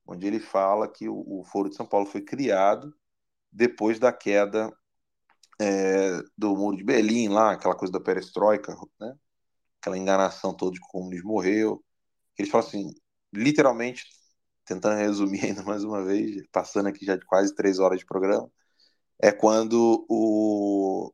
[0.05, 2.93] onde ele fala que o, o Foro de São Paulo foi criado
[3.51, 4.71] depois da queda
[5.61, 9.15] é, do Muro de Berlim, lá, aquela coisa da perestroika, né?
[9.81, 11.83] aquela enganação toda de que o comunismo morreu.
[12.37, 12.93] Eles falam assim,
[13.33, 14.05] literalmente,
[14.65, 18.49] tentando resumir ainda mais uma vez, passando aqui já de quase três horas de programa,
[19.21, 21.13] é quando o,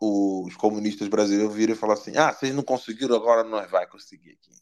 [0.00, 4.32] os comunistas brasileiros viram e falam assim: ah, vocês não conseguiram, agora nós vai conseguir
[4.32, 4.54] aqui.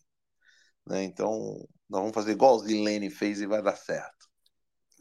[0.87, 1.05] Né?
[1.05, 4.29] Então, nós vamos fazer igual o Lenin fez e vai dar certo.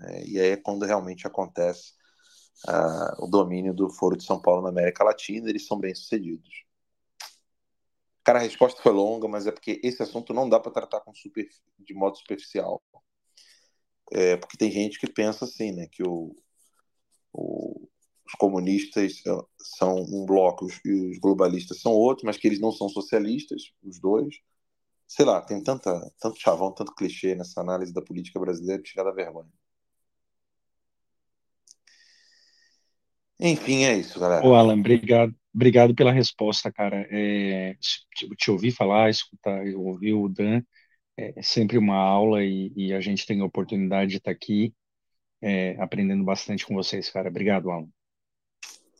[0.02, 1.94] É, e aí é quando realmente acontece
[2.68, 6.64] uh, o domínio do Foro de São Paulo na América Latina, eles são bem-sucedidos.
[8.24, 11.14] Cara, a resposta foi longa, mas é porque esse assunto não dá para tratar com
[11.14, 11.45] super,
[11.78, 12.82] de modo superficial.
[14.12, 16.36] É, porque tem gente que pensa assim, né, que o,
[17.34, 17.83] o,
[18.26, 19.22] os comunistas
[19.77, 24.00] são um bloco e os globalistas são outro, mas que eles não são socialistas, os
[24.00, 24.35] dois.
[25.08, 29.03] Sei lá, tem tanta, tanto chavão, tanto clichê nessa análise da política brasileira que chega
[29.03, 29.50] da vergonha.
[33.40, 34.45] Enfim, é isso, galera.
[34.45, 37.06] Ô, Alan, obrigado, obrigado pela resposta, cara.
[37.11, 40.61] É, te, te ouvir falar, escutar, ouvir o Dan,
[41.18, 44.74] é sempre uma aula e, e a gente tem a oportunidade de estar aqui
[45.42, 47.30] é, aprendendo bastante com vocês, cara.
[47.30, 47.90] Obrigado, Alan.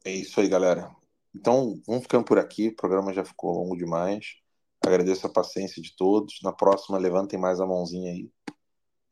[0.03, 0.93] É isso aí, galera.
[1.33, 2.67] Então, vamos ficando por aqui.
[2.67, 4.35] O programa já ficou longo demais.
[4.85, 6.40] Agradeço a paciência de todos.
[6.43, 8.30] Na próxima, levantem mais a mãozinha aí.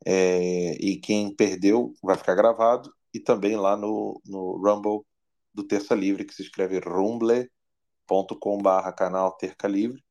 [0.04, 2.92] É, e quem perdeu vai ficar gravado.
[3.14, 5.04] E também lá no, no Rumble
[5.54, 7.48] do Terça Livre, que se escreve rumble.com.br
[8.96, 10.02] canal Terca Livre.